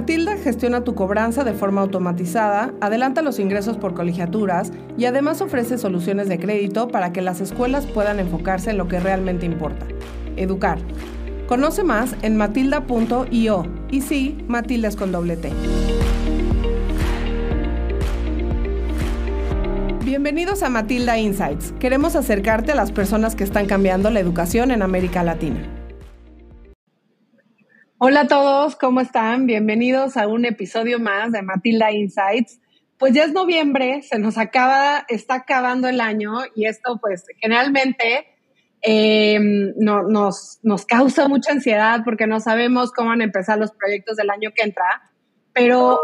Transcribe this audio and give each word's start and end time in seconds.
Matilda 0.00 0.38
gestiona 0.38 0.82
tu 0.82 0.94
cobranza 0.94 1.44
de 1.44 1.52
forma 1.52 1.82
automatizada, 1.82 2.72
adelanta 2.80 3.20
los 3.20 3.38
ingresos 3.38 3.76
por 3.76 3.92
colegiaturas 3.92 4.72
y 4.96 5.04
además 5.04 5.42
ofrece 5.42 5.76
soluciones 5.76 6.26
de 6.26 6.40
crédito 6.40 6.88
para 6.88 7.12
que 7.12 7.20
las 7.20 7.42
escuelas 7.42 7.84
puedan 7.84 8.18
enfocarse 8.18 8.70
en 8.70 8.78
lo 8.78 8.88
que 8.88 8.98
realmente 8.98 9.44
importa, 9.44 9.84
educar. 10.36 10.78
Conoce 11.46 11.84
más 11.84 12.16
en 12.22 12.38
matilda.io 12.38 13.66
y 13.90 14.00
sí, 14.00 14.38
Matilda 14.48 14.88
es 14.88 14.96
con 14.96 15.12
doble 15.12 15.36
T. 15.36 15.52
Bienvenidos 20.02 20.62
a 20.62 20.70
Matilda 20.70 21.18
Insights. 21.18 21.74
Queremos 21.78 22.16
acercarte 22.16 22.72
a 22.72 22.74
las 22.74 22.90
personas 22.90 23.34
que 23.34 23.44
están 23.44 23.66
cambiando 23.66 24.08
la 24.08 24.20
educación 24.20 24.70
en 24.70 24.80
América 24.80 25.22
Latina. 25.22 25.79
Hola 28.02 28.22
a 28.22 28.26
todos, 28.26 28.76
¿cómo 28.76 29.02
están? 29.02 29.44
Bienvenidos 29.44 30.16
a 30.16 30.26
un 30.26 30.46
episodio 30.46 30.98
más 30.98 31.32
de 31.32 31.42
Matilda 31.42 31.92
Insights. 31.92 32.58
Pues 32.96 33.12
ya 33.12 33.24
es 33.24 33.34
noviembre, 33.34 34.00
se 34.00 34.18
nos 34.18 34.38
acaba, 34.38 35.04
está 35.06 35.34
acabando 35.34 35.86
el 35.86 36.00
año 36.00 36.32
y 36.54 36.64
esto 36.64 36.98
pues 36.98 37.26
generalmente 37.42 38.24
em, 38.80 39.74
no, 39.76 40.04
nos, 40.04 40.60
nos 40.62 40.86
causa 40.86 41.28
mucha 41.28 41.52
ansiedad 41.52 42.00
porque 42.02 42.26
no 42.26 42.40
sabemos 42.40 42.90
cómo 42.90 43.10
van 43.10 43.20
a 43.20 43.24
empezar 43.24 43.58
los 43.58 43.72
proyectos 43.72 44.16
del 44.16 44.30
año 44.30 44.52
que 44.56 44.62
entra, 44.62 45.02
pero 45.52 46.00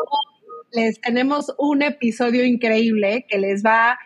les 0.73 1.01
tenemos 1.01 1.55
un 1.57 1.81
episodio 1.81 2.45
increíble 2.45 3.25
que 3.27 3.39
les 3.39 3.65
va 3.65 3.99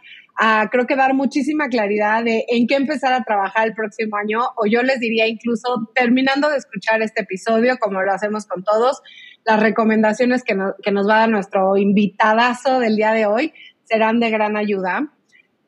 creo 0.70 0.86
que 0.86 0.96
dar 0.96 1.14
muchísima 1.14 1.68
claridad 1.68 2.24
de 2.24 2.44
en 2.48 2.66
qué 2.66 2.76
empezar 2.76 3.12
a 3.12 3.24
trabajar 3.24 3.68
el 3.68 3.74
próximo 3.74 4.16
año, 4.16 4.40
o 4.56 4.66
yo 4.66 4.82
les 4.82 4.98
diría 5.00 5.26
incluso 5.26 5.90
terminando 5.94 6.48
de 6.48 6.56
escuchar 6.56 7.02
este 7.02 7.22
episodio, 7.22 7.76
como 7.78 8.00
lo 8.02 8.12
hacemos 8.12 8.46
con 8.46 8.64
todos, 8.64 9.02
las 9.44 9.60
recomendaciones 9.60 10.42
que, 10.42 10.56
que 10.82 10.92
nos 10.92 11.08
va 11.08 11.16
a 11.16 11.18
dar 11.20 11.28
nuestro 11.28 11.76
invitadazo 11.76 12.78
del 12.78 12.96
día 12.96 13.12
de 13.12 13.26
hoy 13.26 13.52
serán 13.84 14.20
de 14.20 14.30
gran 14.30 14.56
ayuda. 14.56 15.12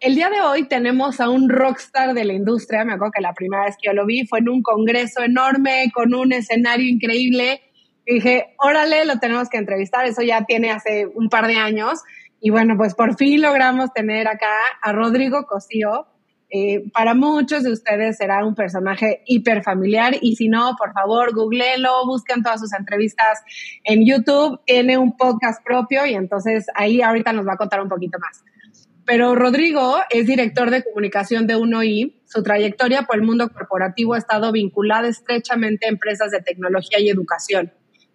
El 0.00 0.14
día 0.14 0.30
de 0.30 0.41
hoy 0.41 0.66
tenemos 0.66 1.20
a 1.20 1.28
un 1.28 1.48
rockstar 1.48 2.14
de 2.14 2.24
la 2.24 2.33
industria, 2.33 2.84
me 2.84 2.94
acuerdo 2.94 3.12
que 3.16 3.22
la 3.22 3.34
primera 3.34 3.64
vez 3.64 3.77
que 3.80 3.89
yo 3.89 3.92
lo 3.92 4.06
vi 4.06 4.27
fue 4.27 4.39
en 4.41 4.48
un 4.48 4.62
congreso 4.62 5.22
enorme, 5.22 5.91
con 5.94 6.14
un 6.14 6.33
escenario 6.33 6.89
increíble, 6.89 7.61
y 8.05 8.14
dije, 8.14 8.55
órale, 8.58 9.05
lo 9.05 9.18
tenemos 9.18 9.48
que 9.48 9.58
entrevistar, 9.58 10.06
eso 10.06 10.22
ya 10.22 10.44
tiene 10.44 10.70
hace 10.70 11.06
un 11.06 11.28
par 11.28 11.46
de 11.46 11.55
años, 11.55 12.00
y 12.44 12.50
bueno, 12.50 12.76
pues 12.76 12.96
por 12.96 13.16
fin 13.16 13.40
logramos 13.40 13.92
tener 13.92 14.26
acá 14.26 14.52
a 14.82 14.92
Rodrigo 14.92 15.46
Cosío. 15.46 16.08
Eh, 16.50 16.90
para 16.92 17.14
muchos 17.14 17.62
de 17.62 17.70
ustedes 17.70 18.16
será 18.16 18.44
un 18.44 18.56
personaje 18.56 19.22
hiper 19.26 19.62
familiar 19.62 20.16
y 20.20 20.34
si 20.34 20.48
no, 20.48 20.74
por 20.76 20.92
favor, 20.92 21.32
googleenlo, 21.32 22.04
busquen 22.04 22.42
todas 22.42 22.60
sus 22.60 22.72
entrevistas 22.74 23.38
en 23.84 24.04
YouTube. 24.04 24.60
Tiene 24.66 24.98
un 24.98 25.16
podcast 25.16 25.64
propio 25.64 26.04
y 26.04 26.14
entonces 26.14 26.66
ahí 26.74 27.00
ahorita 27.00 27.32
nos 27.32 27.46
va 27.46 27.52
a 27.52 27.56
contar 27.56 27.80
un 27.80 27.88
poquito 27.88 28.18
más. 28.18 28.42
Pero 29.06 29.36
Rodrigo 29.36 29.98
es 30.10 30.27
director 30.27 30.70
de 30.70 30.82
comunicación 30.82 31.46
de 31.46 31.54
UNOI. 31.54 32.22
Su 32.24 32.42
trayectoria 32.42 33.02
por 33.02 33.16
el 33.16 33.22
mundo 33.22 33.50
corporativo 33.50 34.14
ha 34.14 34.18
estado 34.18 34.50
vinculada 34.50 35.06
estrechamente 35.06 35.86
a 35.86 35.90
empresas 35.90 36.32
de 36.32 36.42
tecnología 36.42 36.98
y 36.98 37.08
educación. 37.08 37.72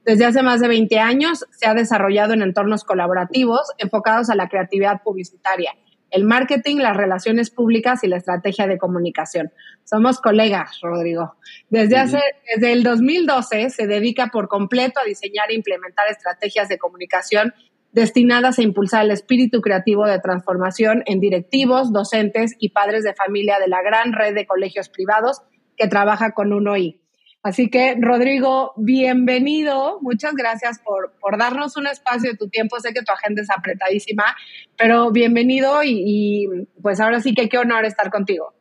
Desde 0.08 0.24
hace 0.24 0.42
más 0.42 0.62
de 0.62 0.70
20 0.70 1.00
años 1.00 1.46
se 1.52 1.68
ha 1.68 1.74
desarrollado 1.74 2.34
en 2.34 2.42
entornos 2.42 2.86
colaborativos 2.86 3.60
enfocados 3.78 4.30
a 4.30 4.36
la 4.36 4.48
creatividad 4.48 5.02
publicitaria, 5.04 5.76
el 6.12 6.24
marketing, 6.24 6.78
las 6.78 6.96
relaciones 6.96 7.50
públicas 7.50 8.06
y 8.06 8.08
la 8.08 8.16
estrategia 8.16 8.68
de 8.68 8.78
comunicación. 8.78 9.52
Somos 9.84 10.22
colegas, 10.22 10.80
Rodrigo. 10.82 11.36
Desde, 11.70 11.98
hace, 11.98 12.22
desde 12.56 12.72
el 12.72 12.84
2012 12.84 13.70
se 13.70 13.86
dedica 13.86 14.28
por 14.28 14.48
completo 14.48 15.02
a 15.02 15.04
diseñar 15.04 15.52
e 15.52 15.56
implementar 15.56 16.08
estrategias 16.10 16.70
de 16.70 16.78
comunicación 16.78 17.54
destinadas 17.92 18.60
a 18.60 18.62
impulsar 18.62 19.04
el 19.04 19.12
espíritu 19.12 19.60
creativo 19.60 20.06
de 20.06 20.22
transformación 20.22 21.04
en 21.06 21.20
directivos, 21.20 21.92
docentes 21.92 22.56
y 22.60 22.70
padres 22.70 23.04
de 23.04 23.14
familia 23.14 23.60
de 23.60 23.68
la 23.68 23.82
gran 23.82 24.14
red 24.14 24.34
de 24.34 24.48
colegios 24.48 24.88
privados 24.88 25.42
que 25.76 25.90
trabaja 25.90 26.32
con 26.32 26.54
UNOI. 26.54 27.02
Así 27.48 27.70
que, 27.70 27.96
Rodrigo, 27.98 28.74
bienvenido. 28.76 30.00
Muchas 30.02 30.34
gracias 30.36 30.82
por, 30.84 31.38
darnos 31.38 31.78
un 31.78 31.88
espacio 31.88 32.32
de 32.32 32.38
tu 32.38 32.50
tiempo. 32.50 32.78
Sé 32.82 32.94
que 32.94 33.04
tu 33.04 33.14
agenda 33.14 33.42
es 33.42 33.50
apretadísima, 33.50 34.36
pero 34.78 35.12
bienvenido 35.12 35.82
y, 35.82 36.68
pues 36.82 37.00
ahora 37.00 37.22
sí 37.22 37.34
que 37.34 37.48
qué 37.48 37.58
honor 37.58 37.86
estar 37.86 38.12
contigo. 38.12 38.54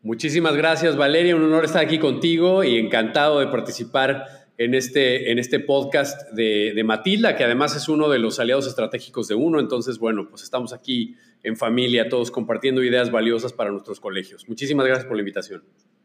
Muchísimas 0.00 0.56
gracias, 0.56 0.96
Valeria. 0.96 1.36
Un 1.36 1.42
honor 1.42 1.66
estar 1.66 1.84
aquí 1.84 1.98
contigo 1.98 2.64
y 2.64 2.78
encantado 2.78 3.40
de 3.40 3.48
participar 3.48 4.24
en 4.56 4.74
este, 4.74 5.30
en 5.30 5.38
este 5.38 5.60
podcast 5.60 6.32
de, 6.32 6.72
de, 6.74 6.84
Matilda, 6.84 7.36
que 7.36 7.44
además 7.44 7.76
es 7.76 7.90
uno 7.90 8.08
de 8.08 8.18
los 8.18 8.40
aliados 8.40 8.66
estratégicos 8.66 9.28
de 9.28 9.34
UNO. 9.34 9.60
Entonces, 9.60 9.98
bueno, 9.98 10.30
pues 10.30 10.42
estamos 10.44 10.72
aquí 10.72 11.14
en 11.42 11.58
familia, 11.58 12.08
todos 12.08 12.30
compartiendo 12.30 12.82
ideas 12.82 13.10
valiosas 13.10 13.52
para 13.52 13.70
nuestros 13.70 14.00
colegios. 14.00 14.48
Muchísimas 14.48 14.86
gracias 14.86 15.04
por 15.04 15.16
la 15.16 15.20
invitación. 15.20 15.62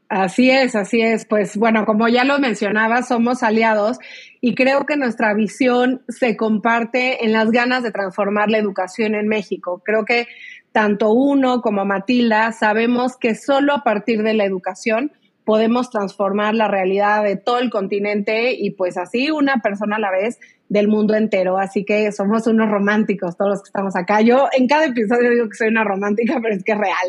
Así 0.09 0.49
es, 0.49 0.75
así 0.75 1.01
es. 1.01 1.25
Pues 1.25 1.57
bueno, 1.57 1.85
como 1.85 2.07
ya 2.07 2.23
lo 2.23 2.39
mencionaba, 2.39 3.03
somos 3.03 3.43
aliados 3.43 3.99
y 4.39 4.55
creo 4.55 4.85
que 4.85 4.95
nuestra 4.95 5.33
visión 5.33 6.01
se 6.07 6.37
comparte 6.37 7.25
en 7.25 7.33
las 7.33 7.51
ganas 7.51 7.83
de 7.83 7.91
transformar 7.91 8.49
la 8.49 8.57
educación 8.57 9.15
en 9.15 9.27
México. 9.27 9.81
Creo 9.83 10.05
que 10.05 10.27
tanto 10.71 11.11
uno 11.11 11.61
como 11.61 11.83
Matilda 11.83 12.53
sabemos 12.53 13.17
que 13.17 13.35
solo 13.35 13.73
a 13.73 13.83
partir 13.83 14.23
de 14.23 14.33
la 14.33 14.45
educación 14.45 15.11
podemos 15.43 15.89
transformar 15.89 16.55
la 16.55 16.67
realidad 16.67 17.23
de 17.23 17.35
todo 17.35 17.59
el 17.59 17.69
continente 17.69 18.53
y 18.53 18.71
pues 18.71 18.97
así 18.97 19.31
una 19.31 19.61
persona 19.61 19.97
a 19.97 19.99
la 19.99 20.11
vez 20.11 20.39
del 20.69 20.87
mundo 20.87 21.15
entero. 21.15 21.57
Así 21.57 21.85
que 21.85 22.11
somos 22.11 22.47
unos 22.47 22.69
románticos 22.69 23.37
todos 23.37 23.51
los 23.51 23.61
que 23.61 23.67
estamos 23.67 23.95
acá. 23.95 24.21
Yo 24.21 24.47
en 24.57 24.67
cada 24.67 24.85
episodio 24.85 25.29
digo 25.29 25.49
que 25.49 25.55
soy 25.55 25.67
una 25.69 25.83
romántica, 25.83 26.39
pero 26.41 26.55
es 26.55 26.63
que 26.63 26.73
es 26.73 26.77
real, 26.77 27.07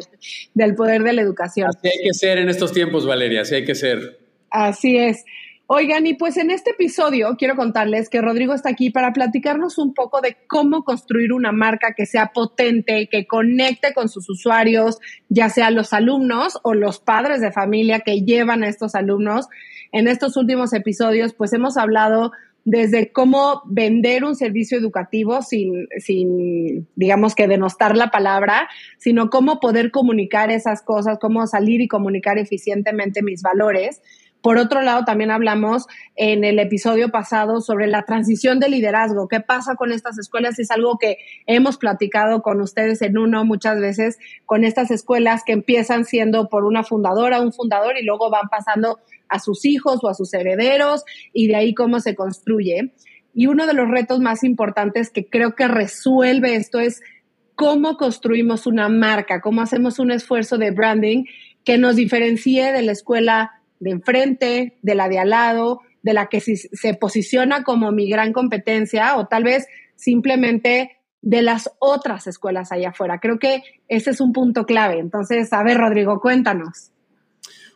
del 0.54 0.74
poder 0.74 1.02
de 1.02 1.12
la 1.12 1.22
educación. 1.22 1.68
Así 1.68 1.88
hay 1.88 2.08
que 2.08 2.14
ser 2.14 2.38
en 2.38 2.48
estos 2.48 2.72
tiempos, 2.72 3.06
Valeria, 3.06 3.42
así 3.42 3.56
hay 3.56 3.64
que 3.64 3.74
ser. 3.74 4.18
Así 4.50 4.96
es. 4.96 5.24
Oigan, 5.70 6.06
y 6.06 6.14
pues 6.14 6.38
en 6.38 6.50
este 6.50 6.70
episodio 6.70 7.36
quiero 7.36 7.54
contarles 7.54 8.08
que 8.08 8.22
Rodrigo 8.22 8.54
está 8.54 8.70
aquí 8.70 8.88
para 8.88 9.12
platicarnos 9.12 9.76
un 9.76 9.92
poco 9.92 10.22
de 10.22 10.38
cómo 10.46 10.82
construir 10.82 11.34
una 11.34 11.52
marca 11.52 11.92
que 11.94 12.06
sea 12.06 12.30
potente, 12.32 13.06
que 13.12 13.26
conecte 13.26 13.92
con 13.92 14.08
sus 14.08 14.30
usuarios, 14.30 14.98
ya 15.28 15.50
sea 15.50 15.70
los 15.70 15.92
alumnos 15.92 16.58
o 16.62 16.72
los 16.72 17.00
padres 17.00 17.42
de 17.42 17.52
familia 17.52 18.00
que 18.00 18.22
llevan 18.22 18.62
a 18.62 18.68
estos 18.68 18.94
alumnos. 18.94 19.46
En 19.92 20.08
estos 20.08 20.38
últimos 20.38 20.72
episodios, 20.72 21.34
pues 21.34 21.52
hemos 21.52 21.76
hablado 21.76 22.32
desde 22.70 23.12
cómo 23.12 23.62
vender 23.64 24.24
un 24.24 24.36
servicio 24.36 24.76
educativo 24.76 25.40
sin, 25.40 25.88
sin, 25.98 26.86
digamos 26.96 27.34
que 27.34 27.48
denostar 27.48 27.96
la 27.96 28.10
palabra, 28.10 28.68
sino 28.98 29.30
cómo 29.30 29.58
poder 29.58 29.90
comunicar 29.90 30.50
esas 30.50 30.82
cosas, 30.82 31.18
cómo 31.18 31.46
salir 31.46 31.80
y 31.80 31.88
comunicar 31.88 32.36
eficientemente 32.36 33.22
mis 33.22 33.40
valores. 33.40 34.02
Por 34.48 34.56
otro 34.56 34.80
lado, 34.80 35.04
también 35.04 35.30
hablamos 35.30 35.84
en 36.16 36.42
el 36.42 36.58
episodio 36.58 37.10
pasado 37.10 37.60
sobre 37.60 37.86
la 37.86 38.04
transición 38.04 38.60
de 38.60 38.70
liderazgo. 38.70 39.28
¿Qué 39.28 39.40
pasa 39.40 39.74
con 39.74 39.92
estas 39.92 40.18
escuelas? 40.18 40.58
Es 40.58 40.70
algo 40.70 40.96
que 40.96 41.18
hemos 41.44 41.76
platicado 41.76 42.40
con 42.40 42.62
ustedes 42.62 43.02
en 43.02 43.18
uno 43.18 43.44
muchas 43.44 43.78
veces, 43.78 44.18
con 44.46 44.64
estas 44.64 44.90
escuelas 44.90 45.42
que 45.44 45.52
empiezan 45.52 46.06
siendo 46.06 46.48
por 46.48 46.64
una 46.64 46.82
fundadora, 46.82 47.42
un 47.42 47.52
fundador 47.52 47.98
y 47.98 48.06
luego 48.06 48.30
van 48.30 48.48
pasando 48.48 49.00
a 49.28 49.38
sus 49.38 49.66
hijos 49.66 50.02
o 50.02 50.08
a 50.08 50.14
sus 50.14 50.32
herederos 50.32 51.04
y 51.34 51.48
de 51.48 51.56
ahí 51.56 51.74
cómo 51.74 52.00
se 52.00 52.14
construye. 52.14 52.94
Y 53.34 53.48
uno 53.48 53.66
de 53.66 53.74
los 53.74 53.90
retos 53.90 54.18
más 54.18 54.44
importantes 54.44 55.10
que 55.10 55.26
creo 55.26 55.56
que 55.56 55.68
resuelve 55.68 56.54
esto 56.54 56.80
es 56.80 57.02
cómo 57.54 57.98
construimos 57.98 58.66
una 58.66 58.88
marca, 58.88 59.42
cómo 59.42 59.60
hacemos 59.60 59.98
un 59.98 60.10
esfuerzo 60.10 60.56
de 60.56 60.70
branding 60.70 61.24
que 61.64 61.76
nos 61.76 61.96
diferencie 61.96 62.72
de 62.72 62.80
la 62.80 62.92
escuela 62.92 63.57
de 63.80 63.90
enfrente, 63.90 64.78
de 64.82 64.94
la 64.94 65.08
de 65.08 65.18
al 65.18 65.30
lado, 65.30 65.80
de 66.02 66.12
la 66.12 66.26
que 66.26 66.40
se 66.40 66.94
posiciona 66.94 67.64
como 67.64 67.92
mi 67.92 68.08
gran 68.08 68.32
competencia 68.32 69.16
o 69.16 69.26
tal 69.26 69.44
vez 69.44 69.66
simplemente 69.96 70.98
de 71.20 71.42
las 71.42 71.70
otras 71.80 72.26
escuelas 72.26 72.72
allá 72.72 72.90
afuera. 72.90 73.18
Creo 73.20 73.38
que 73.38 73.62
ese 73.88 74.10
es 74.10 74.20
un 74.20 74.32
punto 74.32 74.64
clave. 74.64 74.98
Entonces, 74.98 75.52
a 75.52 75.62
ver, 75.62 75.78
Rodrigo, 75.78 76.20
cuéntanos. 76.20 76.92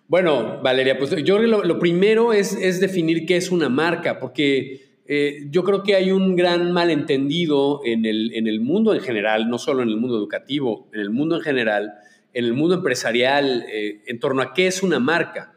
Bueno, 0.09 0.61
Valeria, 0.63 0.99
pues 0.99 1.11
yo 1.25 1.39
lo, 1.39 1.65
lo 1.65 1.79
primero 1.79 2.33
es, 2.33 2.81
definir 2.81 3.25
qué 3.25 3.37
es 3.37 3.51
una 3.51 3.69
marca, 3.69 4.21
porque 4.21 5.01
eh, 5.07 5.47
yo 5.51 5.65
creo 5.65 5.83
que 5.83 5.95
hay 5.95 6.11
un 6.11 6.37
gran 6.37 6.71
malentendido 6.73 7.81
en 7.85 8.05
el, 8.05 8.35
en 8.35 8.47
el 8.47 8.61
mundo 8.61 8.95
en 8.95 9.01
general, 9.01 9.49
no 9.49 9.59
solo 9.59 9.83
en 9.83 9.89
el 9.89 9.97
mundo 9.97 10.17
educativo, 10.17 10.89
en 10.93 11.01
el 11.01 11.11
mundo 11.11 11.37
en 11.37 11.43
general, 11.43 11.95
en 12.35 12.45
el 12.45 12.53
mundo 12.53 12.75
empresarial, 12.75 13.65
eh, 13.73 14.03
en 14.07 14.19
torno 14.19 14.43
a 14.43 14.53
qué 14.53 14.67
es 14.67 14.83
una 14.83 14.99
marca. 14.99 15.55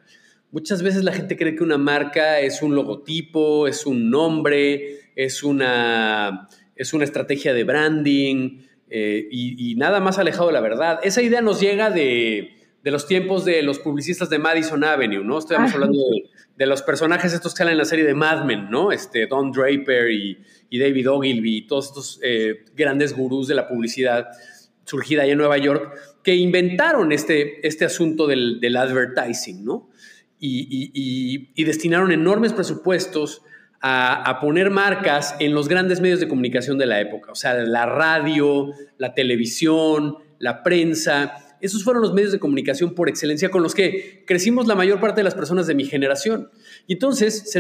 Muchas 0.55 0.81
veces 0.81 1.03
la 1.03 1.11
gente 1.11 1.35
cree 1.35 1.53
que 1.53 1.63
una 1.63 1.77
marca 1.77 2.39
es 2.39 2.61
un 2.61 2.75
logotipo, 2.75 3.67
es 3.67 3.85
un 3.85 4.09
nombre, 4.09 5.01
es 5.13 5.43
una, 5.43 6.47
es 6.77 6.93
una 6.93 7.03
estrategia 7.03 7.53
de 7.53 7.65
branding 7.65 8.61
eh, 8.89 9.27
y, 9.29 9.75
nada 9.75 9.99
más 9.99 10.17
alejado 10.17 10.47
de 10.47 10.53
la 10.53 10.61
verdad. 10.61 11.01
Esa 11.03 11.21
idea 11.21 11.41
nos 11.41 11.59
llega 11.59 11.89
de, 11.89 12.55
de 12.81 12.91
los 12.91 13.05
tiempos 13.05 13.43
de 13.43 13.63
los 13.63 13.79
publicistas 13.79 14.29
de 14.29 14.39
Madison 14.39 14.81
Avenue, 14.85 15.25
¿no? 15.25 15.39
Estamos 15.39 15.73
hablando 15.73 15.99
de, 16.55 16.65
los 16.65 16.81
personajes 16.83 17.33
estos 17.33 17.53
que 17.53 17.57
salen 17.57 17.73
en 17.73 17.79
la 17.79 17.83
serie 17.83 18.05
de 18.05 18.13
Mad 18.13 18.45
Men, 18.45 18.69
¿no? 18.69 18.93
Este, 18.93 19.27
Don 19.27 19.51
Draper 19.51 20.09
y, 20.09 20.37
David 20.71 21.11
Ogilvy, 21.11 21.57
y 21.57 21.67
todos 21.67 21.87
estos 21.87 22.19
eh, 22.23 22.63
grandes 22.73 23.13
gurús 23.13 23.49
de 23.49 23.55
la 23.55 23.67
publicidad 23.67 24.29
surgida 24.85 25.23
ahí 25.23 25.31
en 25.31 25.37
Nueva 25.37 25.57
York, 25.57 25.93
que 26.23 26.35
inventaron 26.35 27.11
este, 27.11 27.65
este 27.67 27.85
asunto 27.85 28.25
del, 28.25 28.75
advertising, 28.77 29.65
¿no? 29.65 29.89
Y, 30.39 31.63
destinaron 31.63 32.11
enormes 32.11 32.53
presupuestos 32.53 33.41
a, 33.81 34.37
poner 34.41 34.69
marcas 34.69 35.35
en 35.39 35.53
los 35.53 35.67
grandes 35.67 36.01
medios 36.01 36.19
de 36.19 36.27
comunicación 36.27 36.77
de 36.77 36.85
la 36.85 37.01
época, 37.01 37.31
o 37.31 37.35
sea, 37.35 37.53
la 37.55 37.85
radio, 37.85 38.71
la 38.97 39.13
televisión, 39.13 40.17
la 40.39 40.63
prensa, 40.63 41.33
esos 41.61 41.83
fueron 41.83 42.01
los 42.01 42.13
medios 42.13 42.31
de 42.31 42.39
comunicación 42.39 42.93
por 42.93 43.09
excelencia 43.09 43.49
con 43.49 43.63
los 43.63 43.73
que 43.73 44.23
crecimos 44.27 44.67
la 44.67 44.75
mayor 44.75 44.99
parte 44.99 45.21
de 45.21 45.23
las 45.23 45.35
personas 45.35 45.67
de 45.67 45.75
mi 45.75 45.85
generación. 45.85 46.49
Y 46.87 46.93
entonces, 46.93 47.51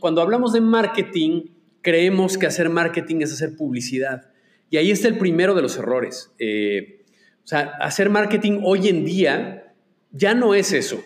cuando 0.00 0.20
hablamos 0.20 0.52
de 0.52 0.60
marketing, 0.60 1.44
creemos 1.80 2.38
que 2.38 2.46
hacer 2.46 2.70
marketing 2.70 3.20
es 3.20 3.32
hacer 3.32 3.56
publicidad. 3.56 4.30
Y 4.70 4.78
ahí 4.78 4.90
está 4.90 5.08
el 5.08 5.18
primero 5.18 5.54
de 5.54 5.62
los 5.62 5.76
errores. 5.76 6.32
Eh, 6.38 7.04
o 7.44 7.46
sea, 7.46 7.72
hacer 7.80 8.08
marketing 8.08 8.60
hoy 8.64 8.88
en 8.88 9.04
día 9.04 9.74
ya 10.10 10.34
no 10.34 10.54
es 10.54 10.72
eso. 10.72 11.04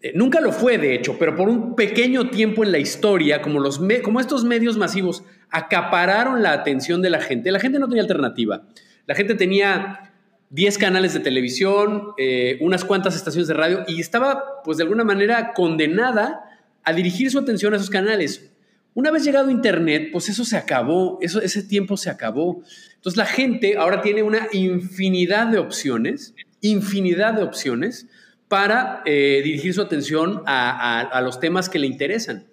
Eh, 0.00 0.12
nunca 0.14 0.40
lo 0.40 0.52
fue, 0.52 0.78
de 0.78 0.94
hecho, 0.94 1.18
pero 1.18 1.34
por 1.34 1.48
un 1.48 1.74
pequeño 1.74 2.30
tiempo 2.30 2.62
en 2.62 2.70
la 2.70 2.78
historia, 2.78 3.42
como, 3.42 3.58
los 3.58 3.80
como 4.02 4.20
estos 4.20 4.44
medios 4.44 4.76
masivos 4.76 5.24
acapararon 5.50 6.42
la 6.42 6.52
atención 6.52 7.02
de 7.02 7.10
la 7.10 7.20
gente, 7.20 7.50
la 7.50 7.60
gente 7.60 7.78
no 7.78 7.88
tenía 7.88 8.02
alternativa. 8.02 8.62
La 9.06 9.14
gente 9.14 9.34
tenía 9.34 10.12
10 10.50 10.78
canales 10.78 11.14
de 11.14 11.20
televisión, 11.20 12.12
eh, 12.16 12.58
unas 12.60 12.84
cuantas 12.84 13.16
estaciones 13.16 13.48
de 13.48 13.54
radio 13.54 13.84
y 13.88 14.00
estaba, 14.00 14.62
pues 14.62 14.76
de 14.78 14.84
alguna 14.84 15.04
manera, 15.04 15.52
condenada 15.52 16.44
a 16.84 16.92
dirigir 16.92 17.30
su 17.30 17.38
atención 17.38 17.72
a 17.72 17.76
esos 17.76 17.90
canales. 17.90 18.50
Una 18.94 19.10
vez 19.10 19.24
llegado 19.24 19.50
Internet, 19.50 20.08
pues 20.12 20.28
eso 20.28 20.44
se 20.44 20.56
acabó, 20.56 21.18
eso, 21.20 21.40
ese 21.40 21.62
tiempo 21.62 21.96
se 21.96 22.10
acabó. 22.10 22.62
Entonces 22.94 23.16
la 23.16 23.26
gente 23.26 23.76
ahora 23.76 24.00
tiene 24.00 24.22
una 24.22 24.48
infinidad 24.52 25.48
de 25.48 25.58
opciones, 25.58 26.34
infinidad 26.60 27.34
de 27.34 27.42
opciones 27.42 28.06
para 28.48 29.02
eh, 29.04 29.40
dirigir 29.44 29.74
su 29.74 29.82
atención 29.82 30.42
a, 30.46 31.00
a 31.00 31.20
los 31.20 31.38
temas 31.38 31.68
que 31.68 31.78
le 31.78 31.86
interesan. 31.86 32.46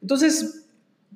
Entonces, 0.00 0.68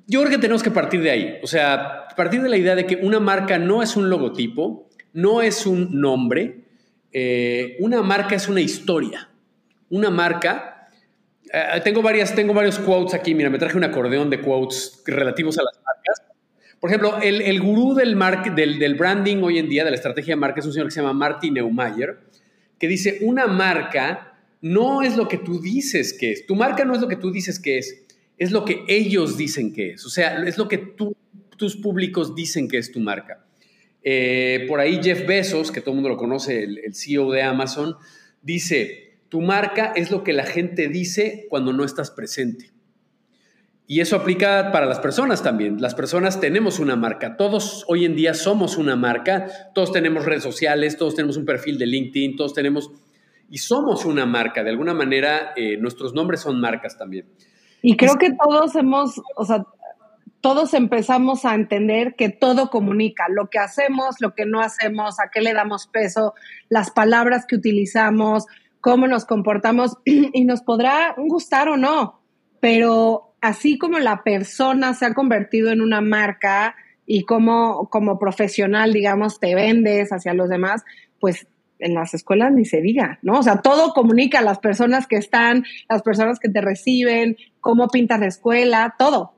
yo 0.07 0.21
creo 0.21 0.31
que 0.31 0.39
tenemos 0.39 0.63
que 0.63 0.71
partir 0.71 1.01
de 1.03 1.11
ahí, 1.11 1.39
o 1.43 1.47
sea, 1.47 2.09
partir 2.21 2.43
de 2.43 2.51
la 2.51 2.59
idea 2.59 2.75
de 2.75 2.85
que 2.85 2.97
una 2.97 3.19
marca 3.19 3.59
no 3.59 3.83
es 3.83 3.97
un 3.97 4.11
logotipo, 4.11 4.91
no 5.15 5.41
es 5.41 5.65
un 5.65 6.01
nombre, 6.03 6.65
eh, 7.13 7.79
una 7.81 8.03
marca 8.03 8.35
es 8.35 8.47
una 8.47 8.61
historia. 8.61 9.31
Una 9.89 10.11
marca, 10.11 10.89
eh, 11.51 11.81
tengo, 11.83 12.03
varias, 12.03 12.35
tengo 12.35 12.53
varios 12.53 12.79
quotes 12.79 13.15
aquí, 13.15 13.35
mira, 13.35 13.49
me 13.49 13.59
traje 13.59 13.79
un 13.79 13.85
acordeón 13.85 14.29
de 14.29 14.43
quotes 14.43 15.03
relativos 15.07 15.57
a 15.57 15.63
las 15.63 15.81
marcas. 15.83 16.23
Por 16.79 16.91
ejemplo, 16.91 17.19
el, 17.23 17.59
gurú 17.63 17.95
del, 17.95 18.19
del, 18.55 18.79
del, 18.79 18.95
branding 18.97 19.39
hoy 19.43 19.59
en 19.59 19.71
día, 19.71 19.83
de 19.83 19.91
la 19.91 19.97
estrategia 19.97 20.35
de 20.35 20.41
marca, 20.41 20.61
es 20.61 20.67
un 20.67 20.75
señor 20.75 20.89
que 20.89 20.93
se 20.93 21.01
llama 21.01 21.15
Martin 21.15 21.55
Neumayer, 21.55 22.19
que 22.81 22.89
dice, 22.89 23.19
una 23.21 23.47
marca 23.47 24.39
no 24.63 25.03
es 25.03 25.17
lo 25.17 25.29
que 25.29 25.37
tú 25.37 25.61
dices 25.61 26.15
que 26.15 26.33
es. 26.33 26.47
Tu 26.47 26.57
marca 26.57 26.85
no 26.85 26.95
es 26.95 27.01
lo 27.01 27.09
que 27.09 27.17
tú 27.17 27.31
dices 27.31 27.61
que 27.61 27.79
es, 27.79 28.03
es 28.39 28.51
lo 28.51 28.65
que 28.65 28.85
ellos 28.89 29.37
dicen 29.37 29.73
que 29.73 29.93
es. 29.93 30.05
O 30.07 30.11
sea, 30.11 30.43
es 30.45 30.59
lo 30.59 30.67
que 30.67 30.79
tus 31.57 31.77
públicos 31.77 32.35
dicen 32.35 32.69
que 32.69 32.79
es 32.79 32.91
tu 32.91 32.99
marca. 32.99 33.45
Eh, 34.03 34.65
por 34.67 34.81
ahí 34.81 34.99
Jeff 35.03 35.27
Bezos, 35.27 35.71
que 35.71 35.83
todo 35.83 35.91
el 35.91 35.97
mundo 35.97 36.09
lo 36.09 36.17
conoce, 36.17 36.65
el, 36.65 36.95
CEO 36.95 37.31
de 37.31 37.43
Amazon, 37.43 37.97
dice, 38.41 39.19
tu 39.29 39.43
marca 39.43 39.93
es 39.95 40.11
lo 40.11 40.25
que 40.25 40.33
la 40.33 40.47
gente 40.47 40.89
dice 40.89 41.47
cuando 41.51 41.75
no 41.75 41.85
estás 41.85 42.11
presente. 42.11 42.71
Y 43.91 43.99
eso 43.99 44.15
aplica 44.15 44.71
para 44.71 44.87
las 44.87 45.01
personas 45.01 45.43
también. 45.43 45.83
Las 45.83 45.97
personas 45.97 46.39
tenemos 46.39 46.79
una 46.79 46.95
marca. 46.95 47.37
Todos 47.37 47.85
hoy 47.89 48.05
en 48.05 48.15
día 48.15 48.35
somos 48.35 48.77
una 48.77 48.95
marca. 48.95 49.49
Todos 49.75 49.91
tenemos 49.91 50.25
redes 50.27 50.45
sociales, 50.45 50.97
todos 50.97 51.17
tenemos 51.17 51.37
un 51.37 51.45
perfil 51.45 51.77
de 51.77 51.87
LinkedIn, 51.87 52.37
todos 52.37 52.55
tenemos... 52.55 52.93
Y 53.51 53.59
somos 53.59 54.05
una 54.05 54.27
marca. 54.27 54.63
De 54.63 54.71
alguna 54.71 54.95
manera, 54.95 55.55
eh, 55.57 55.77
nuestros 55.77 56.15
nombres 56.15 56.39
son 56.39 56.61
marcas 56.61 56.97
también. 56.97 57.27
Y 57.83 57.97
creo 57.97 58.15
que 58.15 58.31
todos 58.33 58.77
hemos, 58.77 59.21
o 59.35 59.45
sea, 59.45 59.65
todos 60.41 60.73
empezamos 60.73 61.45
a 61.45 61.57
entender 61.57 62.15
que 62.15 62.29
todo 62.29 62.71
comunica, 62.71 63.25
lo 63.29 63.51
que 63.51 63.59
hacemos, 63.59 64.15
lo 64.21 64.37
que 64.37 64.47
no 64.47 64.61
hacemos, 64.61 65.19
a 65.19 65.31
qué 65.33 65.41
le 65.41 65.53
damos 65.53 65.89
peso, 65.89 66.35
las 66.69 66.93
palabras 66.93 67.45
que 67.45 67.57
utilizamos, 67.57 68.47
cómo 68.81 69.09
nos 69.09 69.25
comportamos 69.25 69.97
y 70.05 70.45
nos 70.45 70.63
podrá 70.63 71.17
gustar 71.19 71.69
o 71.69 71.77
no, 71.77 72.21
pero 72.61 73.30
así 73.41 73.79
como 73.79 73.99
la 73.99 74.23
persona 74.23 74.95
se 74.95 75.07
ha 75.07 75.15
convertido 75.15 75.71
en 75.71 75.81
una 75.81 76.01
marca 76.01 76.77
y 77.07 77.25
como, 77.25 77.89
como 77.91 78.19
profesional, 78.19 78.93
digamos, 78.93 79.41
te 79.41 79.55
vendes 79.55 80.13
hacia 80.13 80.35
los 80.35 80.49
demás, 80.49 80.83
pues 81.19 81.47
en 81.81 81.95
las 81.95 82.15
escuelas 82.15 82.53
ni 82.53 82.65
se 82.65 82.81
diga, 82.81 83.19
¿no? 83.23 83.39
O 83.39 83.43
sea, 83.43 83.63
todo 83.63 83.93
comunica, 83.95 84.43
las 84.43 84.59
personas 84.59 85.07
que 85.07 85.17
están, 85.17 85.65
las 85.89 86.03
personas 86.03 86.39
que 86.39 86.49
te 86.49 86.61
reciben, 86.61 87.37
cómo 87.61 87.89
pintas 87.89 88.21
la 88.21 88.27
escuela, 88.27 88.95
todo. 88.99 89.35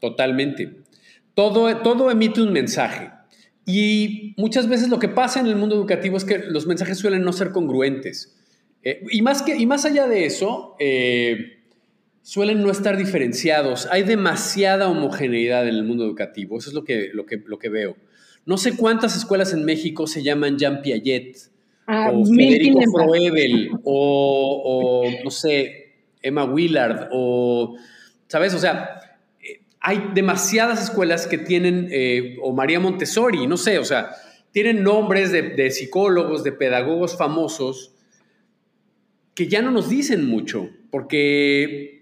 Totalmente. 0.00 0.76
Todo, 1.34 1.76
todo 1.78 2.10
emite 2.10 2.40
un 2.40 2.52
mensaje. 2.52 3.10
Y 3.66 4.34
muchas 4.36 4.68
veces 4.68 4.88
lo 4.88 4.98
que 4.98 5.08
pasa 5.08 5.40
en 5.40 5.46
el 5.46 5.56
mundo 5.56 5.74
educativo 5.74 6.16
es 6.16 6.24
que 6.24 6.38
los 6.38 6.66
mensajes 6.66 6.98
suelen 6.98 7.22
no 7.22 7.32
ser 7.32 7.50
congruentes. 7.50 8.36
Eh, 8.82 9.04
y, 9.10 9.22
más 9.22 9.42
que, 9.42 9.56
y 9.56 9.66
más 9.66 9.84
allá 9.84 10.06
de 10.06 10.24
eso, 10.24 10.76
eh, 10.80 11.59
suelen 12.30 12.62
no 12.62 12.70
estar 12.70 12.96
diferenciados. 12.96 13.88
Hay 13.90 14.04
demasiada 14.04 14.88
homogeneidad 14.88 15.66
en 15.66 15.74
el 15.74 15.82
mundo 15.82 16.04
educativo. 16.04 16.58
Eso 16.58 16.70
es 16.70 16.74
lo 16.74 16.84
que, 16.84 17.10
lo 17.12 17.26
que, 17.26 17.42
lo 17.44 17.58
que 17.58 17.68
veo. 17.68 17.96
No 18.46 18.56
sé 18.56 18.76
cuántas 18.76 19.16
escuelas 19.16 19.52
en 19.52 19.64
México 19.64 20.06
se 20.06 20.22
llaman 20.22 20.56
Jean 20.56 20.80
Piaget, 20.80 21.36
ah, 21.88 22.12
o 22.14 22.24
Federico 22.24 22.82
Froebel, 22.92 23.72
o, 23.82 24.62
o, 24.64 25.24
no 25.24 25.30
sé, 25.32 25.94
Emma 26.22 26.44
Willard, 26.44 27.08
o, 27.10 27.76
¿sabes? 28.28 28.54
O 28.54 28.60
sea, 28.60 29.18
hay 29.80 30.10
demasiadas 30.14 30.84
escuelas 30.84 31.26
que 31.26 31.36
tienen, 31.36 31.88
eh, 31.90 32.36
o 32.42 32.52
María 32.52 32.78
Montessori, 32.78 33.48
no 33.48 33.56
sé, 33.56 33.80
o 33.80 33.84
sea, 33.84 34.12
tienen 34.52 34.84
nombres 34.84 35.32
de, 35.32 35.68
psicólogos, 35.72 36.44
de 36.44 36.52
pedagogos 36.52 37.18
famosos 37.18 37.92
que 39.34 39.48
ya 39.48 39.62
no 39.62 39.72
nos 39.72 39.90
dicen 39.90 40.26
mucho, 40.26 40.70
porque 40.92 41.99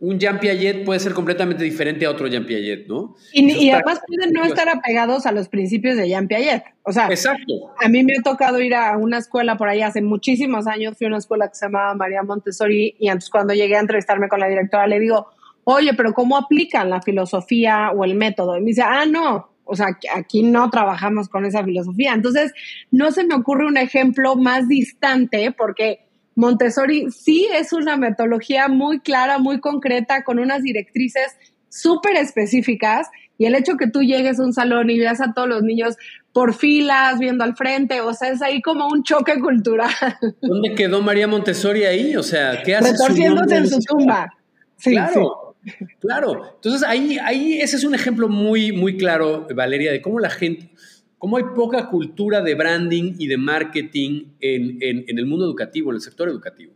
un 0.00 0.18
Jean 0.18 0.38
Piaget 0.38 0.84
puede 0.84 1.00
ser 1.00 1.12
completamente 1.12 1.64
diferente 1.64 2.06
a 2.06 2.10
otro 2.10 2.28
Jean 2.28 2.46
Piaget, 2.46 2.86
¿no? 2.86 3.16
Y, 3.32 3.70
además 3.70 4.00
pueden 4.06 4.32
no 4.32 4.44
estar 4.44 4.68
apegados 4.68 5.26
a 5.26 5.32
los 5.32 5.48
principios 5.48 5.96
de 5.96 6.08
Jean 6.08 6.28
Piaget. 6.28 6.62
O 6.84 6.92
sea, 6.92 7.08
Exacto. 7.08 7.74
a 7.82 7.88
mí 7.88 8.04
me 8.04 8.14
ha 8.18 8.22
tocado 8.22 8.60
ir 8.60 8.74
a 8.74 8.96
una 8.96 9.18
escuela 9.18 9.56
por 9.56 9.68
ahí 9.68 9.82
hace 9.82 10.00
muchísimos 10.00 10.66
años, 10.68 10.96
fui 10.96 11.06
a 11.06 11.08
una 11.08 11.18
escuela 11.18 11.48
que 11.48 11.56
se 11.56 11.66
llamaba 11.66 11.94
María 11.94 12.22
Montessori 12.22 12.94
y 12.98 13.08
antes 13.08 13.28
cuando 13.28 13.54
llegué 13.54 13.76
a 13.76 13.80
entrevistarme 13.80 14.28
con 14.28 14.38
la 14.38 14.48
directora 14.48 14.86
le 14.86 15.00
digo, 15.00 15.26
oye, 15.64 15.92
pero 15.94 16.14
¿cómo 16.14 16.36
aplican 16.36 16.90
la 16.90 17.02
filosofía 17.02 17.90
o 17.90 18.04
el 18.04 18.14
método? 18.14 18.56
Y 18.56 18.60
me 18.60 18.66
dice, 18.66 18.82
ah, 18.82 19.04
no, 19.04 19.50
o 19.64 19.76
sea, 19.76 19.88
aquí 20.14 20.42
no 20.42 20.70
trabajamos 20.70 21.28
con 21.28 21.44
esa 21.44 21.62
filosofía. 21.62 22.14
Entonces, 22.14 22.54
no 22.90 23.10
se 23.10 23.24
me 23.24 23.34
ocurre 23.34 23.66
un 23.66 23.76
ejemplo 23.76 24.34
más 24.34 24.66
distante 24.66 25.52
porque 25.52 26.07
Montessori 26.38 27.10
sí 27.10 27.48
es 27.52 27.72
una 27.72 27.96
metodología 27.96 28.68
muy 28.68 29.00
clara, 29.00 29.38
muy 29.38 29.58
concreta, 29.58 30.22
con 30.22 30.38
unas 30.38 30.62
directrices 30.62 31.36
súper 31.68 32.14
específicas. 32.14 33.08
Y 33.38 33.46
el 33.46 33.56
hecho 33.56 33.76
que 33.76 33.88
tú 33.88 34.02
llegues 34.02 34.38
a 34.38 34.44
un 34.44 34.52
salón 34.52 34.88
y 34.88 35.00
veas 35.00 35.20
a 35.20 35.32
todos 35.34 35.48
los 35.48 35.64
niños 35.64 35.96
por 36.32 36.54
filas, 36.54 37.18
viendo 37.18 37.42
al 37.42 37.56
frente, 37.56 38.00
o 38.02 38.14
sea, 38.14 38.28
es 38.28 38.40
ahí 38.40 38.62
como 38.62 38.86
un 38.86 39.02
choque 39.02 39.40
cultural. 39.40 39.90
¿Dónde 40.40 40.76
quedó 40.76 41.02
María 41.02 41.26
Montessori 41.26 41.84
ahí? 41.84 42.14
O 42.14 42.22
sea, 42.22 42.62
¿qué 42.62 42.76
hace? 42.76 42.92
Retorciéndose 42.92 43.56
en 43.56 43.68
su 43.68 43.80
tumba. 43.80 44.32
Sí, 44.76 44.92
claro. 44.92 45.56
Claro, 46.00 46.52
entonces 46.54 46.88
ahí, 46.88 47.18
ahí 47.18 47.60
ese 47.60 47.76
es 47.76 47.84
un 47.84 47.96
ejemplo 47.96 48.28
muy, 48.28 48.70
muy 48.70 48.96
claro, 48.96 49.46
Valeria, 49.54 49.90
de 49.90 50.00
cómo 50.00 50.20
la 50.20 50.30
gente, 50.30 50.70
cómo 51.18 51.36
hay 51.36 51.44
poca 51.54 51.88
cultura 51.88 52.42
de 52.42 52.54
branding 52.54 53.14
y 53.18 53.26
de 53.26 53.36
marketing 53.36 54.32
en, 54.40 55.04
el 55.06 55.26
mundo 55.26 55.44
educativo, 55.44 55.90
en 55.90 55.96
el 55.96 56.02
sector 56.02 56.28
educativo. 56.28 56.72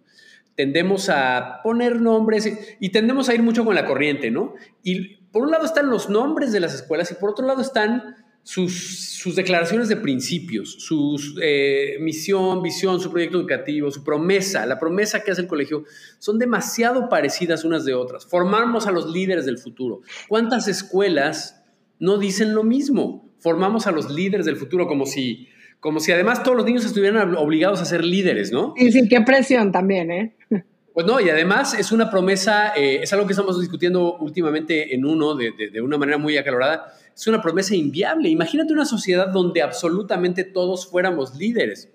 Tendemos 0.54 1.08
a 1.08 1.60
poner 1.62 2.00
nombres 2.00 2.76
y 2.78 2.90
tendemos 2.90 3.28
a 3.28 3.34
ir 3.34 3.42
mucho 3.42 3.64
con 3.64 3.74
la 3.74 3.86
corriente, 3.86 4.30
¿no? 4.30 4.54
Y 4.82 5.16
por 5.32 5.42
un 5.42 5.50
lado 5.50 5.64
están 5.64 5.88
los 5.88 6.10
nombres 6.10 6.52
de 6.52 6.60
las 6.60 6.74
escuelas 6.74 7.10
y 7.10 7.14
por 7.14 7.30
otro 7.30 7.46
lado 7.46 7.62
están 7.62 8.16
sus, 8.42 9.32
declaraciones 9.36 9.88
de 9.88 9.96
principios, 9.96 10.72
su 10.72 11.18
eh, 11.40 11.96
misión, 12.00 12.60
visión, 12.60 13.00
su 13.00 13.10
proyecto 13.10 13.38
educativo, 13.38 13.90
su 13.90 14.02
promesa, 14.02 14.66
la 14.66 14.78
promesa 14.78 15.22
que 15.22 15.30
hace 15.30 15.42
el 15.42 15.46
colegio, 15.46 15.84
son 16.18 16.38
demasiado 16.38 17.08
parecidas 17.08 17.64
unas 17.64 17.84
de 17.84 17.94
otras. 17.94 18.26
Formamos 18.26 18.86
a 18.86 18.92
los 18.92 19.10
líderes 19.10 19.46
del 19.46 19.58
futuro. 19.58 20.00
¿Cuántas 20.28 20.66
escuelas 20.68 21.62
no 21.98 22.18
dicen 22.18 22.54
lo 22.54 22.64
mismo? 22.64 23.31
Formamos 23.42 23.86
a 23.86 23.90
los 23.90 24.10
líderes 24.10 24.46
del 24.46 24.56
futuro 24.56 24.86
como 24.86 25.04
si, 25.04 25.48
como 25.80 25.98
si 26.00 26.12
además 26.12 26.42
todos 26.42 26.56
los 26.56 26.64
niños 26.64 26.84
estuvieran 26.84 27.34
obligados 27.34 27.80
a 27.80 27.84
ser 27.84 28.04
líderes, 28.04 28.52
¿no? 28.52 28.72
Sí, 28.78 28.92
sí, 28.92 29.08
qué 29.08 29.20
presión 29.20 29.72
también, 29.72 30.10
¿eh? 30.10 30.36
Pues 30.94 31.06
no, 31.06 31.18
y 31.20 31.30
además 31.30 31.72
es 31.72 31.90
una 31.90 32.10
promesa, 32.10 32.74
eh, 32.76 33.00
es 33.02 33.10
algo 33.14 33.26
que 33.26 33.32
estamos 33.32 33.58
discutiendo 33.58 34.18
últimamente 34.18 34.94
en 34.94 35.06
uno 35.06 35.34
de, 35.34 35.52
de, 35.72 35.80
una 35.80 35.96
manera 35.96 36.18
muy 36.18 36.36
acalorada, 36.36 36.92
es 37.14 37.26
una 37.26 37.40
promesa 37.40 37.74
inviable. 37.74 38.28
Imagínate 38.28 38.74
una 38.74 38.84
sociedad 38.84 39.28
donde 39.28 39.62
absolutamente 39.62 40.44
todos 40.44 40.90
fuéramos 40.90 41.34
líderes. 41.34 41.88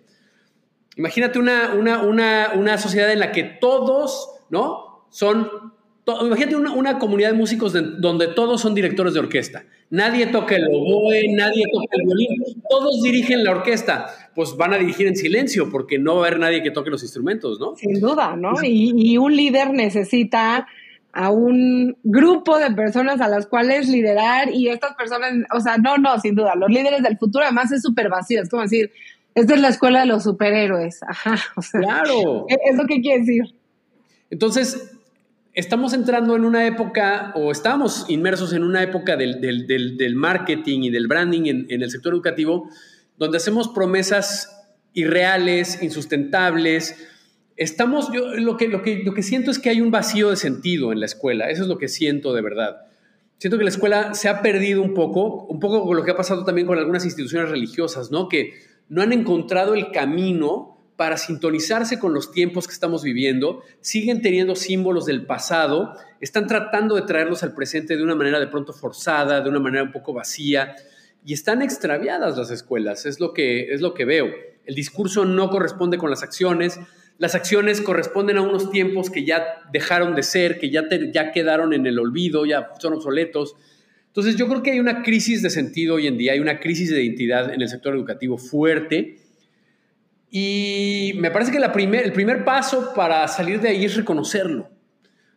Imagínate 0.95 1.37
una, 1.37 1.75
una, 1.75 2.01
una, 2.01 2.51
una 2.55 2.77
sociedad 2.79 3.11
en 3.11 3.19
la 3.19 3.31
que 3.31 3.43
todos, 3.43 4.31
¿no? 4.49 5.05
Son 5.11 5.47
imagínate 6.21 6.55
una, 6.55 6.99
comunidad 6.99 7.31
de 7.31 7.37
músicos 7.37 7.73
donde 7.99 8.27
todos 8.27 8.61
son 8.61 8.73
directores 8.73 9.13
de 9.13 9.19
orquesta. 9.19 9.63
Nadie 9.89 10.27
toca 10.27 10.55
el 10.55 10.67
oboe, 10.67 11.33
nadie 11.35 11.65
toca 11.71 11.97
el 11.97 12.05
violín, 12.05 12.63
todos 12.69 13.01
dirigen 13.01 13.43
la 13.43 13.51
orquesta. 13.51 14.07
Pues 14.33 14.55
van 14.55 14.73
a 14.73 14.77
dirigir 14.77 15.07
en 15.07 15.15
silencio 15.15 15.69
porque 15.69 15.99
no 15.99 16.15
va 16.15 16.23
a 16.23 16.27
haber 16.27 16.39
nadie 16.39 16.63
que 16.63 16.71
toque 16.71 16.89
los 16.89 17.03
instrumentos, 17.03 17.59
¿no? 17.59 17.75
Sin 17.75 17.99
duda, 17.99 18.35
¿no? 18.35 18.53
Y, 18.63 18.93
y 18.95 19.17
un 19.17 19.35
líder 19.35 19.71
necesita 19.71 20.67
a 21.13 21.31
un 21.31 21.97
grupo 22.03 22.57
de 22.59 22.71
personas 22.71 23.19
a 23.21 23.27
las 23.27 23.47
cuales 23.47 23.89
liderar 23.89 24.49
y 24.53 24.69
estas 24.69 24.95
personas, 24.95 25.33
o 25.51 25.59
sea, 25.59 25.77
no, 25.77 25.97
no, 25.97 26.19
sin 26.19 26.35
duda, 26.35 26.53
los 26.55 26.69
líderes 26.69 27.01
del 27.01 27.17
futuro 27.17 27.43
además 27.43 27.71
es 27.71 27.81
súper 27.81 28.07
vacío, 28.07 28.41
es 28.41 28.49
como 28.49 28.61
decir, 28.61 28.91
esta 29.33 29.55
es 29.55 29.61
la 29.61 29.69
escuela 29.69 30.01
de 30.01 30.05
los 30.05 30.23
superhéroes, 30.23 31.01
ajá, 31.03 31.37
o 31.55 31.61
sea, 31.61 31.81
claro. 31.81 32.45
Es 32.47 32.77
lo 32.77 32.85
que 32.85 33.01
quiere 33.01 33.21
decir. 33.21 33.43
Entonces, 34.29 34.96
estamos 35.57 35.93
entrando 35.93 36.35
en 36.35 36.45
una 36.45 36.67
época, 36.67 37.33
o 37.35 37.51
estamos 37.51 38.05
inmersos 38.09 38.53
en 38.53 38.63
una 38.63 38.83
época 38.83 39.17
del, 39.17 40.13
marketing 40.15 40.81
y 40.83 40.89
del 40.91 41.07
branding 41.07 41.65
en, 41.67 41.81
el 41.81 41.89
sector 41.89 42.13
educativo, 42.13 42.69
donde 43.17 43.37
hacemos 43.37 43.67
promesas 43.67 44.67
irreales, 44.93 45.81
insustentables. 45.81 46.95
Estamos, 47.55 48.11
yo 48.13 48.35
lo 48.35 48.55
que, 48.55 48.67
lo, 48.67 48.83
que, 48.83 49.01
lo 49.03 49.15
que 49.15 49.23
siento 49.23 49.49
es 49.49 49.57
que 49.57 49.71
hay 49.71 49.81
un 49.81 49.89
vacío 49.89 50.29
de 50.29 50.35
sentido 50.35 50.91
en 50.91 50.99
la 50.99 51.07
escuela, 51.07 51.49
eso 51.49 51.63
es 51.63 51.67
lo 51.67 51.79
que 51.79 51.87
siento 51.87 52.35
de 52.35 52.43
verdad. 52.43 52.77
Siento 53.39 53.57
que 53.57 53.63
la 53.63 53.71
escuela 53.71 54.13
se 54.13 54.29
ha 54.29 54.43
perdido 54.43 54.83
un 54.83 54.93
poco, 54.93 55.45
un 55.45 55.59
poco 55.59 55.83
con 55.87 55.97
lo 55.97 56.03
que 56.03 56.11
ha 56.11 56.15
pasado 56.15 56.45
también 56.45 56.67
con 56.67 56.77
algunas 56.77 57.03
instituciones 57.03 57.49
religiosas, 57.49 58.11
¿no? 58.11 58.29
Que 58.29 58.53
no 58.89 59.01
han 59.01 59.11
encontrado 59.11 59.73
el 59.73 59.91
camino 59.91 60.76
para 60.97 61.17
sintonizarse 61.17 61.99
con 61.99 62.13
los 62.13 62.31
tiempos 62.31 62.67
que 62.67 62.73
estamos 62.73 63.03
viviendo, 63.03 63.61
siguen 63.81 64.21
teniendo 64.23 64.55
símbolos 64.55 65.05
del 65.05 65.25
pasado, 65.27 65.93
están 66.19 66.47
tratando 66.47 66.95
de 66.95 67.03
traerlos 67.03 67.43
al 67.43 67.53
presente 67.53 67.95
de 67.95 68.03
una 68.03 68.15
manera 68.15 68.39
de 68.39 68.47
pronto 68.47 68.73
forzada, 68.73 69.41
de 69.41 69.49
una 69.49 69.59
manera 69.59 69.83
un 69.83 69.91
poco 69.91 70.11
vacía, 70.11 70.75
y 71.23 71.33
están 71.33 71.61
extraviadas 71.61 72.35
las 72.35 72.49
escuelas, 72.49 73.05
es 73.05 73.19
lo 73.19 73.33
que, 73.33 73.73
es 73.73 73.81
lo 73.81 73.93
que 73.93 74.05
veo. 74.05 74.27
El 74.65 74.73
discurso 74.73 75.23
no 75.23 75.51
corresponde 75.51 75.99
con 75.99 76.09
las 76.09 76.23
acciones, 76.23 76.79
las 77.19 77.35
acciones 77.35 77.79
corresponden 77.81 78.37
a 78.37 78.41
unos 78.41 78.71
tiempos 78.71 79.11
que 79.11 79.23
ya 79.23 79.43
dejaron 79.71 80.15
de 80.15 80.23
ser, 80.23 80.59
que 80.59 80.71
ya, 80.71 80.83
ya 81.13 81.31
quedaron 81.31 81.73
en 81.73 81.85
el 81.85 81.99
olvido, 81.99 82.45
ya 82.45 82.71
son 82.79 82.93
obsoletos. 82.93 83.55
Entonces 84.07 84.35
yo 84.35 84.47
creo 84.47 84.63
que 84.63 84.71
hay 84.71 84.79
una 84.79 85.03
crisis 85.03 85.43
de 85.43 85.51
sentido 85.51 85.95
hoy 85.95 86.07
en 86.07 86.17
día, 86.17 86.33
hay 86.33 86.39
una 86.39 86.59
crisis 86.59 86.89
de 86.89 87.03
identidad 87.03 87.53
en 87.53 87.61
el 87.61 87.69
sector 87.69 87.93
educativo 87.93 88.37
fuerte, 88.39 89.26
y 90.29 91.13
me 91.17 91.31
parece 91.31 91.51
que 91.51 91.57
el 91.57 92.11
primer 92.13 92.45
paso 92.45 92.93
para 92.93 93.27
salir 93.27 93.61
de 93.61 93.69
ahí 93.69 93.85
es 93.85 93.95
reconocerlo. 93.95 94.69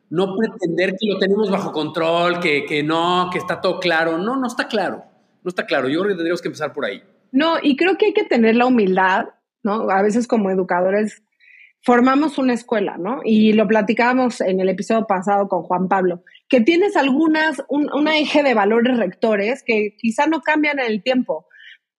No 0.08 0.34
pretender 0.36 0.96
que 0.98 1.06
lo 1.08 1.18
tenemos 1.18 1.50
bajo 1.50 1.70
control, 1.70 2.40
que, 2.40 2.64
que 2.64 2.82
no, 2.82 3.28
que 3.32 3.38
está 3.38 3.60
todo 3.60 3.78
claro. 3.78 4.18
No, 4.18 4.36
no 4.36 4.46
está 4.48 4.66
claro. 4.66 5.04
No 5.44 5.48
está 5.48 5.66
claro. 5.66 5.88
Yo 5.88 6.00
creo 6.00 6.08
que 6.10 6.16
tendríamos 6.16 6.42
que 6.42 6.48
empezar 6.48 6.72
por 6.72 6.84
ahí. 6.84 7.02
No, 7.30 7.58
y 7.62 7.76
creo 7.76 7.96
que 7.96 8.06
hay 8.06 8.12
que 8.12 8.24
tener 8.24 8.56
la 8.56 8.66
humildad, 8.66 9.26
¿no? 9.62 9.88
A 9.88 10.02
veces 10.02 10.26
como 10.26 10.50
educadores 10.50 11.22
formamos 11.82 12.38
una 12.38 12.54
escuela, 12.54 12.96
¿no? 12.98 13.20
Y 13.24 13.52
lo 13.52 13.68
platicábamos 13.68 14.40
en 14.40 14.60
el 14.60 14.68
episodio 14.68 15.06
pasado 15.06 15.48
con 15.48 15.62
Juan 15.62 15.88
Pablo, 15.88 16.24
que 16.48 16.60
tienes 16.60 16.96
algunas, 16.96 17.62
un, 17.68 17.88
una 17.92 18.18
eje 18.18 18.42
de 18.42 18.54
valores 18.54 18.98
rectores 18.98 19.62
que 19.64 19.94
quizá 19.96 20.26
no 20.26 20.40
cambian 20.40 20.80
en 20.80 20.86
el 20.86 21.02
tiempo, 21.02 21.46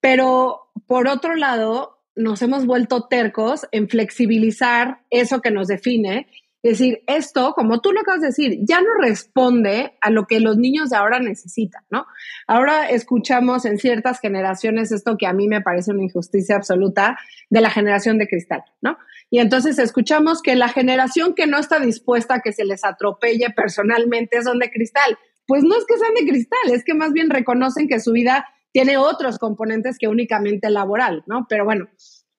pero 0.01 0.71
por 0.85 1.07
otro 1.07 1.35
lado, 1.35 2.00
nos 2.15 2.41
hemos 2.41 2.65
vuelto 2.65 3.07
tercos 3.07 3.67
en 3.71 3.89
flexibilizar 3.89 5.01
eso 5.09 5.41
que 5.41 5.51
nos 5.51 5.67
define. 5.67 6.27
Es 6.63 6.77
decir, 6.77 7.01
esto, 7.07 7.53
como 7.53 7.81
tú 7.81 7.91
lo 7.91 8.01
acabas 8.01 8.21
de 8.21 8.27
decir, 8.27 8.59
ya 8.61 8.81
no 8.81 8.93
responde 8.99 9.97
a 9.99 10.11
lo 10.11 10.27
que 10.27 10.39
los 10.39 10.57
niños 10.57 10.91
de 10.91 10.97
ahora 10.97 11.19
necesitan, 11.19 11.83
¿no? 11.89 12.05
Ahora 12.45 12.87
escuchamos 12.89 13.65
en 13.65 13.79
ciertas 13.79 14.19
generaciones 14.19 14.91
esto 14.91 15.17
que 15.17 15.25
a 15.25 15.33
mí 15.33 15.47
me 15.47 15.61
parece 15.61 15.91
una 15.91 16.03
injusticia 16.03 16.55
absoluta 16.55 17.17
de 17.49 17.61
la 17.61 17.71
generación 17.71 18.19
de 18.19 18.27
cristal, 18.27 18.63
¿no? 18.79 18.97
Y 19.31 19.39
entonces 19.39 19.79
escuchamos 19.79 20.43
que 20.43 20.55
la 20.55 20.67
generación 20.67 21.33
que 21.33 21.47
no 21.47 21.57
está 21.57 21.79
dispuesta 21.79 22.35
a 22.35 22.41
que 22.41 22.53
se 22.53 22.65
les 22.65 22.83
atropelle 22.83 23.49
personalmente 23.55 24.43
son 24.43 24.59
de 24.59 24.69
cristal. 24.69 25.17
Pues 25.47 25.63
no 25.63 25.75
es 25.75 25.85
que 25.85 25.97
sean 25.97 26.13
de 26.13 26.29
cristal, 26.29 26.71
es 26.71 26.83
que 26.83 26.93
más 26.93 27.11
bien 27.11 27.29
reconocen 27.31 27.87
que 27.87 27.99
su 27.99 28.11
vida 28.11 28.45
tiene 28.71 28.97
otros 28.97 29.37
componentes 29.37 29.97
que 29.97 30.07
únicamente 30.07 30.69
laboral, 30.69 31.23
¿no? 31.27 31.45
Pero 31.49 31.65
bueno, 31.65 31.89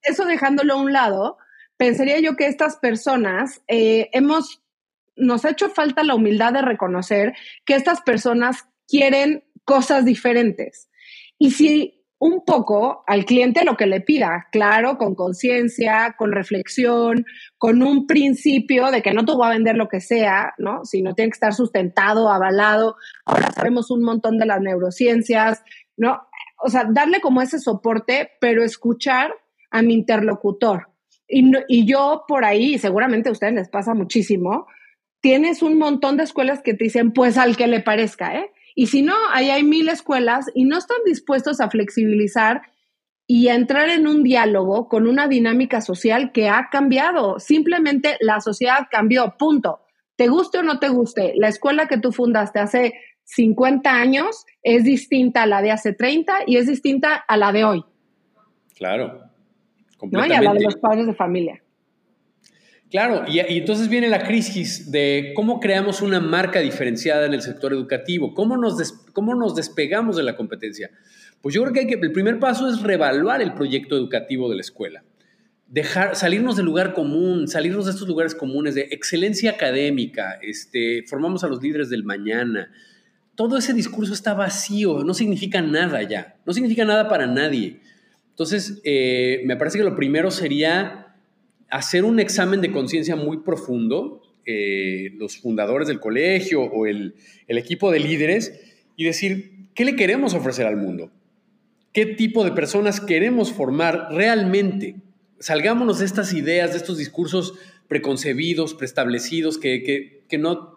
eso 0.03 0.25
dejándolo 0.25 0.75
a 0.75 0.81
un 0.81 0.93
lado, 0.93 1.39
pensaría 1.77 2.21
yo 2.21 2.37
que 2.37 2.47
estas 2.47 2.77
personas 2.77 3.63
eh, 3.69 4.09
hemos, 4.13 4.63
nos 5.17 5.45
ha 5.45 5.51
hecho 5.51 5.69
falta 5.71 6.03
la 6.03 6.15
humildad 6.15 6.53
de 6.53 6.63
reconocer 6.63 7.35
que 7.65 7.75
estas 7.75 8.01
personas 8.03 8.65
quieren 8.89 9.45
cosas 9.65 10.05
diferentes. 10.05 10.89
Y 11.39 11.51
si 11.53 12.03
un 12.23 12.45
poco 12.45 13.03
al 13.09 13.25
cliente 13.25 13.65
lo 13.65 13.77
que 13.77 13.87
le 13.87 14.01
pida, 14.01 14.47
claro, 14.53 14.97
con 14.97 15.17
conciencia, 15.17 16.15
con 16.17 16.31
reflexión, 16.31 17.27
con 17.59 17.83
un 17.83 18.07
principio 18.07 18.93
de 18.93 19.03
que 19.03 19.13
no 19.13 19.25
te 19.25 19.33
voy 19.33 19.49
a 19.49 19.51
vender 19.51 19.75
lo 19.75 19.89
que 19.89 20.01
sea, 20.01 20.55
¿no? 20.57 20.85
Sino 20.85 21.17
tiene 21.17 21.31
que 21.31 21.35
estar 21.35 21.53
sustentado, 21.53 22.31
avalado. 22.31 22.95
Ahora 23.25 23.51
sabemos 23.51 23.91
un 23.91 24.05
montón 24.05 24.39
de 24.39 24.47
las 24.47 24.61
neurociencias, 24.61 25.65
¿no? 25.97 26.23
O 26.59 26.69
sea, 26.69 26.85
darle 26.85 27.21
como 27.21 27.43
ese 27.43 27.59
soporte, 27.59 28.31
pero 28.41 28.63
escuchar 28.63 29.35
a 29.71 29.83
mi 29.83 29.95
interlocutor. 29.95 30.89
Y, 31.29 31.51
y 31.69 31.87
yo 31.87 32.25
por 32.29 32.45
ahí, 32.45 32.79
seguramente 32.79 33.29
a 33.29 33.33
ustedes 33.33 33.55
les 33.55 33.69
pasa 33.69 33.95
muchísimo, 33.95 34.67
tienes 35.21 35.63
un 35.63 35.79
montón 35.79 36.17
de 36.17 36.25
escuelas 36.25 36.63
que 36.63 36.75
te 36.75 36.85
dicen, 36.85 37.13
pues 37.13 37.39
al 37.39 37.57
que 37.57 37.67
le 37.67 37.81
parezca, 37.81 38.37
¿eh? 38.37 38.51
Y 38.75 38.87
si 38.87 39.03
no, 39.03 39.15
ahí 39.33 39.51
hay 39.51 39.65
mil 39.65 39.89
escuelas 39.89 40.47
y 40.55 40.65
no 40.65 40.79
están 40.79 40.99
dispuestos 41.05 41.61
a 41.61 41.71
flexibilizar 41.71 42.63
y 43.27 43.49
a 43.49 43.55
entrar 43.55 43.89
en 43.89 44.07
un 44.07 44.23
diálogo 44.23 44.89
con 44.89 45.07
una 45.07 45.29
dinámica 45.29 45.81
social 45.81 46.33
que 46.33 46.49
ha 46.49 46.69
cambiado. 46.71 47.39
Simplemente 47.39 48.17
la 48.21 48.41
sociedad 48.41 48.89
cambió, 48.91 49.37
punto. 49.39 49.81
Te 50.17 50.29
guste 50.29 50.59
o 50.59 50.63
no 50.63 50.79
te 50.79 50.89
guste, 50.89 51.33
la 51.37 51.49
escuela 51.49 51.87
que 51.87 51.99
tú 51.99 52.13
fundaste 52.13 52.59
hace 52.59 52.95
50 53.25 53.91
años 53.91 54.45
es 54.63 54.85
distinta 54.85 55.43
a 55.45 55.47
la 55.47 55.63
de 55.63 55.71
hace 55.71 55.93
30 55.93 56.41
y 56.47 56.57
es 56.57 56.67
distinta 56.67 57.17
a 57.17 57.37
la 57.37 57.53
de 57.53 57.65
hoy. 57.65 57.85
Claro, 58.77 59.23
completamente. 59.97 60.35
Y 60.35 60.39
a 60.39 60.43
la 60.43 60.55
de 60.55 60.65
los 60.65 60.77
padres 60.77 61.07
de 61.07 61.15
familia. 61.15 61.63
Claro, 62.91 63.25
y, 63.27 63.39
entonces 63.39 63.89
viene 63.89 64.09
la 64.09 64.23
crisis 64.23 64.91
de 64.91 65.33
cómo 65.35 65.61
creamos 65.61 66.03
una 66.03 66.21
marca 66.21 66.61
diferenciada 66.61 67.25
en 67.25 67.33
el 67.33 67.41
sector 67.41 67.73
educativo, 67.73 68.35
cómo 68.35 68.59
nos, 68.59 68.93
cómo 69.15 69.35
nos 69.35 69.55
despegamos 69.55 70.17
de 70.17 70.25
la 70.25 70.37
competencia. 70.37 70.91
Pues 71.41 71.55
yo 71.55 71.63
creo 71.63 71.73
que, 71.73 71.81
hay 71.81 71.87
que 71.87 71.95
el 71.95 72.13
primer 72.13 72.39
paso 72.39 72.69
es 72.69 72.83
reevaluar 72.83 73.41
el 73.41 73.55
proyecto 73.55 73.97
educativo 73.97 74.51
de 74.51 74.57
la 74.57 74.61
escuela 74.61 75.03
dejar, 75.73 76.17
salirnos 76.17 76.57
del 76.57 76.67
lugar 76.67 76.93
común, 76.93 77.49
salirnos 77.49 77.87
de 77.87 77.93
estos 77.93 78.07
lugares 78.07 78.35
comunes 78.35 78.75
de 78.75 78.89
excelencia 78.91 79.53
académica, 79.53 80.39
este, 80.43 81.03
formamos 81.09 81.45
a 81.45 81.49
los 81.49 81.63
líderes 81.63 81.89
del 81.89 82.05
mañana, 82.05 82.71
todo 83.35 83.57
ese 83.57 83.73
discurso 83.73 84.13
está 84.13 84.35
vacío, 84.35 85.05
no 85.05 85.15
significa 85.15 85.63
nada 85.63 86.03
ya, 86.03 86.37
no 86.45 86.53
significa 86.53 86.85
nada 86.85 87.09
para 87.09 87.27
nadie. 87.27 87.81
Entonces, 88.31 88.81
eh, 88.85 89.43
me 89.45 89.57
parece 89.57 89.79
que 89.79 89.85
lo 89.85 89.97
primero 89.97 90.31
sería 90.31 91.17
hacer 91.71 92.05
un 92.05 92.21
examen 92.21 92.61
de 92.61 92.71
conciencia 92.73 93.17
muy 93.17 93.39
profundo, 93.39 94.23
eh, 94.45 95.13
los 95.17 95.39
fundadores 95.39 95.89
del 95.89 96.01
colegio 96.01 96.63
o 96.63 96.87
el, 96.87 97.15
el 97.47 97.59
equipo 97.59 97.91
de 97.91 98.01
líderes, 98.01 98.61
y 98.97 99.05
decir, 99.05 99.69
¿qué 99.75 99.85
le 99.85 99.97
queremos 99.97 100.35
ofrecer 100.35 100.67
al 100.67 100.77
mundo? 100.77 101.11
¿Qué 101.93 102.07
tipo 102.07 102.45
de 102.45 102.53
personas 102.53 103.01
queremos 103.01 103.53
formar 103.53 104.09
realmente? 104.11 104.97
Salgámonos 105.39 105.99
de 105.99 106.07
estas 106.07 106.33
ideas, 106.33 106.73
de 106.73 106.79
estos 106.79 106.99
discursos 106.99 107.55
preconcebidos, 107.89 108.75
preestablecidos, 108.75 109.59
que, 109.59 109.83
que, 109.83 110.25
que 110.29 110.39
no 110.39 110.72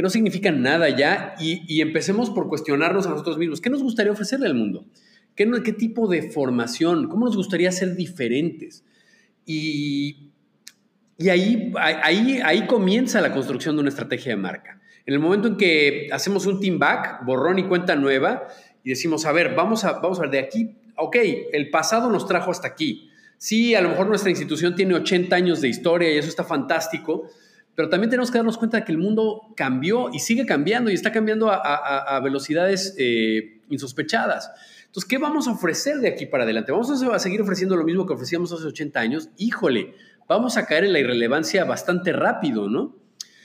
que 0.00 0.02
no 0.02 0.08
significan 0.08 0.62
nada 0.62 0.88
ya 0.88 1.34
y, 1.38 1.82
empecemos 1.82 2.30
por 2.30 2.48
cuestionarnos 2.48 3.06
a 3.06 3.10
nosotros 3.10 3.36
mismos. 3.36 3.60
¿Qué 3.60 3.68
nos 3.68 3.82
gustaría 3.82 4.10
ofrecerle 4.10 4.46
al 4.46 4.54
mundo? 4.54 4.86
¿Qué, 5.34 5.46
¿Qué, 5.62 5.74
tipo 5.74 6.08
de 6.08 6.30
formación? 6.30 7.06
¿Cómo 7.10 7.26
nos 7.26 7.36
gustaría 7.36 7.70
ser 7.70 7.96
diferentes? 7.96 8.82
Y, 9.44 10.30
y 11.18 11.28
ahí, 11.28 11.70
ahí, 11.78 12.40
ahí 12.42 12.66
comienza 12.66 13.20
la 13.20 13.34
construcción 13.34 13.76
de 13.76 13.80
una 13.80 13.90
estrategia 13.90 14.32
de 14.32 14.36
marca. 14.40 14.80
En 15.04 15.12
el 15.12 15.20
momento 15.20 15.48
en 15.48 15.58
que 15.58 16.08
hacemos 16.12 16.46
un 16.46 16.60
team 16.60 16.78
back, 16.78 17.26
borrón 17.26 17.58
y 17.58 17.64
cuenta 17.64 17.94
nueva, 17.94 18.48
y 18.82 18.88
decimos, 18.88 19.26
a 19.26 19.32
ver, 19.32 19.54
vamos 19.54 19.84
a, 19.84 19.98
vamos 19.98 20.18
a 20.18 20.22
ver, 20.22 20.30
de 20.30 20.38
aquí, 20.38 20.78
ok, 20.96 21.16
el 21.52 21.68
pasado 21.68 22.08
nos 22.08 22.26
trajo 22.26 22.50
hasta 22.50 22.68
aquí. 22.68 23.10
Sí, 23.36 23.74
a 23.74 23.82
lo 23.82 23.90
mejor 23.90 24.06
nuestra 24.06 24.30
institución 24.30 24.74
tiene 24.74 24.94
80 24.94 25.36
años 25.36 25.60
de 25.60 25.68
historia 25.68 26.10
y 26.10 26.16
eso 26.16 26.30
está 26.30 26.44
fantástico, 26.44 27.28
pero 27.74 27.88
también 27.88 28.10
tenemos 28.10 28.30
que 28.30 28.38
darnos 28.38 28.58
cuenta 28.58 28.78
de 28.78 28.84
que 28.84 28.92
el 28.92 28.98
mundo 28.98 29.42
cambió 29.56 30.10
y 30.12 30.18
sigue 30.18 30.44
cambiando 30.44 30.90
y 30.90 30.94
está 30.94 31.12
cambiando 31.12 31.50
a, 31.50 32.20
velocidades 32.22 32.94
eh, 32.98 33.60
insospechadas. 33.68 34.50
Entonces, 34.86 35.08
¿qué 35.08 35.18
vamos 35.18 35.46
a 35.46 35.52
ofrecer 35.52 35.98
de 35.98 36.08
aquí 36.08 36.26
para 36.26 36.42
adelante? 36.42 36.72
¿Vamos 36.72 36.90
a 36.90 37.18
seguir 37.18 37.40
ofreciendo 37.40 37.76
lo 37.76 37.84
mismo 37.84 38.06
que 38.06 38.12
ofrecíamos 38.12 38.52
hace 38.52 38.64
80 38.66 38.98
años? 38.98 39.28
Híjole, 39.36 39.94
vamos 40.28 40.56
a 40.56 40.66
caer 40.66 40.84
en 40.84 40.92
la 40.92 40.98
irrelevancia 40.98 41.64
bastante 41.64 42.12
rápido, 42.12 42.68
¿no? 42.68 42.96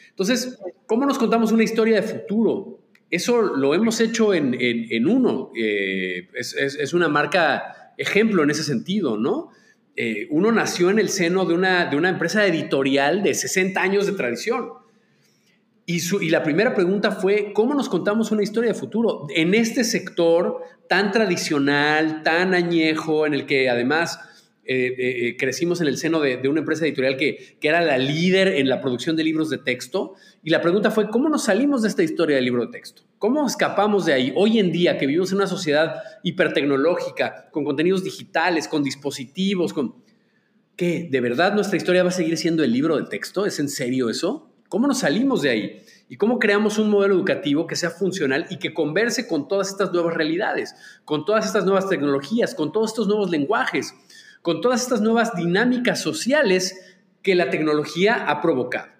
Entonces, 0.09 0.57
¿cómo 0.87 1.05
nos 1.05 1.17
contamos 1.17 1.51
una 1.51 1.63
historia 1.63 1.97
de 1.97 2.01
futuro? 2.01 2.79
Eso 3.11 3.41
lo 3.41 3.75
hemos 3.75 3.99
hecho 4.01 4.33
en, 4.33 5.07
uno. 5.07 5.51
Eh, 5.55 6.29
es, 6.33 6.93
una 6.93 7.07
marca 7.07 7.93
ejemplo 7.97 8.43
en 8.43 8.49
ese 8.49 8.63
sentido, 8.63 9.17
¿no? 9.17 9.51
Eh, 9.95 10.27
uno 10.29 10.51
nació 10.51 10.89
en 10.89 10.99
el 10.99 11.09
seno 11.09 11.45
de 11.45 11.53
una, 11.53 11.85
de 11.85 11.95
una 11.95 12.09
empresa 12.09 12.45
editorial 12.45 13.23
de 13.23 13.33
60 13.33 13.81
años 13.81 14.05
de 14.05 14.13
tradición. 14.13 14.69
Y, 15.85 16.01
y, 16.21 16.29
la 16.29 16.43
primera 16.43 16.73
pregunta 16.73 17.11
fue, 17.11 17.53
¿cómo 17.53 17.75
nos 17.75 17.89
contamos 17.89 18.31
una 18.31 18.43
historia 18.43 18.73
de 18.73 18.79
futuro? 18.79 19.27
En 19.33 19.53
este 19.53 19.83
sector 19.83 20.63
tan 20.89 21.11
tradicional, 21.11 22.23
tan 22.23 22.53
añejo, 22.53 23.25
en 23.25 23.35
el 23.35 23.45
que 23.45 23.69
además 23.69 24.19
eh, 24.67 24.95
eh, 24.97 25.37
crecimos 25.37 25.79
en 25.81 25.87
el 25.87 25.97
seno 25.97 26.19
de, 26.19 26.47
una 26.47 26.61
empresa 26.61 26.85
editorial 26.85 27.17
que, 27.17 27.57
que, 27.59 27.67
era 27.67 27.81
la 27.81 27.97
líder 27.97 28.47
en 28.47 28.67
la 28.67 28.81
producción 28.81 29.15
de 29.15 29.23
libros 29.23 29.49
de 29.49 29.59
texto. 29.59 30.15
Y 30.43 30.49
la 30.49 30.61
pregunta 30.61 30.89
fue, 30.89 31.09
¿cómo 31.09 31.29
nos 31.29 31.43
salimos 31.43 31.83
de 31.83 31.89
esta 31.89 32.01
historia 32.01 32.35
del 32.35 32.45
libro 32.45 32.65
de 32.65 32.71
texto? 32.71 33.03
¿Cómo 33.19 33.45
escapamos 33.45 34.05
de 34.05 34.13
ahí? 34.13 34.33
Hoy 34.35 34.59
en 34.59 34.71
día, 34.71 34.97
que 34.97 35.05
vivimos 35.05 35.31
en 35.31 35.37
una 35.37 35.47
sociedad 35.47 36.01
hipertecnológica, 36.23 37.49
con 37.51 37.63
contenidos 37.63 38.03
digitales, 38.03 38.67
con 38.67 38.83
dispositivos, 38.83 39.71
con... 39.73 40.03
¿Qué? 40.75 41.07
¿De 41.09 41.21
verdad 41.21 41.53
nuestra 41.53 41.77
historia 41.77 42.03
va 42.03 42.09
a 42.09 42.11
seguir 42.11 42.37
siendo 42.37 42.63
el 42.63 42.71
libro 42.71 42.97
de 42.97 43.03
texto? 43.03 43.45
¿Es 43.45 43.59
en 43.59 43.69
serio 43.69 44.09
eso? 44.09 44.51
¿Cómo 44.67 44.87
nos 44.87 44.99
salimos 44.99 45.43
de 45.43 45.49
ahí? 45.49 45.81
¿Y 46.09 46.17
cómo 46.17 46.37
creamos 46.37 46.77
un 46.77 46.89
modelo 46.89 47.15
educativo 47.15 47.65
que 47.65 47.75
sea 47.75 47.89
funcional 47.89 48.45
y 48.49 48.57
que 48.57 48.73
converse 48.73 49.27
con 49.27 49.47
todas 49.47 49.69
estas 49.69 49.91
nuevas 49.91 50.13
realidades, 50.13 50.75
con 51.03 51.23
todas 51.23 51.45
estas 51.45 51.65
nuevas 51.65 51.87
tecnologías, 51.87 52.53
con 52.53 52.71
todos 52.71 52.91
estos 52.91 53.07
nuevos 53.07 53.29
lenguajes? 53.29 53.93
Con 54.45 54.61
todas 54.61 54.83
estas 54.83 55.01
nuevas 55.01 55.35
dinámicas 55.35 55.99
sociales 55.99 56.79
que 57.23 57.33
la 57.33 57.49
tecnología 57.49 58.29
ha 58.29 58.43
provocado. 58.43 58.91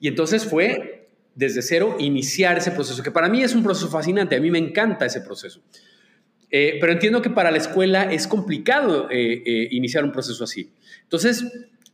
Y 0.00 0.08
entonces 0.08 0.46
fue 0.46 1.10
desde 1.34 1.60
cero 1.60 1.96
iniciar 1.98 2.56
ese 2.56 2.70
proceso, 2.70 3.02
que 3.02 3.10
para 3.10 3.28
mí 3.28 3.42
es 3.42 3.54
un 3.54 3.62
proceso 3.62 3.90
fascinante, 3.90 4.34
a 4.34 4.40
mí 4.40 4.50
me 4.50 4.58
encanta 4.58 5.04
ese 5.04 5.20
proceso. 5.20 5.60
Eh, 6.50 6.78
pero 6.80 6.94
entiendo 6.94 7.20
que 7.20 7.28
para 7.28 7.50
la 7.50 7.58
escuela 7.58 8.10
es 8.10 8.26
complicado 8.26 9.10
eh, 9.10 9.42
eh, 9.44 9.68
iniciar 9.72 10.04
un 10.04 10.10
proceso 10.12 10.42
así. 10.42 10.72
Entonces, 11.02 11.44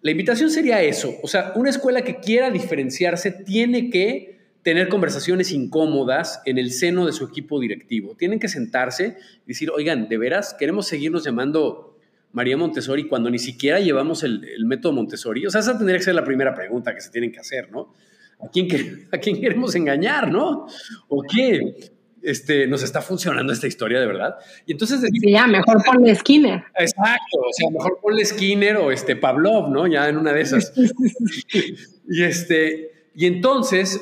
la 0.01 0.13
invitación 0.13 0.49
sería 0.49 0.81
eso, 0.81 1.17
o 1.21 1.27
sea, 1.27 1.53
una 1.57 1.71
escuela 1.71 2.03
que 2.03 2.21
quiera 2.21 2.53
diferenciarse 2.53 3.33
tiene 3.33 3.91
que 3.91 4.39
tener 4.63 4.89
conversaciones 4.89 5.51
incómodas 5.51 6.43
en 6.47 6.59
el 6.59 6.71
seno 6.71 7.07
de 7.07 7.13
su 7.13 7.25
equipo 7.25 7.59
directivo. 7.59 8.15
Tienen 8.15 8.39
que 8.39 8.47
sentarse 8.47 9.17
y 9.45 9.49
decir, 9.49 9.73
oigan, 9.73 10.09
¿de 10.09 10.17
veras 10.17 10.55
queremos 10.57 10.87
seguirnos 10.87 11.25
llamando 11.25 11.94
María 12.35 12.57
Montessori 12.57 13.07
cuando 13.07 13.31
ni 13.31 13.39
siquiera 13.39 13.79
llevamos 13.81 14.25
el, 14.25 14.45
método 14.67 14.93
Montessori? 14.93 15.47
O 15.47 15.51
sea, 15.51 15.61
esa 15.61 15.79
tendría 15.79 15.99
que 15.99 16.05
ser 16.05 16.15
la 16.15 16.25
primera 16.25 16.53
pregunta 16.53 16.95
que 16.95 17.01
se 17.01 17.11
tienen 17.11 17.33
que 17.33 17.39
hacer, 17.39 17.71
¿no? 17.71 17.95
¿A 18.41 18.49
quién, 18.49 18.69
a 19.13 19.19
quién 19.19 19.41
queremos 19.41 19.75
engañar, 19.75 20.31
no? 20.31 20.67
¿O 21.09 21.23
qué? 21.23 21.93
Este, 22.23 22.67
nos 22.67 22.83
está 22.83 23.03
funcionando 23.03 23.53
esta 23.53 23.69
historia 23.69 24.01
de 24.01 24.07
verdad. 24.07 24.35
Y 24.67 24.73
entonces... 24.73 25.01
Sí, 25.01 25.31
ya, 25.31 25.47
mejor 25.47 25.83
ponle 25.85 26.15
Skinner. 26.15 26.65
Exacto, 26.77 27.39
o 27.39 27.53
sea, 27.53 27.71
mejor 27.71 28.01
ponle 28.03 28.25
Skinner 28.25 28.79
o 28.79 28.91
este 28.91 29.15
Pavlov, 29.15 29.71
¿no? 29.71 29.87
Ya 29.87 30.09
en 30.09 30.17
una 30.17 30.33
de 30.33 30.41
esas. 30.41 30.73
y, 32.09 32.23
este, 32.25 33.11
y 33.15 33.27
entonces, 33.27 34.01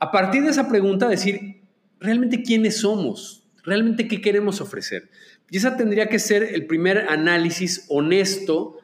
a 0.00 0.10
partir 0.10 0.42
de 0.42 0.50
esa 0.50 0.68
pregunta, 0.68 1.08
decir, 1.08 1.62
¿realmente 2.00 2.42
quiénes 2.42 2.78
somos? 2.78 3.44
¿Realmente 3.62 4.08
qué 4.08 4.20
queremos 4.20 4.60
ofrecer? 4.60 5.10
Y 5.50 5.56
esa 5.56 5.76
tendría 5.76 6.08
que 6.08 6.18
ser 6.18 6.42
el 6.42 6.66
primer 6.66 7.06
análisis 7.08 7.86
honesto 7.88 8.78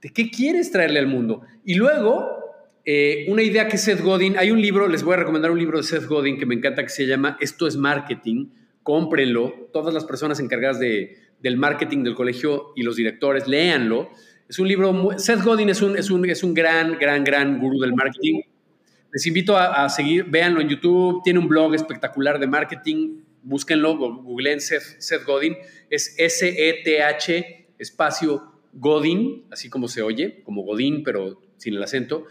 de 0.00 0.10
qué 0.10 0.30
quieres 0.30 0.70
traerle 0.70 0.98
al 1.00 1.06
mundo. 1.06 1.42
Y 1.64 1.74
luego, 1.74 2.38
eh, 2.84 3.26
una 3.28 3.42
idea 3.42 3.68
que 3.68 3.76
Seth 3.76 4.00
Godin, 4.00 4.38
hay 4.38 4.50
un 4.50 4.60
libro, 4.60 4.88
les 4.88 5.02
voy 5.02 5.14
a 5.14 5.18
recomendar 5.18 5.50
un 5.50 5.58
libro 5.58 5.78
de 5.78 5.84
Seth 5.84 6.06
Godin 6.06 6.38
que 6.38 6.46
me 6.46 6.54
encanta 6.54 6.82
que 6.82 6.88
se 6.88 7.06
llama 7.06 7.36
Esto 7.40 7.66
es 7.66 7.76
Marketing, 7.76 8.46
cómprenlo, 8.82 9.68
todas 9.72 9.92
las 9.92 10.04
personas 10.04 10.40
encargadas 10.40 10.78
de, 10.78 11.18
del 11.40 11.56
marketing 11.58 12.04
del 12.04 12.14
colegio 12.14 12.72
y 12.74 12.82
los 12.82 12.96
directores, 12.96 13.46
léanlo. 13.46 14.10
Es 14.48 14.58
un 14.58 14.66
libro, 14.66 15.10
Seth 15.18 15.42
Godin 15.42 15.68
es 15.68 15.82
un, 15.82 15.98
es 15.98 16.10
un, 16.10 16.24
es 16.28 16.42
un 16.42 16.54
gran, 16.54 16.98
gran, 16.98 17.22
gran 17.22 17.60
gurú 17.60 17.80
del 17.80 17.92
marketing. 17.92 18.40
Les 19.12 19.26
invito 19.26 19.56
a, 19.56 19.84
a 19.84 19.88
seguir, 19.90 20.24
véanlo 20.24 20.60
en 20.60 20.68
YouTube, 20.68 21.22
tiene 21.22 21.38
un 21.38 21.48
blog 21.48 21.74
espectacular 21.74 22.38
de 22.38 22.46
marketing, 22.46 23.20
búsquenlo, 23.48 23.96
googleen 23.96 24.60
Seth, 24.60 25.24
Godin, 25.24 25.56
es 25.90 26.14
S-E-T-H 26.18 27.66
espacio 27.78 28.42
Godin, 28.72 29.46
así 29.50 29.70
como 29.70 29.88
se 29.88 30.02
oye, 30.02 30.42
como 30.44 30.62
Godin, 30.62 31.02
pero 31.02 31.40
sin 31.56 31.74
el 31.74 31.82
acento. 31.82 32.26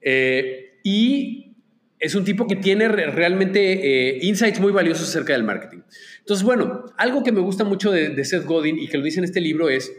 Eh, 0.00 0.78
y 0.82 1.56
es 1.98 2.14
un 2.14 2.24
tipo 2.24 2.46
que 2.46 2.56
tiene 2.56 2.88
realmente 2.88 4.16
eh, 4.16 4.18
insights 4.22 4.60
muy 4.60 4.72
valiosos 4.72 5.08
acerca 5.08 5.34
del 5.34 5.44
marketing. 5.44 5.80
Entonces, 6.20 6.44
bueno, 6.44 6.86
algo 6.96 7.22
que 7.22 7.32
me 7.32 7.40
gusta 7.40 7.64
mucho 7.64 7.90
de, 7.90 8.10
de, 8.10 8.24
Seth 8.24 8.44
Godin 8.44 8.78
y 8.78 8.88
que 8.88 8.96
lo 8.96 9.04
dice 9.04 9.18
en 9.18 9.24
este 9.24 9.40
libro 9.40 9.68
es, 9.68 9.92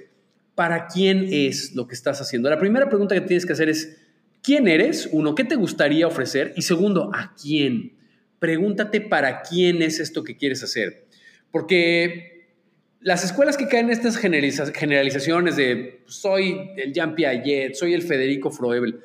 ¿para 0.56 0.88
quién 0.88 1.28
es 1.32 1.76
lo 1.76 1.88
que 1.88 1.94
estás 1.94 2.20
haciendo? 2.20 2.50
La 2.50 2.60
primera 2.60 2.90
pregunta 2.90 3.14
que 3.16 3.22
tienes 3.22 3.46
que 3.46 3.54
hacer 3.54 3.70
es, 3.70 3.98
¿quién 4.42 4.68
eres? 4.68 5.10
Uno, 5.12 5.36
¿qué 5.36 5.44
te 5.44 5.56
gustaría 5.56 6.08
ofrecer? 6.08 6.54
Y 6.56 6.64
segundo, 6.64 7.12
¿a 7.14 7.36
quién? 7.40 7.97
Pregúntate 8.40 9.02
para 9.02 9.42
quién 9.42 9.82
es 9.82 10.00
esto 10.00 10.24
que 10.24 10.38
quieres 10.38 10.64
hacer. 10.64 11.06
Porque 11.52 12.38
las 13.00 13.24
escuelas 13.24 13.58
que 13.58 13.68
caen 13.68 13.86
en 13.88 13.92
estas 13.92 14.18
generalizaciones 14.18 15.56
de 15.56 16.02
pues, 16.04 16.16
soy 16.16 16.72
el 16.78 16.94
Jean 16.94 17.16
Piaget, 17.16 17.76
soy 17.76 17.94
el 17.94 18.02
Federico 18.02 18.52
Froebel, 18.52 19.00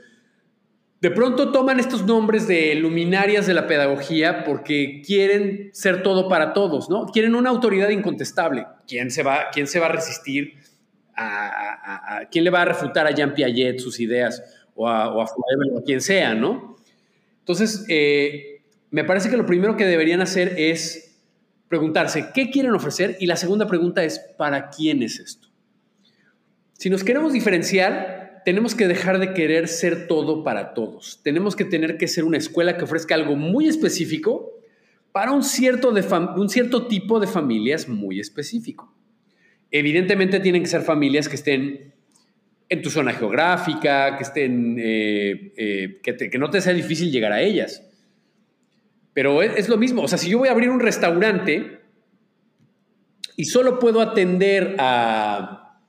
de 1.01 1.11
pronto 1.11 1.51
toman 1.51 1.81
estos 1.81 2.07
nombres 2.07 2.47
de 2.47 2.77
luminarias 2.77 3.47
de 3.49 3.55
la 3.55 3.67
pedagogía 3.67 4.45
porque 4.45 5.03
quieren 5.05 5.71
ser 5.73 6.05
todo 6.05 6.29
para 6.29 6.53
todos, 6.53 6.89
¿no? 6.89 7.07
Quieren 7.07 7.35
una 7.35 7.51
autoridad 7.51 7.89
incontestable. 7.89 8.67
¿Quién 8.87 9.11
se 9.11 9.25
va, 9.25 9.51
quién 9.53 9.67
se 9.67 9.81
va 9.81 9.87
a 9.87 9.93
resistir 9.93 10.55
a, 11.17 12.29
quién 12.31 12.45
le 12.45 12.51
va 12.51 12.63
a 12.63 12.67
refutar 12.67 13.07
a 13.09 13.11
Jean 13.11 13.35
Piaget 13.35 13.81
sus 13.81 13.99
ideas 13.99 14.43
o 14.77 14.89
a, 14.89 15.13
o 15.13 15.27
Froebel 15.27 15.75
o 15.75 15.79
a 15.81 15.83
quien 15.83 16.01
sea, 16.01 16.35
¿no? 16.35 16.77
Entonces, 17.41 17.85
eh, 17.89 18.52
me 18.93 19.05
parece 19.05 19.31
que 19.31 19.39
lo 19.39 19.47
primero 19.47 19.77
que 19.77 19.87
deberían 19.87 20.21
hacer 20.21 20.55
es 20.59 21.19
preguntarse 21.69 22.27
qué 22.35 22.51
quieren 22.51 22.73
ofrecer 22.73 23.17
y 23.19 23.27
la 23.27 23.37
segunda 23.37 23.67
pregunta 23.67 24.05
es 24.05 24.21
¿para 24.37 24.69
quién 24.69 25.03
es 25.03 25.19
esto? 25.19 25.49
Si 26.75 26.91
nos 26.91 27.03
queremos 27.03 27.33
diferenciar, 27.33 28.43
tenemos 28.45 28.75
que 28.75 28.87
dejar 28.87 29.19
de 29.19 29.33
querer 29.33 29.69
ser 29.69 30.07
todo 30.07 30.45
para 30.45 30.75
todos. 30.75 31.21
Tenemos 31.25 31.57
que 31.57 31.65
tener 31.65 31.97
que 31.97 32.07
ser 32.07 32.25
una 32.25 32.37
escuela 32.37 32.77
que 32.77 32.85
ofrezca 32.85 33.15
algo 33.15 33.35
muy 33.35 33.67
específico 33.67 34.61
para 35.11 35.33
un 35.33 35.43
cierto, 35.43 35.91
un 36.37 36.49
cierto 36.51 36.87
tipo 36.87 37.19
de 37.19 37.27
familias 37.27 37.89
muy 37.89 38.21
específico. 38.21 38.95
Evidentemente 39.71 40.39
tienen 40.39 40.63
que 40.63 40.69
ser 40.69 40.83
familias 40.83 41.31
que 41.31 41.37
estén 41.37 41.95
en 42.69 42.83
tu 42.83 42.91
zona 42.91 43.15
geográfica, 43.15 44.19
que 44.19 44.23
estén, 44.23 44.77
eh, 44.79 45.55
eh, 45.57 46.01
que 46.03 46.39
no 46.39 46.51
te 46.51 46.61
sea 46.61 46.75
difícil 46.75 47.11
llegar 47.11 47.33
a 47.33 47.41
ellas. 47.41 47.89
Pero 49.15 49.43
es, 49.43 49.69
lo 49.69 49.77
mismo, 49.77 50.03
o 50.03 50.09
sea, 50.09 50.19
si 50.19 50.31
yo 50.31 50.39
voy 50.39 50.49
a 50.49 50.53
abrir 50.53 50.71
un 50.71 50.81
restaurante 50.81 51.81
y 53.37 53.45
solo 53.45 53.79
puedo 53.79 54.01
atender 54.01 54.77
a, 54.79 55.81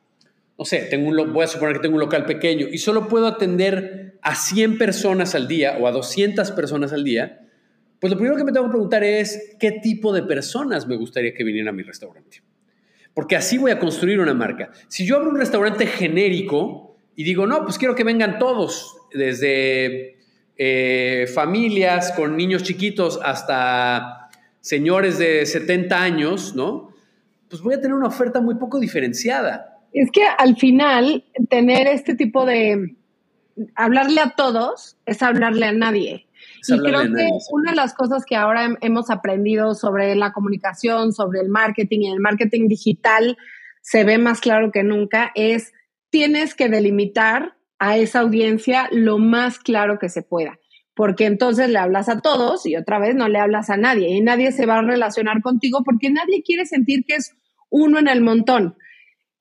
no 0.58 0.66
sé, 0.66 0.88
tengo 0.90 1.10
un, 1.10 1.34
voy 1.34 1.44
a 1.44 1.48
suponer 1.48 1.78
que 1.78 1.82
tengo 1.82 1.96
un 1.96 2.02
local 2.02 2.26
pequeño 2.26 2.68
y 2.70 2.78
solo 2.78 3.08
puedo 3.08 3.28
atender 3.28 4.20
a 4.22 4.36
100 4.36 4.78
personas 4.78 5.36
al 5.36 5.48
día 5.48 5.78
o 5.80 5.88
a 5.88 5.92
200 5.92 6.52
personas 6.52 6.92
al 6.92 7.04
día, 7.04 7.48
pues 8.00 8.12
lo 8.12 8.18
primero 8.18 8.36
que 8.36 8.44
me 8.44 8.52
tengo 8.52 8.66
que 8.66 8.72
preguntar 8.72 9.04
es 9.04 9.56
qué 9.60 9.72
tipo 9.72 10.12
de 10.14 10.24
personas 10.24 10.88
me 10.88 10.98
gustaría 10.98 11.34
que 11.34 11.46
vinieran 11.46 11.70
a 11.70 11.78
mi 11.78 11.84
restaurante. 11.84 12.44
Porque 13.14 13.38
así 13.38 13.58
voy 13.58 13.72
a 13.72 13.80
construir 13.80 14.20
una 14.20 14.34
marca. 14.34 14.72
Si 14.90 15.06
yo 15.06 15.16
abro 15.16 15.30
un 15.30 15.38
restaurante 15.38 15.86
genérico 15.86 16.98
y 17.16 17.24
digo, 17.24 17.46
no, 17.46 17.64
pues 17.64 17.78
quiero 17.78 17.96
que 17.96 18.04
vengan 18.04 18.40
todos, 18.40 18.98
desde 19.14 20.18
eh, 20.58 21.28
familias 21.34 22.12
con 22.12 22.38
niños 22.38 22.64
chiquitos 22.64 23.20
hasta 23.24 24.30
señores 24.62 25.18
de 25.18 25.46
70 25.46 26.02
años, 26.02 26.56
¿no? 26.56 26.94
Pues 27.50 27.62
voy 27.62 27.76
a 27.76 27.82
tener 27.82 27.94
una 27.94 28.08
oferta 28.08 28.40
muy 28.40 28.56
poco 28.56 28.80
diferenciada. 28.80 29.80
Es 29.92 30.10
que 30.12 30.24
al 30.26 30.56
final, 30.58 31.24
tener 31.50 31.88
este 31.88 32.16
tipo 32.16 32.46
de 32.46 32.96
hablarle 33.76 34.22
a 34.22 34.32
todos 34.32 34.98
es 35.06 35.22
hablarle 35.22 35.68
a 35.68 35.72
nadie. 35.72 36.28
y 36.68 36.80
creo 36.80 37.02
que 37.02 37.30
una 37.52 37.72
de 37.72 37.76
las 37.76 37.94
cosas 37.94 38.26
que 38.26 38.36
ahora 38.36 38.78
hemos 38.82 39.10
aprendido 39.10 39.76
sobre 39.76 40.16
la 40.16 40.32
comunicación, 40.34 41.14
sobre 41.14 41.42
el 41.42 41.50
marketing 41.50 42.00
y 42.02 42.12
el 42.12 42.20
marketing 42.20 42.68
digital, 42.68 43.38
se 43.82 44.04
ve 44.04 44.18
más 44.18 44.40
claro 44.40 44.72
que 44.72 44.84
nunca, 44.84 45.32
es 45.36 45.74
tienes 46.10 46.56
que 46.56 46.70
delimitar 46.70 47.56
a 47.84 47.98
esa 47.98 48.22
audiencia 48.22 48.88
lo 48.92 49.18
más 49.18 49.60
claro 49.60 50.00
que 50.00 50.08
se 50.08 50.22
pueda, 50.22 50.58
porque 50.96 51.26
entonces 51.26 51.68
le 51.68 51.80
hablas 51.80 52.08
a 52.08 52.22
todos 52.22 52.66
y 52.66 52.78
otra 52.78 52.98
vez 52.98 53.14
no 53.14 53.28
le 53.28 53.40
hablas 53.40 53.70
a 53.70 53.76
nadie 53.76 54.08
y 54.08 54.22
nadie 54.22 54.54
se 54.54 54.66
va 54.66 54.78
a 54.78 54.82
relacionar 54.82 55.42
contigo 55.42 55.82
porque 55.84 56.10
nadie 56.10 56.44
quiere 56.44 56.66
sentir 56.66 57.04
que 57.06 57.16
es 57.16 57.36
uno 57.70 58.00
en 58.00 58.08
el 58.08 58.22
montón. 58.22 58.78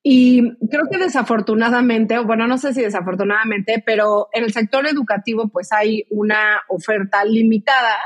Y 0.03 0.57
creo 0.67 0.89
que 0.91 0.99
desafortunadamente, 0.99 2.19
bueno, 2.19 2.49
no 2.49 2.59
sé 2.59 2.75
si 2.75 2.83
desafortunadamente, 2.83 3.81
pero 3.87 4.29
en 4.33 4.43
el 4.43 4.53
sector 4.53 4.89
educativo 4.89 5.49
pues 5.49 5.71
hay 5.71 6.05
una 6.11 6.63
oferta 6.69 7.25
limitada 7.25 7.97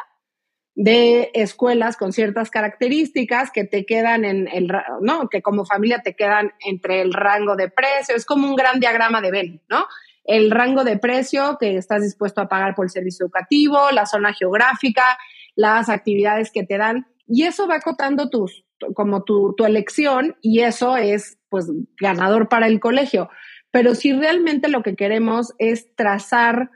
de 0.75 1.31
escuelas 1.33 1.97
con 1.97 2.13
ciertas 2.13 2.51
características 2.51 3.51
que 3.51 3.65
te 3.65 3.87
quedan 3.87 4.27
en 4.27 4.49
el, 4.49 4.71
¿no? 5.01 5.31
Que 5.31 5.41
como 5.41 5.65
familia 5.65 6.03
te 6.05 6.15
quedan 6.15 6.53
entre 6.61 7.01
el 7.01 7.15
rango 7.15 7.57
de 7.57 7.71
precio, 7.71 8.15
es 8.15 8.27
como 8.27 8.47
un 8.47 8.55
gran 8.55 8.81
diagrama 8.81 9.23
de 9.23 9.31
Venn, 9.31 9.63
¿no? 9.71 9.87
El 10.27 10.51
rango 10.51 10.85
de 10.85 10.99
precio 10.99 11.57
que 11.59 11.77
estás 11.77 12.03
dispuesto 12.03 12.41
a 12.41 12.49
pagar 12.49 12.75
por 12.75 12.87
el 12.87 12.91
servicio 12.91 13.25
educativo, 13.25 13.91
la 13.93 14.07
zona 14.07 14.33
geográfica, 14.33 15.19
las 15.55 15.89
actividades 15.89 16.51
que 16.53 16.65
te 16.65 16.79
dan, 16.79 17.07
y 17.27 17.45
eso 17.45 17.67
va 17.67 17.77
acotando 17.77 18.29
tus, 18.29 18.65
como 18.95 19.25
tu, 19.25 19.55
tu 19.57 19.65
elección, 19.65 20.37
y 20.43 20.61
eso 20.61 20.97
es, 20.97 21.39
pues, 21.49 21.71
ganador 22.01 22.49
para 22.49 22.67
el 22.67 22.81
colegio. 22.81 23.29
Pero 23.71 23.95
si 23.95 24.13
realmente 24.13 24.69
lo 24.69 24.83
que 24.83 24.97
queremos 24.97 25.53
es 25.59 25.95
trazar 25.95 26.71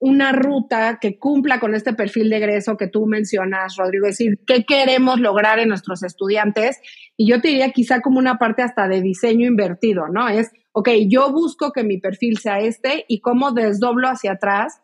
una 0.00 0.32
ruta 0.32 0.98
que 1.00 1.18
cumpla 1.18 1.58
con 1.58 1.74
este 1.74 1.92
perfil 1.92 2.30
de 2.30 2.36
egreso 2.36 2.76
que 2.76 2.86
tú 2.86 3.06
mencionas, 3.06 3.76
Rodrigo, 3.76 4.06
es 4.06 4.16
decir, 4.16 4.38
qué 4.46 4.64
queremos 4.64 5.18
lograr 5.18 5.58
en 5.58 5.68
nuestros 5.68 6.02
estudiantes. 6.02 6.80
Y 7.16 7.28
yo 7.28 7.40
te 7.40 7.48
diría 7.48 7.72
quizá 7.72 8.00
como 8.00 8.18
una 8.18 8.38
parte 8.38 8.62
hasta 8.62 8.86
de 8.86 9.02
diseño 9.02 9.46
invertido, 9.46 10.08
¿no? 10.08 10.28
Es, 10.28 10.52
ok, 10.78 10.90
yo 11.08 11.32
busco 11.32 11.72
que 11.72 11.82
mi 11.82 11.98
perfil 11.98 12.38
sea 12.38 12.60
este 12.60 13.04
y 13.08 13.20
cómo 13.20 13.50
desdoblo 13.50 14.08
hacia 14.08 14.32
atrás. 14.32 14.80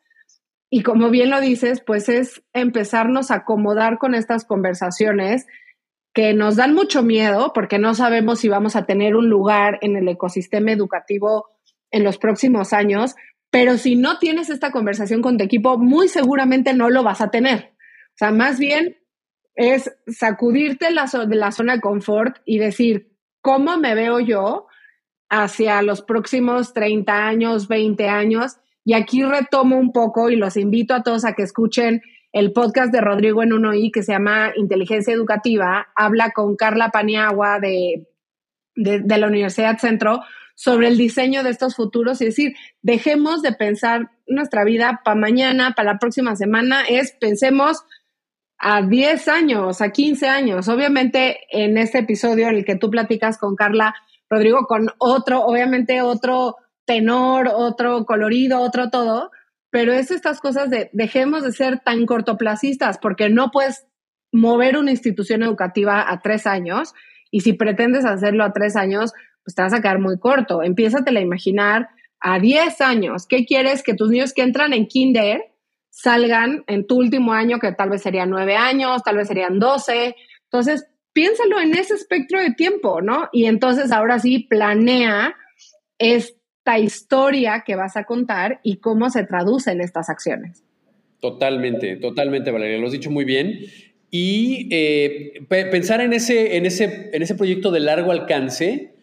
Y 0.69 0.83
como 0.83 1.09
bien 1.09 1.31
lo 1.31 1.41
dices, 1.41 1.81
pues 1.87 2.09
es 2.09 2.43
empezarnos 2.53 3.31
a 3.31 3.37
acomodar 3.37 3.99
con 3.99 4.17
estas 4.17 4.45
conversaciones 4.45 5.47
que 6.13 6.35
nos 6.35 6.57
dan 6.57 6.75
mucho 6.75 7.05
miedo 7.05 7.53
porque 7.55 7.79
no 7.79 7.95
sabemos 7.95 8.41
si 8.41 8.49
vamos 8.49 8.75
a 8.75 8.87
tener 8.87 9.15
un 9.15 9.29
lugar 9.29 9.79
en 9.83 9.95
el 9.95 10.09
ecosistema 10.09 10.73
educativo 10.73 11.47
en 11.93 12.03
los 12.03 12.19
próximos 12.19 12.73
años, 12.73 13.15
pero 13.51 13.79
si 13.79 13.95
no 13.95 14.19
tienes 14.19 14.51
esta 14.51 14.73
conversación 14.73 15.23
con 15.23 15.39
tu 15.39 15.45
equipo, 15.45 15.79
muy 15.79 16.09
seguramente 16.09 16.75
no 16.75 16.91
lo 16.91 17.05
vas 17.05 17.21
a 17.21 17.31
tener. 17.31 17.73
O 18.15 18.17
sea, 18.17 18.33
más 18.33 18.59
bien 18.59 18.97
es 19.55 19.93
sacudirte 20.09 20.91
la, 20.91 21.05
de 21.05 21.37
la 21.37 21.53
zona 21.53 21.75
de 21.75 21.81
confort 21.81 22.39
y 22.45 22.59
decir, 22.59 23.17
¿cómo 23.41 23.77
me 23.77 23.95
veo 23.95 24.19
yo 24.19 24.67
hacia 25.29 25.83
los 25.83 26.03
próximos 26.03 26.73
30 26.73 27.27
años, 27.27 27.69
20 27.69 28.09
años? 28.09 28.57
Y 28.85 28.95
aquí 28.95 29.23
retomo 29.25 29.79
un 29.79 29.93
poco 29.93 30.31
y 30.31 30.37
los 30.37 30.57
invito 30.57 30.95
a 30.95 31.03
todos 31.03 31.25
a 31.25 31.33
que 31.33 31.43
escuchen 31.43 32.03
el 32.33 32.53
podcast 32.53 32.93
de 32.93 33.01
Rodrigo 33.01 33.43
en 33.43 33.53
uno 33.53 33.73
i 33.75 33.91
que 33.91 34.03
se 34.03 34.13
llama 34.13 34.53
Inteligencia 34.57 35.15
Educativa. 35.15 35.89
Habla 35.95 36.31
con 36.31 36.57
Carla 36.57 36.91
Paniagua 36.91 37.61
de, 37.61 38.09
de, 38.75 39.01
de 39.01 39.19
la 39.19 39.29
Universidad 39.29 39.79
Centro 39.79 40.21
sobre 40.55 40.89
el 40.89 40.99
diseño 40.99 41.43
de 41.43 41.51
estos 41.51 41.75
futuros 41.75 42.21
y 42.21 42.27
decir, 42.27 42.55
dejemos 42.83 43.43
de 43.43 43.53
pensar 43.53 44.11
nuestra 44.27 44.65
vida 44.65 45.01
para 45.05 45.17
mañana, 45.17 45.75
para 45.77 45.95
la 45.95 45.99
próxima 45.99 46.37
semana, 46.37 46.83
es 46.89 47.13
pensemos 47.13 47.85
a 48.59 48.83
10 48.83 49.29
años, 49.29 49.81
a 49.81 49.91
15 49.91 50.29
años. 50.29 50.69
Obviamente 50.69 51.41
en 51.51 51.77
este 51.77 51.99
episodio 51.99 52.49
en 52.49 52.57
el 52.57 52.65
que 52.65 52.77
tú 52.77 52.91
platicas 52.91 53.37
con 53.37 53.57
Carla 53.57 53.95
Rodrigo, 54.35 54.67
con 54.67 54.89
otro, 54.99 55.45
obviamente 55.45 56.03
otro 56.03 56.57
tenor, 56.85 57.49
otro 57.55 58.05
colorido, 58.05 58.61
otro 58.61 58.91
todo, 58.91 59.31
pero 59.71 59.93
es 59.93 60.11
estas 60.11 60.41
cosas 60.41 60.71
de 60.71 60.91
dejemos 60.93 61.43
de 61.43 61.53
ser 61.53 61.81
tan 61.81 62.07
cortoplacistas 62.07 62.99
porque 62.99 63.29
no 63.31 63.51
puedes 63.51 63.87
mover 64.33 64.77
una 64.77 64.91
institución 64.91 65.43
educativa 65.43 66.05
a 66.11 66.21
tres 66.21 66.47
años 66.47 66.93
y 67.31 67.41
si 67.41 67.53
pretendes 67.53 68.05
hacerlo 68.05 68.45
a 68.45 68.53
tres 68.53 68.77
años, 68.77 69.13
pues 69.45 69.55
te 69.55 69.63
vas 69.63 69.75
a 69.75 69.81
quedar 69.81 69.99
muy 69.99 70.19
corto. 70.19 70.63
Empiézate 70.63 71.17
a 71.17 71.21
imaginar 71.21 71.89
a 72.21 72.39
10 72.39 72.81
años. 72.81 73.27
¿Qué 73.27 73.45
quieres 73.45 73.83
que 73.83 73.95
tus 73.95 74.11
niños 74.11 74.33
que 74.33 74.43
entran 74.43 74.73
en 74.73 74.87
kinder 74.87 75.43
salgan 75.91 76.65
en 76.67 76.87
tu 76.87 76.97
último 76.97 77.33
año, 77.33 77.59
que 77.59 77.73
tal 77.73 77.91
vez 77.91 78.03
serían 78.03 78.31
9 78.31 78.57
años, 78.57 79.03
tal 79.03 79.17
vez 79.17 79.29
serían 79.29 79.59
12? 79.59 80.17
Entonces, 80.45 80.87
piénsalo 81.15 81.61
en 81.61 81.75
ese 81.75 81.95
espectro 81.95 82.41
de 82.41 82.53
tiempo, 82.53 83.01
¿no? 83.01 83.31
Y 83.33 83.47
entonces 83.47 83.91
ahora 83.91 84.19
sí 84.19 84.41
planea 84.41 85.35
esta 85.99 86.79
historia 86.79 87.63
que 87.65 87.77
vas 87.77 87.97
a 87.97 88.05
contar 88.05 88.61
y 88.63 88.77
cómo 88.77 89.09
se 89.09 89.25
traducen 89.25 89.81
estas 89.81 90.11
acciones. 90.11 90.63
Totalmente, 91.21 91.97
totalmente, 91.97 92.51
Valeria, 92.51 92.79
lo 92.79 92.87
has 92.87 92.93
dicho 92.93 93.11
muy 93.11 93.25
bien. 93.25 93.61
Y 94.11 94.69
eh, 94.71 95.45
pensar 95.49 96.01
en 96.01 96.13
ese, 96.13 96.57
en, 96.57 96.67
ese, 96.67 97.11
en 97.13 97.23
ese 97.23 97.35
proyecto 97.35 97.71
de 97.71 97.81
largo 97.81 98.13
alcance 98.13 98.95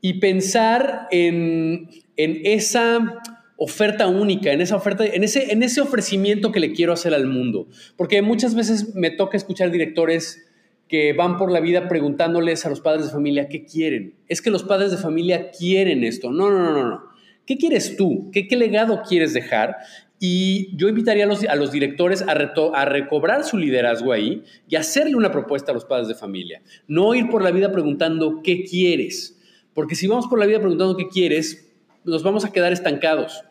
y 0.00 0.14
pensar 0.14 1.06
en, 1.10 1.88
esa 2.16 3.22
oferta 3.56 4.08
única, 4.08 4.52
en 4.52 4.60
esa 4.60 4.76
oferta, 4.76 5.04
en 5.06 5.24
ese, 5.24 5.52
en 5.52 5.62
ese 5.62 5.80
ofrecimiento 5.80 6.52
que 6.52 6.60
le 6.60 6.72
quiero 6.72 6.92
hacer 6.92 7.14
al 7.14 7.26
mundo. 7.26 7.68
Porque 7.96 8.20
muchas 8.22 8.54
veces 8.54 8.94
me 8.94 9.10
toca 9.10 9.36
escuchar 9.36 9.70
directores 9.70 10.49
que 10.90 11.12
van 11.12 11.36
por 11.36 11.52
la 11.52 11.60
vida 11.60 11.86
preguntándoles 11.86 12.66
a 12.66 12.68
los 12.68 12.80
padres 12.80 13.06
de 13.06 13.12
familia 13.12 13.48
qué 13.48 13.64
quieren. 13.64 14.16
Es 14.26 14.42
que 14.42 14.50
los 14.50 14.64
padres 14.64 14.90
de 14.90 14.96
familia 14.96 15.52
quieren 15.52 16.02
esto. 16.02 16.32
No, 16.32 16.50
no, 16.50 16.72
no, 16.72 16.84
no. 16.84 17.04
¿Qué 17.46 17.56
quieres 17.56 17.96
tú? 17.96 18.28
¿Qué, 18.32 18.48
qué 18.48 18.56
legado 18.56 19.02
quieres 19.08 19.32
dejar? 19.32 19.76
Y 20.18 20.76
yo 20.76 20.88
invitaría 20.88 21.24
a 21.24 21.26
los, 21.28 21.44
a 21.44 21.54
los 21.54 21.70
directores 21.70 22.22
a, 22.22 22.32
a, 22.32 22.84
recobrar 22.86 23.44
su 23.44 23.56
liderazgo 23.56 24.10
ahí 24.10 24.42
y 24.68 24.74
hacerle 24.74 25.14
una 25.14 25.30
propuesta 25.30 25.70
a 25.70 25.74
los 25.74 25.84
padres 25.84 26.08
de 26.08 26.16
familia. 26.16 26.60
No 26.88 27.14
ir 27.14 27.30
por 27.30 27.44
la 27.44 27.52
vida 27.52 27.70
preguntando 27.70 28.42
qué 28.42 28.64
quieres, 28.64 29.38
porque 29.74 29.94
si 29.94 30.08
vamos 30.08 30.26
por 30.26 30.40
la 30.40 30.46
vida 30.46 30.58
preguntando 30.58 30.96
qué 30.96 31.06
quieres, 31.06 31.70
nos 32.04 32.24
vamos 32.24 32.44
a 32.44 32.50
quedar 32.50 32.72
estancados. 32.72 33.44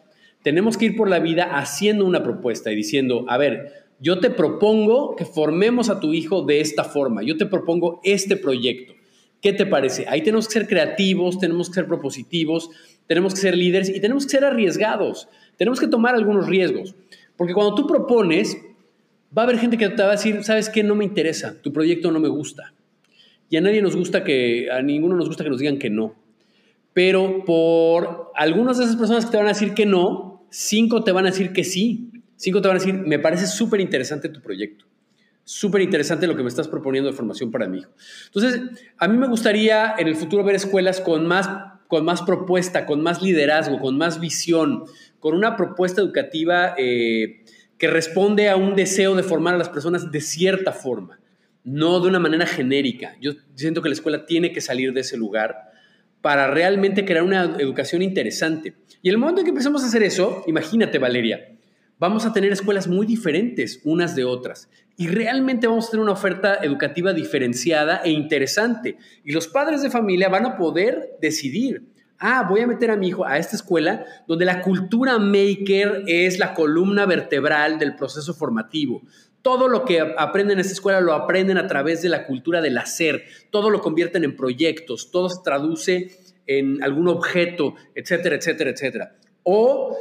Tenemos 0.43 0.77
que 0.77 0.85
ir 0.85 0.97
por 0.97 1.09
la 1.09 1.19
vida 1.19 1.57
haciendo 1.57 2.05
una 2.05 2.21
propuesta 2.21 2.69
y 2.69 2.75
diciendo, 2.75 3.25
a 3.29 3.37
ver, 3.37 3.88
yo 3.99 4.19
te 4.19 4.29
propongo 4.29 5.15
que 5.15 5.25
formemos 5.25 5.89
a 5.89 5.99
tu 5.99 6.13
hijo 6.13 6.43
de 6.43 6.61
esta 6.61 6.83
forma, 6.83 7.23
yo 7.23 7.37
te 7.37 7.45
propongo 7.45 7.99
este 8.03 8.37
proyecto. 8.37 8.93
¿Qué 9.41 9.53
te 9.53 9.65
parece? 9.65 10.05
Ahí 10.07 10.21
tenemos 10.21 10.47
que 10.47 10.53
ser 10.53 10.67
creativos, 10.67 11.39
tenemos 11.39 11.69
que 11.69 11.75
ser 11.75 11.87
propositivos, 11.87 12.69
tenemos 13.07 13.33
que 13.33 13.39
ser 13.39 13.57
líderes 13.57 13.89
y 13.89 14.01
tenemos 14.01 14.25
que 14.25 14.31
ser 14.31 14.43
arriesgados. 14.43 15.29
Tenemos 15.57 15.79
que 15.79 15.87
tomar 15.87 16.15
algunos 16.15 16.47
riesgos. 16.47 16.93
Porque 17.37 17.53
cuando 17.53 17.73
tú 17.73 17.87
propones, 17.87 18.57
va 19.35 19.43
a 19.43 19.45
haber 19.45 19.57
gente 19.57 19.77
que 19.77 19.89
te 19.89 20.03
va 20.03 20.09
a 20.09 20.11
decir, 20.11 20.43
¿sabes 20.43 20.69
qué? 20.69 20.83
No 20.83 20.95
me 20.95 21.05
interesa, 21.05 21.55
tu 21.61 21.71
proyecto 21.71 22.11
no 22.11 22.19
me 22.19 22.27
gusta. 22.27 22.73
Y 23.49 23.57
a 23.57 23.61
nadie 23.61 23.81
nos 23.81 23.95
gusta 23.95 24.23
que, 24.23 24.69
a 24.69 24.81
ninguno 24.81 25.15
nos 25.15 25.27
gusta 25.27 25.43
que 25.43 25.49
nos 25.49 25.59
digan 25.59 25.79
que 25.79 25.89
no. 25.89 26.15
Pero 26.93 27.43
por 27.45 28.31
algunas 28.35 28.77
de 28.77 28.83
esas 28.83 28.97
personas 28.97 29.25
que 29.25 29.31
te 29.31 29.37
van 29.37 29.47
a 29.47 29.53
decir 29.53 29.73
que 29.73 29.85
no, 29.85 30.45
cinco 30.49 31.03
te 31.03 31.11
van 31.11 31.25
a 31.25 31.31
decir 31.31 31.53
que 31.53 31.63
sí. 31.63 32.11
Cinco 32.39 32.61
te 32.61 32.69
van 32.69 32.77
a 32.77 32.79
decir, 32.79 32.93
me 32.93 33.19
parece 33.19 33.47
súper 33.47 33.81
interesante 33.81 34.29
tu 34.29 34.41
proyecto. 34.41 34.85
Súper 35.43 35.81
interesante 35.81 36.25
lo 36.25 36.37
que 36.37 36.43
me 36.43 36.47
estás 36.47 36.69
proponiendo 36.69 37.09
de 37.11 37.15
formación 37.15 37.51
para 37.51 37.67
mi 37.67 37.79
hijo. 37.79 37.91
Entonces, 38.27 38.61
a 38.97 39.07
mí 39.09 39.17
me 39.17 39.27
gustaría 39.27 39.95
en 39.97 40.07
el 40.07 40.15
futuro 40.15 40.43
ver 40.45 40.55
escuelas 40.55 41.01
con 41.01 41.27
más, 41.27 41.49
con 41.87 42.05
más 42.05 42.21
propuesta, 42.21 42.85
con 42.85 43.01
más 43.01 43.21
liderazgo, 43.21 43.79
con 43.79 43.97
más 43.97 44.21
visión, 44.21 44.85
con 45.19 45.35
una 45.35 45.57
propuesta 45.57 45.99
educativa 45.99 46.75
eh, 46.77 47.43
que 47.77 47.87
responde 47.87 48.47
a 48.47 48.55
un 48.55 48.75
deseo 48.75 49.15
de 49.15 49.23
formar 49.23 49.55
a 49.55 49.57
las 49.57 49.67
personas 49.67 50.09
de 50.09 50.21
cierta 50.21 50.71
forma 50.71 51.19
no 51.63 51.99
de 51.99 52.07
una 52.07 52.19
manera 52.19 52.45
genérica. 52.45 53.15
Yo 53.21 53.33
siento 53.55 53.81
que 53.81 53.89
la 53.89 53.93
escuela 53.93 54.25
tiene 54.25 54.51
que 54.51 54.61
salir 54.61 54.93
de 54.93 55.01
ese 55.01 55.17
lugar 55.17 55.71
para 56.21 56.49
realmente 56.49 57.05
crear 57.05 57.23
una 57.23 57.55
educación 57.59 58.01
interesante. 58.01 58.75
Y 59.01 59.09
el 59.09 59.17
momento 59.17 59.41
en 59.41 59.45
que 59.45 59.49
empezamos 59.49 59.83
a 59.83 59.87
hacer 59.87 60.03
eso, 60.03 60.43
imagínate 60.47 60.99
Valeria, 60.99 61.58
vamos 61.99 62.25
a 62.25 62.33
tener 62.33 62.51
escuelas 62.51 62.87
muy 62.87 63.05
diferentes 63.05 63.81
unas 63.83 64.15
de 64.15 64.23
otras 64.23 64.69
y 64.97 65.07
realmente 65.07 65.67
vamos 65.67 65.87
a 65.87 65.91
tener 65.91 66.03
una 66.03 66.13
oferta 66.13 66.55
educativa 66.63 67.13
diferenciada 67.13 68.01
e 68.03 68.09
interesante. 68.09 68.97
Y 69.23 69.31
los 69.31 69.47
padres 69.47 69.81
de 69.81 69.89
familia 69.89 70.27
van 70.29 70.45
a 70.45 70.57
poder 70.57 71.17
decidir, 71.21 71.83
ah, 72.17 72.45
voy 72.49 72.61
a 72.61 72.67
meter 72.67 72.91
a 72.91 72.97
mi 72.97 73.09
hijo 73.09 73.25
a 73.25 73.37
esta 73.37 73.55
escuela 73.55 74.05
donde 74.27 74.45
la 74.45 74.61
cultura 74.61 75.19
maker 75.19 76.03
es 76.07 76.39
la 76.39 76.53
columna 76.53 77.05
vertebral 77.05 77.79
del 77.79 77.95
proceso 77.95 78.33
formativo, 78.33 79.03
todo 79.41 79.69
lo 79.69 79.85
que 79.85 80.01
aprenden 80.17 80.55
en 80.57 80.61
esta 80.61 80.73
escuela 80.73 80.99
lo 80.99 81.13
aprenden 81.13 81.57
a 81.57 81.67
través 81.67 82.01
de 82.01 82.09
la 82.09 82.25
cultura 82.25 82.61
del 82.61 82.77
hacer, 82.77 83.23
todo 83.51 83.69
lo 83.69 83.81
convierten 83.81 84.25
en 84.25 84.35
proyectos, 84.35 85.11
todo 85.11 85.29
se 85.29 85.41
traduce 85.43 86.11
en 86.45 86.83
algún 86.83 87.07
objeto, 87.07 87.75
etcétera, 87.95 88.35
etcétera, 88.35 88.71
etcétera. 88.71 89.15
O 89.43 89.95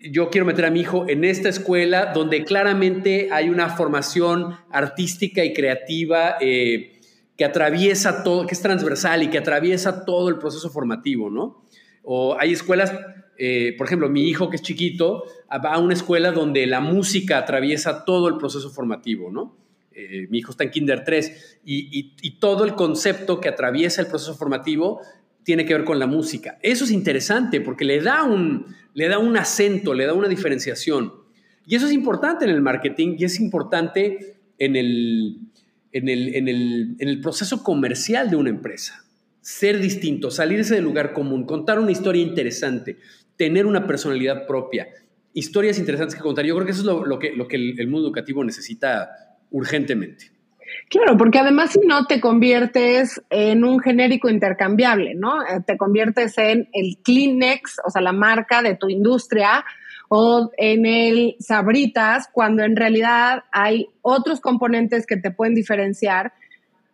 yo 0.00 0.30
quiero 0.30 0.46
meter 0.46 0.64
a 0.64 0.70
mi 0.70 0.80
hijo 0.80 1.08
en 1.08 1.24
esta 1.24 1.48
escuela 1.48 2.12
donde 2.12 2.44
claramente 2.44 3.28
hay 3.32 3.48
una 3.48 3.70
formación 3.70 4.56
artística 4.70 5.44
y 5.44 5.52
creativa 5.52 6.36
eh, 6.40 7.00
que 7.36 7.44
atraviesa 7.44 8.22
todo, 8.22 8.46
que 8.46 8.54
es 8.54 8.62
transversal 8.62 9.22
y 9.22 9.28
que 9.28 9.38
atraviesa 9.38 10.04
todo 10.04 10.28
el 10.28 10.38
proceso 10.38 10.70
formativo, 10.70 11.30
¿no? 11.30 11.64
O 12.02 12.36
hay 12.38 12.52
escuelas, 12.52 12.92
eh, 13.38 13.74
por 13.76 13.86
ejemplo, 13.86 14.08
mi 14.08 14.28
hijo 14.28 14.50
que 14.50 14.56
es 14.56 14.62
chiquito 14.62 15.24
va 15.50 15.74
a 15.74 15.78
una 15.78 15.94
escuela 15.94 16.32
donde 16.32 16.66
la 16.66 16.80
música 16.80 17.38
atraviesa 17.38 18.04
todo 18.04 18.28
el 18.28 18.38
proceso 18.38 18.70
formativo, 18.70 19.30
¿no? 19.30 19.56
Eh, 19.92 20.28
mi 20.30 20.38
hijo 20.38 20.52
está 20.52 20.62
en 20.62 20.70
Kinder 20.70 21.02
3 21.04 21.60
y, 21.64 22.14
y 22.22 22.30
todo 22.38 22.64
el 22.64 22.76
concepto 22.76 23.40
que 23.40 23.48
atraviesa 23.48 24.00
el 24.00 24.06
proceso 24.06 24.34
formativo 24.34 25.00
tiene 25.48 25.64
que 25.64 25.72
ver 25.72 25.84
con 25.84 25.98
la 25.98 26.06
música. 26.06 26.58
Eso 26.60 26.84
es 26.84 26.90
interesante 26.90 27.62
porque 27.62 27.86
le 27.86 28.02
da 28.02 28.22
un, 28.22 28.66
le 28.92 29.08
da 29.08 29.18
un 29.18 29.34
acento, 29.34 29.94
le 29.94 30.04
da 30.04 30.12
una 30.12 30.28
diferenciación. 30.28 31.10
Y 31.66 31.74
eso 31.74 31.86
es 31.86 31.92
importante 31.94 32.44
en 32.44 32.50
el 32.50 32.60
marketing 32.60 33.16
y 33.18 33.24
es 33.24 33.40
importante 33.40 34.36
en 34.58 34.76
el, 34.76 35.38
en 35.92 36.10
el, 36.10 36.34
en 36.34 36.48
el, 36.48 36.96
en 36.98 37.08
el 37.08 37.22
proceso 37.22 37.62
comercial 37.62 38.28
de 38.28 38.36
una 38.36 38.50
empresa. 38.50 39.06
Ser 39.40 39.80
distinto, 39.80 40.30
salirse 40.30 40.74
del 40.74 40.84
lugar 40.84 41.14
común, 41.14 41.46
contar 41.46 41.78
una 41.78 41.92
historia 41.92 42.20
interesante, 42.20 42.98
tener 43.38 43.64
una 43.64 43.86
personalidad 43.86 44.46
propia, 44.46 44.88
historias 45.32 45.78
interesantes 45.78 46.14
que 46.14 46.20
contar. 46.20 46.44
Yo 46.44 46.56
creo 46.56 46.66
que 46.66 46.72
eso 46.72 46.82
es 46.82 47.08
lo, 47.08 47.18
que, 47.18 47.32
lo 47.34 47.48
que 47.48 47.56
el 47.56 47.88
mundo 47.88 48.08
educativo 48.08 48.44
necesita 48.44 49.38
urgentemente. 49.50 50.30
Claro, 50.90 51.18
porque 51.18 51.38
además 51.38 51.72
si 51.72 51.80
no 51.86 52.06
te 52.06 52.18
conviertes 52.18 53.22
en 53.28 53.62
un 53.62 53.78
genérico 53.78 54.30
intercambiable, 54.30 55.14
¿no? 55.14 55.42
Eh, 55.42 55.60
te 55.66 55.76
conviertes 55.76 56.38
en 56.38 56.68
el 56.72 56.98
Kleenex, 57.04 57.76
o 57.84 57.90
sea, 57.90 58.00
la 58.00 58.12
marca 58.12 58.62
de 58.62 58.74
tu 58.74 58.88
industria, 58.88 59.64
o 60.08 60.50
en 60.56 60.86
el 60.86 61.36
Sabritas, 61.40 62.28
cuando 62.32 62.62
en 62.62 62.74
realidad 62.74 63.44
hay 63.52 63.88
otros 64.00 64.40
componentes 64.40 65.04
que 65.04 65.18
te 65.18 65.30
pueden 65.30 65.54
diferenciar. 65.54 66.32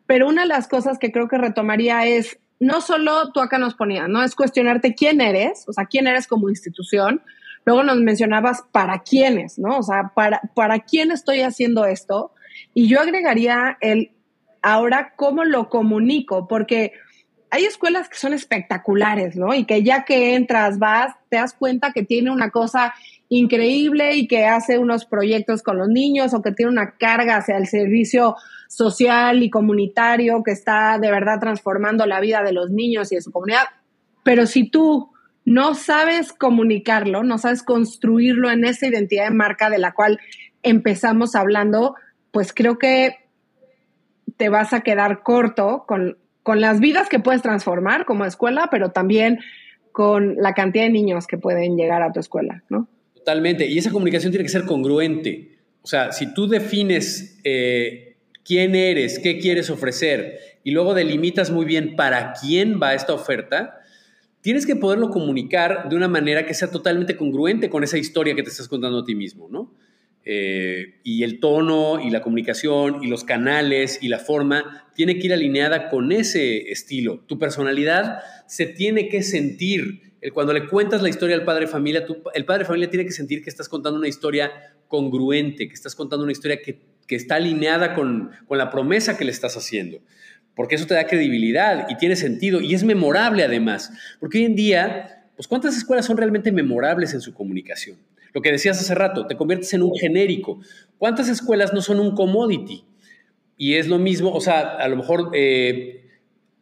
Pero 0.06 0.28
una 0.28 0.42
de 0.42 0.48
las 0.48 0.66
cosas 0.66 0.98
que 0.98 1.12
creo 1.12 1.28
que 1.28 1.38
retomaría 1.38 2.04
es, 2.04 2.36
no 2.58 2.80
solo 2.80 3.30
tú 3.30 3.40
acá 3.40 3.58
nos 3.58 3.74
ponías, 3.74 4.08
¿no? 4.08 4.24
Es 4.24 4.34
cuestionarte 4.34 4.94
quién 4.96 5.20
eres, 5.20 5.64
o 5.68 5.72
sea, 5.72 5.86
quién 5.86 6.08
eres 6.08 6.26
como 6.26 6.50
institución. 6.50 7.22
Luego 7.64 7.84
nos 7.84 7.98
mencionabas 7.98 8.64
para 8.72 8.98
quiénes, 9.02 9.56
¿no? 9.56 9.78
O 9.78 9.82
sea, 9.84 10.10
para, 10.16 10.40
para 10.56 10.80
quién 10.80 11.12
estoy 11.12 11.42
haciendo 11.42 11.84
esto 11.86 12.32
y 12.72 12.88
yo 12.88 13.00
agregaría 13.00 13.78
el 13.80 14.10
ahora 14.62 15.12
cómo 15.16 15.44
lo 15.44 15.68
comunico, 15.68 16.48
porque 16.48 16.92
hay 17.50 17.66
escuelas 17.66 18.08
que 18.08 18.16
son 18.16 18.32
espectaculares, 18.32 19.36
¿no? 19.36 19.54
Y 19.54 19.64
que 19.64 19.82
ya 19.82 20.04
que 20.04 20.34
entras, 20.34 20.78
vas, 20.78 21.14
te 21.28 21.36
das 21.36 21.54
cuenta 21.54 21.92
que 21.92 22.02
tiene 22.02 22.30
una 22.30 22.50
cosa 22.50 22.94
increíble 23.28 24.16
y 24.16 24.26
que 24.26 24.46
hace 24.46 24.78
unos 24.78 25.04
proyectos 25.04 25.62
con 25.62 25.78
los 25.78 25.88
niños 25.88 26.34
o 26.34 26.42
que 26.42 26.52
tiene 26.52 26.72
una 26.72 26.96
carga 26.96 27.36
hacia 27.36 27.56
el 27.56 27.66
servicio 27.66 28.36
social 28.68 29.42
y 29.42 29.50
comunitario 29.50 30.42
que 30.42 30.52
está 30.52 30.98
de 30.98 31.10
verdad 31.10 31.38
transformando 31.40 32.06
la 32.06 32.20
vida 32.20 32.42
de 32.42 32.52
los 32.52 32.70
niños 32.70 33.12
y 33.12 33.16
de 33.16 33.22
su 33.22 33.30
comunidad. 33.30 33.64
Pero 34.24 34.46
si 34.46 34.68
tú 34.68 35.10
no 35.44 35.74
sabes 35.74 36.32
comunicarlo, 36.32 37.22
no 37.22 37.38
sabes 37.38 37.62
construirlo 37.62 38.50
en 38.50 38.64
esa 38.64 38.86
identidad 38.86 39.24
de 39.24 39.34
marca 39.34 39.70
de 39.70 39.78
la 39.78 39.92
cual 39.92 40.18
empezamos 40.62 41.34
hablando, 41.34 41.94
pues 42.34 42.52
creo 42.52 42.78
que 42.78 43.14
te 44.36 44.48
vas 44.48 44.72
a 44.72 44.80
quedar 44.80 45.22
corto 45.22 45.84
con, 45.86 46.18
con 46.42 46.60
las 46.60 46.80
vidas 46.80 47.08
que 47.08 47.20
puedes 47.20 47.42
transformar 47.42 48.04
como 48.04 48.24
escuela, 48.24 48.68
pero 48.72 48.90
también 48.90 49.38
con 49.92 50.34
la 50.38 50.52
cantidad 50.52 50.82
de 50.82 50.90
niños 50.90 51.28
que 51.28 51.38
pueden 51.38 51.76
llegar 51.76 52.02
a 52.02 52.12
tu 52.12 52.18
escuela, 52.18 52.64
¿no? 52.68 52.88
Totalmente. 53.14 53.66
Y 53.66 53.78
esa 53.78 53.92
comunicación 53.92 54.32
tiene 54.32 54.42
que 54.42 54.50
ser 54.50 54.64
congruente. 54.64 55.58
O 55.80 55.86
sea, 55.86 56.10
si 56.10 56.34
tú 56.34 56.48
defines 56.48 57.38
eh, 57.44 58.16
quién 58.44 58.74
eres, 58.74 59.20
qué 59.20 59.38
quieres 59.38 59.70
ofrecer 59.70 60.40
y 60.64 60.72
luego 60.72 60.92
delimitas 60.92 61.52
muy 61.52 61.64
bien 61.64 61.94
para 61.94 62.32
quién 62.32 62.80
va 62.82 62.94
esta 62.94 63.14
oferta, 63.14 63.78
tienes 64.40 64.66
que 64.66 64.74
poderlo 64.74 65.10
comunicar 65.10 65.88
de 65.88 65.94
una 65.94 66.08
manera 66.08 66.44
que 66.46 66.54
sea 66.54 66.68
totalmente 66.68 67.16
congruente 67.16 67.70
con 67.70 67.84
esa 67.84 67.96
historia 67.96 68.34
que 68.34 68.42
te 68.42 68.50
estás 68.50 68.66
contando 68.66 68.98
a 68.98 69.04
ti 69.04 69.14
mismo, 69.14 69.48
¿no? 69.48 69.72
Eh, 70.26 71.00
y 71.02 71.22
el 71.22 71.38
tono 71.38 72.00
y 72.00 72.08
la 72.08 72.22
comunicación 72.22 73.04
y 73.04 73.08
los 73.08 73.24
canales 73.24 73.98
y 74.00 74.08
la 74.08 74.18
forma 74.18 74.88
tiene 74.94 75.18
que 75.18 75.26
ir 75.26 75.34
alineada 75.34 75.90
con 75.90 76.12
ese 76.12 76.70
estilo. 76.70 77.20
Tu 77.26 77.38
personalidad 77.38 78.20
se 78.46 78.66
tiene 78.66 79.08
que 79.08 79.22
sentir. 79.22 80.14
Cuando 80.32 80.54
le 80.54 80.66
cuentas 80.66 81.02
la 81.02 81.10
historia 81.10 81.36
al 81.36 81.44
padre 81.44 81.66
familia, 81.66 82.06
el 82.32 82.44
padre 82.46 82.64
familia 82.64 82.88
tiene 82.88 83.04
que 83.04 83.12
sentir 83.12 83.42
que 83.42 83.50
estás 83.50 83.68
contando 83.68 83.98
una 83.98 84.08
historia 84.08 84.50
congruente, 84.88 85.68
que 85.68 85.74
estás 85.74 85.94
contando 85.94 86.24
una 86.24 86.32
historia 86.32 86.62
que, 86.62 86.80
que 87.06 87.16
está 87.16 87.34
alineada 87.34 87.94
con, 87.94 88.30
con 88.46 88.56
la 88.56 88.70
promesa 88.70 89.18
que 89.18 89.26
le 89.26 89.32
estás 89.32 89.58
haciendo. 89.58 90.00
Porque 90.54 90.76
eso 90.76 90.86
te 90.86 90.94
da 90.94 91.06
credibilidad 91.06 91.86
y 91.90 91.96
tiene 91.96 92.16
sentido 92.16 92.62
y 92.62 92.74
es 92.74 92.84
memorable 92.84 93.44
además. 93.44 93.92
Porque 94.20 94.38
hoy 94.38 94.44
en 94.44 94.54
día, 94.54 95.26
pues 95.36 95.48
¿cuántas 95.48 95.76
escuelas 95.76 96.06
son 96.06 96.16
realmente 96.16 96.52
memorables 96.52 97.12
en 97.12 97.20
su 97.20 97.34
comunicación? 97.34 97.98
Lo 98.34 98.42
que 98.42 98.50
decías 98.50 98.80
hace 98.80 98.94
rato, 98.96 99.26
te 99.26 99.36
conviertes 99.36 99.72
en 99.74 99.82
un 99.82 99.94
genérico. 99.94 100.60
¿Cuántas 100.98 101.28
escuelas 101.28 101.72
no 101.72 101.80
son 101.80 102.00
un 102.00 102.16
commodity? 102.16 102.84
Y 103.56 103.74
es 103.74 103.86
lo 103.86 103.98
mismo, 103.98 104.32
o 104.32 104.40
sea, 104.40 104.60
a 104.60 104.88
lo 104.88 104.96
mejor 104.96 105.30
eh, 105.32 106.04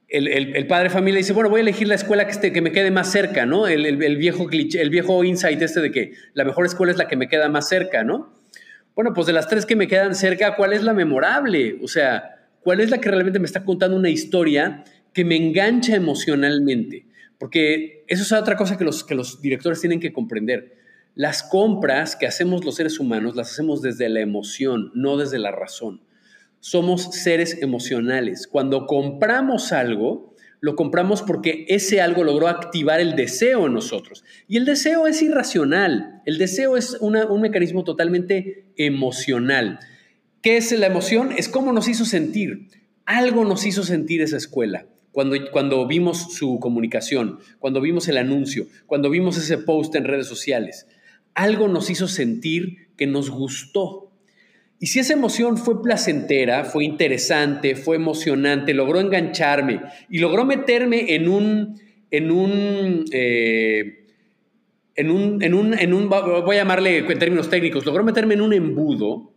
el, 0.08 0.66
padre 0.66 0.84
de 0.84 0.90
familia 0.90 1.16
dice, 1.16 1.32
bueno, 1.32 1.48
voy 1.48 1.60
a 1.60 1.62
elegir 1.62 1.88
la 1.88 1.94
escuela 1.94 2.26
que, 2.26 2.32
esté, 2.32 2.52
que 2.52 2.60
me 2.60 2.72
quede 2.72 2.90
más 2.90 3.10
cerca, 3.10 3.46
¿no? 3.46 3.66
El, 3.66 3.96
viejo 4.18 4.46
el 4.50 4.90
viejo 4.90 5.24
insight 5.24 5.62
este 5.62 5.80
de 5.80 5.90
que 5.90 6.12
la 6.34 6.44
mejor 6.44 6.66
escuela 6.66 6.92
es 6.92 6.98
la 6.98 7.08
que 7.08 7.16
me 7.16 7.28
queda 7.28 7.48
más 7.48 7.70
cerca, 7.70 8.04
¿no? 8.04 8.34
Bueno, 8.94 9.14
pues 9.14 9.26
de 9.26 9.32
las 9.32 9.48
tres 9.48 9.64
que 9.64 9.74
me 9.74 9.88
quedan 9.88 10.14
cerca, 10.14 10.54
¿cuál 10.54 10.74
es 10.74 10.82
la 10.82 10.92
memorable? 10.92 11.78
O 11.82 11.88
sea, 11.88 12.50
¿cuál 12.60 12.80
es 12.80 12.90
la 12.90 12.98
que 12.98 13.10
realmente 13.10 13.38
me 13.38 13.46
está 13.46 13.64
contando 13.64 13.96
una 13.96 14.10
historia 14.10 14.84
que 15.14 15.24
me 15.24 15.36
engancha 15.36 15.96
emocionalmente? 15.96 17.06
Porque 17.38 18.04
eso 18.08 18.22
es 18.22 18.32
otra 18.32 18.56
cosa 18.56 18.76
que 18.76 18.84
los, 18.84 19.02
que 19.02 19.14
los 19.14 19.40
directores 19.40 19.80
tienen 19.80 19.98
que 19.98 20.12
comprender 20.12 20.81
las 21.14 21.42
compras 21.42 22.16
que 22.16 22.26
hacemos 22.26 22.64
los 22.64 22.76
seres 22.76 22.98
humanos 22.98 23.36
las 23.36 23.52
hacemos 23.52 23.82
desde 23.82 24.08
la 24.08 24.20
emoción, 24.20 24.90
no 24.94 25.18
desde 25.18 25.38
la 25.38 25.50
razón. 25.50 26.00
Somos 26.60 27.02
seres 27.14 27.60
emocionales. 27.60 28.46
Cuando 28.46 28.86
compramos 28.86 29.72
algo, 29.72 30.34
lo 30.60 30.74
compramos 30.74 31.20
porque 31.22 31.66
ese 31.68 32.00
algo 32.00 32.24
logró 32.24 32.48
activar 32.48 33.00
el 33.00 33.14
deseo 33.14 33.66
en 33.66 33.74
nosotros. 33.74 34.24
Y 34.48 34.56
el 34.56 34.64
deseo 34.64 35.06
es 35.06 35.20
irracional. 35.20 36.22
El 36.24 36.38
deseo 36.38 36.76
es 36.76 36.96
un 37.00 37.40
mecanismo 37.40 37.84
totalmente 37.84 38.66
emocional. 38.76 39.80
¿Qué 40.40 40.56
es 40.56 40.72
la 40.72 40.86
emoción? 40.86 41.32
Es 41.36 41.48
cómo 41.48 41.72
nos 41.72 41.88
hizo 41.88 42.04
sentir. 42.04 42.68
Algo 43.04 43.44
nos 43.44 43.66
hizo 43.66 43.82
sentir 43.82 44.22
esa 44.22 44.36
escuela. 44.36 44.86
Cuando, 45.10 45.36
cuando 45.50 45.86
vimos 45.86 46.32
su 46.32 46.58
comunicación, 46.58 47.40
cuando 47.58 47.82
vimos 47.82 48.08
el 48.08 48.16
anuncio, 48.16 48.66
cuando 48.86 49.10
vimos 49.10 49.36
ese 49.36 49.58
post 49.58 49.94
en 49.94 50.04
redes 50.04 50.26
sociales 50.26 50.86
algo 51.34 51.68
nos 51.68 51.90
hizo 51.90 52.08
sentir 52.08 52.88
que 52.96 53.06
nos 53.06 53.30
gustó. 53.30 54.10
Y 54.78 54.86
si 54.86 54.98
esa 54.98 55.12
emoción 55.12 55.58
fue 55.58 55.80
placentera, 55.80 56.64
fue 56.64 56.84
interesante, 56.84 57.76
fue 57.76 57.96
emocionante, 57.96 58.74
logró 58.74 59.00
engancharme 59.00 59.80
y 60.10 60.18
logró 60.18 60.44
meterme 60.44 61.14
en 61.14 61.28
un, 61.28 61.80
en 62.10 62.30
un, 62.30 63.04
eh, 63.12 64.06
en 64.96 65.10
un, 65.10 65.42
en 65.42 65.54
un, 65.54 65.78
en 65.78 65.94
un, 65.94 66.08
voy 66.08 66.56
a 66.56 66.60
llamarle 66.60 66.98
en 66.98 67.18
términos 67.18 67.48
técnicos, 67.48 67.86
logró 67.86 68.02
meterme 68.02 68.34
en 68.34 68.40
un 68.40 68.52
embudo 68.52 69.31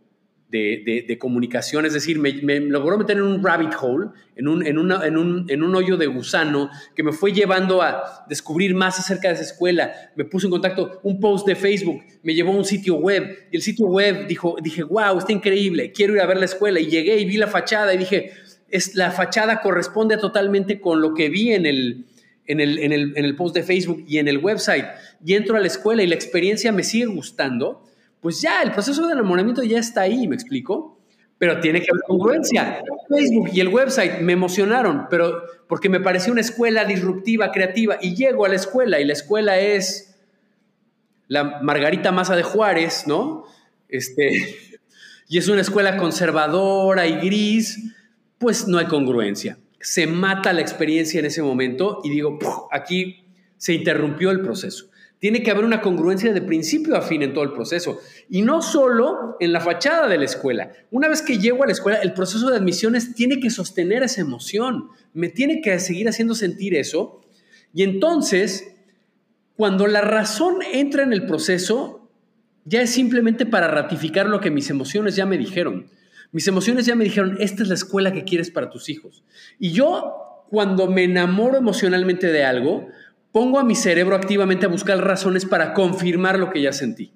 de, 0.48 1.16
comunicación, 1.18 1.86
es 1.86 1.92
decir, 1.92 2.18
me, 2.18 2.32
logró 2.60 2.96
meter 2.96 3.16
en 3.16 3.24
un 3.24 3.42
rabbit 3.42 3.72
hole, 3.80 4.08
en 4.36 4.48
un, 4.48 5.74
hoyo 5.74 5.96
de 5.96 6.06
gusano 6.06 6.70
que 6.94 7.02
me 7.02 7.12
fue 7.12 7.32
llevando 7.32 7.82
a 7.82 8.24
descubrir 8.28 8.74
más 8.74 8.98
acerca 8.98 9.28
de 9.28 9.34
esa 9.34 9.42
escuela. 9.42 9.92
Me 10.14 10.24
puso 10.24 10.46
en 10.46 10.52
contacto 10.52 11.00
un 11.02 11.18
post 11.20 11.46
de 11.46 11.56
Facebook, 11.56 12.02
me 12.22 12.34
llevó 12.34 12.52
a 12.52 12.56
un 12.56 12.64
sitio 12.64 12.96
web 12.96 13.48
y 13.50 13.56
el 13.56 13.62
sitio 13.62 13.86
web 13.86 14.26
dijo, 14.26 14.56
dije, 14.62 14.82
wow, 14.84 15.18
está 15.18 15.32
increíble, 15.32 15.92
quiero 15.92 16.14
ir 16.14 16.20
a 16.20 16.26
ver 16.26 16.38
la 16.38 16.44
escuela 16.44 16.78
y 16.80 16.86
llegué 16.86 17.18
y 17.18 17.24
vi 17.24 17.36
la 17.36 17.48
fachada 17.48 17.92
y 17.94 17.98
dije, 17.98 18.32
es, 18.68 18.94
la 18.94 19.10
fachada 19.10 19.60
corresponde 19.60 20.16
totalmente 20.16 20.80
con 20.80 21.00
lo 21.00 21.14
que 21.14 21.28
vi 21.28 21.52
en 21.52 21.66
el, 21.66 22.06
en 22.46 22.60
el, 22.60 22.78
en 22.78 23.24
el 23.24 23.36
post 23.36 23.54
de 23.54 23.62
Facebook 23.64 24.04
y 24.06 24.18
en 24.18 24.28
el 24.28 24.38
website. 24.38 24.86
Y 25.24 25.34
entro 25.34 25.56
a 25.56 25.60
la 25.60 25.66
escuela 25.66 26.02
y 26.02 26.06
la 26.06 26.14
experiencia 26.14 26.70
me 26.70 26.84
sigue 26.84 27.06
gustando 27.06 27.82
pues 28.20 28.40
ya, 28.40 28.62
el 28.62 28.72
proceso 28.72 29.06
de 29.06 29.12
enamoramiento 29.12 29.62
ya 29.62 29.78
está 29.78 30.02
ahí, 30.02 30.26
¿me 30.26 30.34
explico? 30.34 30.98
Pero 31.38 31.60
tiene 31.60 31.80
que 31.80 31.90
haber 31.90 32.02
congruencia. 32.06 32.82
Facebook 33.08 33.50
y 33.52 33.60
el 33.60 33.68
website 33.68 34.20
me 34.20 34.32
emocionaron, 34.32 35.06
pero 35.10 35.42
porque 35.68 35.88
me 35.88 36.00
pareció 36.00 36.32
una 36.32 36.40
escuela 36.40 36.84
disruptiva, 36.84 37.52
creativa, 37.52 37.98
y 38.00 38.14
llego 38.14 38.44
a 38.44 38.48
la 38.48 38.56
escuela 38.56 39.00
y 39.00 39.04
la 39.04 39.12
escuela 39.12 39.58
es 39.58 40.16
la 41.28 41.60
Margarita 41.62 42.12
Maza 42.12 42.36
de 42.36 42.42
Juárez, 42.42 43.04
¿no? 43.06 43.44
Este, 43.88 44.30
y 45.28 45.38
es 45.38 45.48
una 45.48 45.60
escuela 45.60 45.96
conservadora 45.96 47.06
y 47.06 47.16
gris, 47.20 47.94
pues 48.38 48.66
no 48.66 48.78
hay 48.78 48.86
congruencia. 48.86 49.58
Se 49.80 50.06
mata 50.06 50.52
la 50.52 50.62
experiencia 50.62 51.20
en 51.20 51.26
ese 51.26 51.42
momento 51.42 52.00
y 52.02 52.10
digo, 52.10 52.38
aquí 52.72 53.24
se 53.56 53.74
interrumpió 53.74 54.30
el 54.30 54.40
proceso. 54.40 54.88
Tiene 55.18 55.42
que 55.42 55.50
haber 55.50 55.64
una 55.64 55.80
congruencia 55.80 56.32
de 56.32 56.42
principio 56.42 56.94
a 56.96 57.02
fin 57.02 57.22
en 57.22 57.32
todo 57.32 57.44
el 57.44 57.52
proceso. 57.52 58.00
Y 58.28 58.42
no 58.42 58.60
solo 58.60 59.36
en 59.40 59.52
la 59.52 59.60
fachada 59.60 60.08
de 60.08 60.18
la 60.18 60.26
escuela. 60.26 60.72
Una 60.90 61.08
vez 61.08 61.22
que 61.22 61.38
llego 61.38 61.62
a 61.62 61.66
la 61.66 61.72
escuela, 61.72 61.98
el 61.98 62.12
proceso 62.12 62.50
de 62.50 62.58
admisiones 62.58 63.14
tiene 63.14 63.40
que 63.40 63.50
sostener 63.50 64.02
esa 64.02 64.20
emoción. 64.20 64.90
Me 65.14 65.28
tiene 65.28 65.62
que 65.62 65.78
seguir 65.78 66.08
haciendo 66.08 66.34
sentir 66.34 66.74
eso. 66.74 67.22
Y 67.72 67.82
entonces, 67.82 68.74
cuando 69.56 69.86
la 69.86 70.02
razón 70.02 70.56
entra 70.72 71.02
en 71.02 71.14
el 71.14 71.24
proceso, 71.26 72.10
ya 72.66 72.82
es 72.82 72.90
simplemente 72.90 73.46
para 73.46 73.68
ratificar 73.68 74.28
lo 74.28 74.40
que 74.40 74.50
mis 74.50 74.68
emociones 74.68 75.16
ya 75.16 75.24
me 75.24 75.38
dijeron. 75.38 75.86
Mis 76.32 76.48
emociones 76.48 76.84
ya 76.84 76.94
me 76.94 77.04
dijeron, 77.04 77.38
esta 77.40 77.62
es 77.62 77.68
la 77.68 77.74
escuela 77.74 78.12
que 78.12 78.24
quieres 78.24 78.50
para 78.50 78.68
tus 78.68 78.90
hijos. 78.90 79.24
Y 79.58 79.70
yo, 79.70 80.44
cuando 80.50 80.88
me 80.88 81.04
enamoro 81.04 81.56
emocionalmente 81.56 82.26
de 82.26 82.44
algo, 82.44 82.88
pongo 83.36 83.58
a 83.58 83.64
mi 83.64 83.74
cerebro 83.74 84.16
activamente 84.16 84.64
a 84.64 84.70
buscar 84.70 84.96
razones 84.96 85.44
para 85.44 85.74
confirmar 85.74 86.38
lo 86.38 86.48
que 86.48 86.62
ya 86.62 86.72
sentí. 86.72 87.12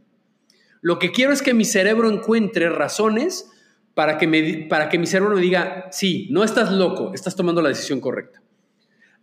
Lo 0.82 0.98
que 0.98 1.12
quiero 1.12 1.32
es 1.32 1.40
que 1.40 1.54
mi 1.54 1.64
cerebro 1.64 2.10
encuentre 2.10 2.68
razones 2.68 3.50
para 3.94 4.18
que, 4.18 4.26
me, 4.26 4.66
para 4.68 4.90
que 4.90 4.98
mi 4.98 5.06
cerebro 5.06 5.34
me 5.34 5.40
diga, 5.40 5.88
sí, 5.92 6.28
no 6.30 6.44
estás 6.44 6.72
loco, 6.72 7.12
estás 7.14 7.36
tomando 7.36 7.62
la 7.62 7.70
decisión 7.70 8.02
correcta. 8.02 8.42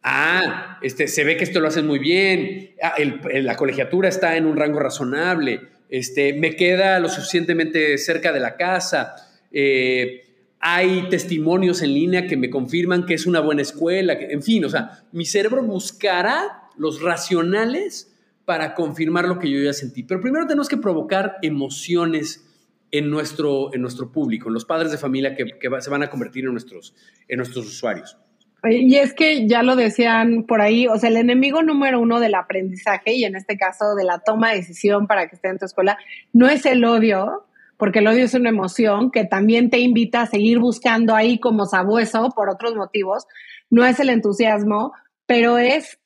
Ah, 0.01 0.79
este, 0.81 1.07
se 1.07 1.23
ve 1.23 1.37
que 1.37 1.43
esto 1.43 1.59
lo 1.59 1.67
haces 1.67 1.83
muy 1.83 1.99
bien, 1.99 2.71
ah, 2.81 2.95
la 3.43 3.55
colegiatura 3.55 4.09
está 4.09 4.35
en 4.35 4.47
un 4.47 4.57
rango 4.57 4.79
razonable, 4.79 5.61
este, 5.89 6.33
me 6.33 6.55
queda 6.55 6.99
lo 6.99 7.09
suficientemente 7.09 7.99
cerca 7.99 8.31
de 8.31 8.39
la 8.39 8.55
casa, 8.55 9.13
eh, 9.51 10.23
hay 10.59 11.07
testimonios 11.09 11.83
en 11.83 11.93
línea 11.93 12.25
que 12.25 12.37
me 12.37 12.49
confirman 12.49 13.05
que 13.05 13.13
es 13.13 13.27
una 13.27 13.39
buena 13.39 13.61
escuela, 13.61 14.13
en 14.13 14.41
fin, 14.41 14.65
o 14.65 14.69
sea, 14.69 15.03
mi 15.11 15.25
cerebro 15.25 15.61
buscará 15.61 16.63
los 16.77 17.01
racionales 17.01 18.13
para 18.45 18.75
confirmar 18.75 19.25
lo 19.25 19.39
que 19.39 19.49
yo 19.49 19.59
ya 19.59 19.73
sentí. 19.73 20.03
Pero 20.03 20.21
primero 20.21 20.47
tenemos 20.47 20.69
que 20.69 20.77
provocar 20.77 21.37
emociones 21.41 22.45
en 22.91 23.09
nuestro, 23.09 23.73
en 23.73 23.81
nuestro 23.81 24.11
público, 24.11 24.47
en 24.47 24.53
los 24.53 24.65
padres 24.65 24.91
de 24.91 24.97
familia 24.97 25.35
que, 25.35 25.45
se 25.79 25.89
van 25.89 26.03
a 26.03 26.09
convertir 26.09 26.45
en 26.45 26.51
nuestros, 26.51 26.95
en 27.27 27.37
nuestros 27.37 27.67
usuarios. 27.67 28.17
Y 28.63 28.95
es 28.95 29.13
que 29.13 29.47
ya 29.47 29.63
lo 29.63 29.75
decían 29.75 30.43
por 30.43 30.61
ahí, 30.61 30.87
o 30.87 30.97
sea, 30.97 31.09
el 31.09 31.17
enemigo 31.17 31.61
número 31.61 31.99
uno 31.99 32.19
del 32.19 32.35
aprendizaje 32.35 33.13
y 33.13 33.23
en 33.23 33.35
este 33.35 33.57
caso 33.57 33.95
de 33.95 34.03
la 34.03 34.19
toma 34.19 34.51
de 34.51 34.57
decisión 34.57 35.07
para 35.07 35.27
que 35.27 35.35
esté 35.35 35.49
en 35.49 35.59
tu 35.59 35.65
escuela, 35.65 35.97
no 36.33 36.49
es 36.49 36.65
el 36.65 36.83
odio, 36.83 37.45
porque 37.77 37.99
el 37.99 38.07
odio 38.07 38.25
es 38.25 38.33
una 38.33 38.49
emoción 38.49 39.11
que 39.11 39.25
también 39.25 39.69
te 39.69 39.79
invita 39.79 40.21
a 40.21 40.25
seguir 40.25 40.59
buscando 40.59 41.15
ahí 41.15 41.39
como 41.39 41.65
sabueso 41.65 42.29
por 42.35 42.49
otros 42.49 42.75
motivos, 42.75 43.25
no 43.69 43.85
es 43.85 43.99
el 43.99 44.09
entusiasmo, 44.09 44.93
pero 45.27 45.57
es 45.57 45.99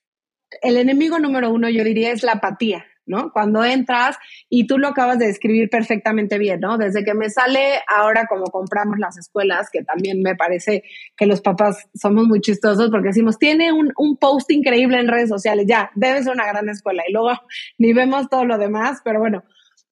el 0.62 0.78
enemigo 0.78 1.20
número 1.20 1.52
uno, 1.52 1.70
yo 1.70 1.84
diría, 1.84 2.12
es 2.12 2.24
la 2.24 2.34
apatía, 2.34 2.86
¿no? 3.06 3.32
Cuando 3.32 3.64
entras 3.64 4.18
y 4.50 4.68
tú 4.68 4.78
lo 4.78 4.88
acabas 4.90 5.20
de 5.20 5.28
describir 5.28 5.70
perfectamente 5.70 6.38
bien, 6.38 6.60
¿no? 6.60 6.78
Desde 6.78 7.04
que 7.04 7.14
me 7.14 7.30
sale 7.30 7.80
ahora 7.88 8.26
como 8.28 8.46
compramos 8.46 9.00
las 9.00 9.18
escuelas, 9.18 9.70
que 9.72 9.84
también 9.84 10.22
me 10.22 10.36
parece 10.36 10.84
que 11.18 11.26
los 11.26 11.42
papás 11.42 11.88
somos 11.94 12.26
muy 12.28 12.42
chistosos 12.42 12.90
porque 12.90 13.10
decimos, 13.10 13.38
tiene 13.40 13.72
un, 13.72 13.92
un 13.98 14.18
post 14.18 14.52
increíble 14.52 15.00
en 15.00 15.08
redes 15.08 15.30
sociales, 15.30 15.66
ya, 15.68 15.92
debe 15.96 16.24
ser 16.24 16.34
una 16.34 16.48
gran 16.48 16.70
escuela 16.70 17.04
y 17.08 17.14
luego 17.14 17.32
ni 17.78 17.94
vemos 17.94 18.30
todo 18.30 18.46
lo 18.46 18.58
demás, 18.58 19.02
pero 19.04 19.20
bueno, 19.20 19.44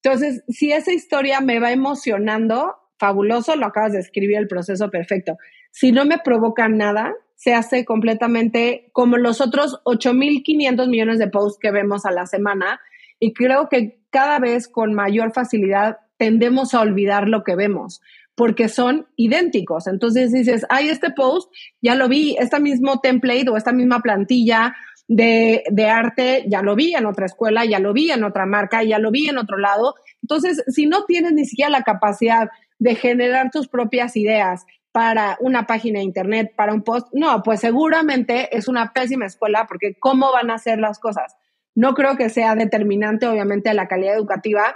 entonces, 0.02 0.42
si 0.48 0.72
esa 0.72 0.92
historia 0.92 1.40
me 1.40 1.60
va 1.60 1.72
emocionando, 1.72 2.76
fabuloso, 2.98 3.54
lo 3.56 3.66
acabas 3.66 3.92
de 3.92 4.00
escribir 4.00 4.38
el 4.38 4.48
proceso 4.48 4.90
perfecto. 4.90 5.36
Si 5.72 5.92
no 5.92 6.04
me 6.04 6.18
provoca 6.18 6.68
nada, 6.68 7.14
se 7.40 7.54
hace 7.54 7.86
completamente 7.86 8.90
como 8.92 9.16
los 9.16 9.40
otros 9.40 9.80
8.500 9.84 10.90
millones 10.90 11.18
de 11.18 11.28
posts 11.28 11.58
que 11.58 11.70
vemos 11.70 12.04
a 12.04 12.10
la 12.10 12.26
semana 12.26 12.80
y 13.18 13.32
creo 13.32 13.70
que 13.70 13.98
cada 14.10 14.38
vez 14.38 14.68
con 14.68 14.92
mayor 14.92 15.32
facilidad 15.32 16.00
tendemos 16.18 16.74
a 16.74 16.82
olvidar 16.82 17.28
lo 17.28 17.42
que 17.42 17.56
vemos 17.56 18.02
porque 18.34 18.68
son 18.68 19.06
idénticos. 19.16 19.86
Entonces 19.86 20.32
dices, 20.32 20.66
ay, 20.68 20.90
este 20.90 21.12
post 21.12 21.50
ya 21.80 21.94
lo 21.94 22.08
vi, 22.08 22.36
este 22.38 22.60
mismo 22.60 23.00
template 23.00 23.48
o 23.48 23.56
esta 23.56 23.72
misma 23.72 24.00
plantilla 24.00 24.74
de, 25.08 25.64
de, 25.70 25.86
arte 25.88 26.44
ya 26.46 26.60
lo 26.60 26.76
vi 26.76 26.94
en 26.94 27.06
otra 27.06 27.24
escuela, 27.24 27.64
ya 27.64 27.78
lo 27.78 27.94
vi 27.94 28.10
en 28.10 28.22
otra 28.22 28.44
marca, 28.44 28.84
ya 28.84 28.98
lo 28.98 29.10
vi 29.10 29.30
en 29.30 29.38
otro 29.38 29.56
lado. 29.56 29.94
Entonces, 30.22 30.62
si 30.68 30.84
no 30.84 31.04
tienes 31.04 31.32
ni 31.32 31.46
siquiera 31.46 31.70
la 31.70 31.84
capacidad 31.84 32.50
de 32.78 32.94
generar 32.94 33.50
tus 33.50 33.66
propias 33.66 34.14
ideas, 34.16 34.66
para 34.92 35.36
una 35.40 35.66
página 35.66 36.00
de 36.00 36.04
internet, 36.04 36.52
para 36.56 36.72
un 36.72 36.82
post. 36.82 37.08
No, 37.12 37.42
pues 37.42 37.60
seguramente 37.60 38.56
es 38.56 38.68
una 38.68 38.92
pésima 38.92 39.26
escuela 39.26 39.66
porque 39.68 39.94
¿cómo 39.98 40.32
van 40.32 40.50
a 40.50 40.54
hacer 40.54 40.78
las 40.78 40.98
cosas? 40.98 41.36
No 41.74 41.94
creo 41.94 42.16
que 42.16 42.28
sea 42.28 42.54
determinante, 42.54 43.26
obviamente, 43.26 43.70
a 43.70 43.74
la 43.74 43.86
calidad 43.86 44.16
educativa, 44.16 44.74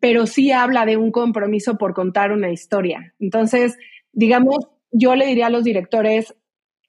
pero 0.00 0.26
sí 0.26 0.52
habla 0.52 0.86
de 0.86 0.96
un 0.96 1.10
compromiso 1.10 1.76
por 1.76 1.94
contar 1.94 2.32
una 2.32 2.50
historia. 2.50 3.14
Entonces, 3.18 3.76
digamos, 4.12 4.58
yo 4.92 5.16
le 5.16 5.26
diría 5.26 5.46
a 5.46 5.50
los 5.50 5.64
directores, 5.64 6.34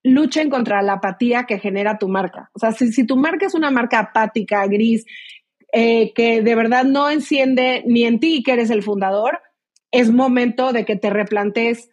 luchen 0.03 0.49
contra 0.49 0.81
la 0.81 0.93
apatía 0.93 1.45
que 1.45 1.59
genera 1.59 1.97
tu 1.97 2.07
marca. 2.07 2.51
O 2.53 2.59
sea, 2.59 2.71
si, 2.71 3.05
tu 3.05 3.17
marca 3.17 3.45
es 3.45 3.53
una 3.53 3.71
marca 3.71 3.99
apática, 3.99 4.65
gris, 4.67 5.05
eh, 5.73 6.13
que 6.13 6.41
de 6.41 6.55
verdad 6.55 6.83
no 6.83 7.09
enciende 7.09 7.83
ni 7.87 8.03
en 8.03 8.19
ti 8.19 8.43
que 8.43 8.53
eres 8.53 8.69
el 8.69 8.83
fundador, 8.83 9.41
es 9.91 10.11
momento 10.11 10.73
de 10.73 10.85
que 10.85 10.95
te 10.95 11.09
replantes 11.09 11.89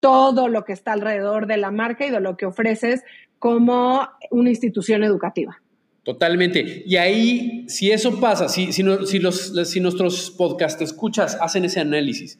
todo 0.00 0.48
lo 0.48 0.64
que 0.64 0.72
está 0.72 0.92
alrededor 0.92 1.46
de 1.46 1.58
la 1.58 1.70
marca 1.70 2.06
y 2.06 2.10
de 2.10 2.20
lo 2.20 2.36
que 2.36 2.46
ofreces 2.46 3.02
como 3.38 4.08
una 4.30 4.50
institución 4.50 5.04
educativa. 5.04 5.60
Totalmente. 6.02 6.82
Y 6.86 6.96
ahí, 6.96 7.64
si 7.68 7.90
eso 7.90 8.20
pasa, 8.20 8.48
si, 8.48 8.72
si, 8.72 8.82
los, 8.82 9.68
si 9.68 9.80
nuestros 9.80 10.30
podcast 10.30 10.80
escuchas 10.80 11.36
hacen 11.40 11.64
ese 11.64 11.80
análisis 11.80 12.38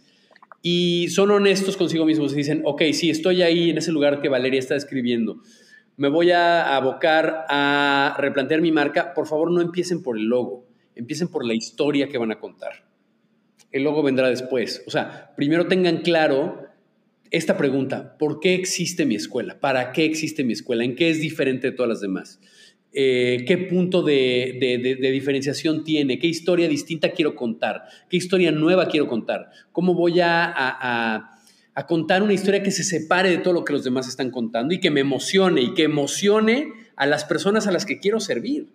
y 0.62 1.08
son 1.10 1.30
honestos 1.30 1.76
consigo 1.76 2.06
mismos 2.06 2.32
y 2.32 2.36
dicen, 2.36 2.62
ok, 2.64 2.82
sí, 2.92 3.10
estoy 3.10 3.42
ahí 3.42 3.70
en 3.70 3.78
ese 3.78 3.92
lugar 3.92 4.22
que 4.22 4.28
Valeria 4.28 4.58
está 4.58 4.74
describiendo, 4.74 5.40
me 5.96 6.08
voy 6.08 6.30
a 6.30 6.74
abocar 6.76 7.44
a 7.48 8.16
replantear 8.18 8.62
mi 8.62 8.72
marca, 8.72 9.12
por 9.12 9.26
favor 9.26 9.50
no 9.50 9.60
empiecen 9.60 10.02
por 10.02 10.16
el 10.16 10.24
logo, 10.24 10.66
empiecen 10.94 11.28
por 11.28 11.44
la 11.44 11.52
historia 11.52 12.08
que 12.08 12.16
van 12.16 12.32
a 12.32 12.40
contar. 12.40 12.86
El 13.70 13.84
logo 13.84 14.02
vendrá 14.02 14.28
después. 14.28 14.82
O 14.86 14.90
sea, 14.90 15.32
primero 15.36 15.66
tengan 15.66 15.98
claro 15.98 16.69
esta 17.30 17.56
pregunta, 17.56 18.16
¿por 18.18 18.40
qué 18.40 18.54
existe 18.54 19.06
mi 19.06 19.14
escuela? 19.14 19.60
¿Para 19.60 19.92
qué 19.92 20.04
existe 20.04 20.42
mi 20.44 20.52
escuela? 20.52 20.84
¿En 20.84 20.96
qué 20.96 21.10
es 21.10 21.20
diferente 21.20 21.70
de 21.70 21.76
todas 21.76 21.88
las 21.88 22.00
demás? 22.00 22.40
Eh, 22.92 23.44
¿Qué 23.46 23.56
punto 23.56 24.02
de, 24.02 24.98
diferenciación 25.12 25.84
tiene? 25.84 26.18
¿Qué 26.18 26.26
historia 26.26 26.68
distinta 26.68 27.12
quiero 27.12 27.36
contar? 27.36 27.84
¿Qué 28.08 28.16
historia 28.16 28.50
nueva 28.50 28.88
quiero 28.88 29.06
contar? 29.06 29.50
¿Cómo 29.70 29.94
voy 29.94 30.20
a, 30.20 30.52
a 31.74 31.86
contar 31.86 32.22
una 32.22 32.32
historia 32.32 32.62
que 32.62 32.72
se 32.72 32.82
separe 32.82 33.30
de 33.30 33.38
todo 33.38 33.54
lo 33.54 33.64
que 33.64 33.72
los 33.72 33.84
demás 33.84 34.08
están 34.08 34.30
contando 34.30 34.74
y 34.74 34.80
que 34.80 34.90
me 34.90 35.00
emocione 35.00 35.62
y 35.62 35.74
que 35.74 35.84
emocione 35.84 36.72
a 36.96 37.06
las 37.06 37.24
personas 37.24 37.66
a 37.68 37.72
las 37.72 37.86
que 37.86 38.00
quiero 38.00 38.18
servir? 38.18 38.66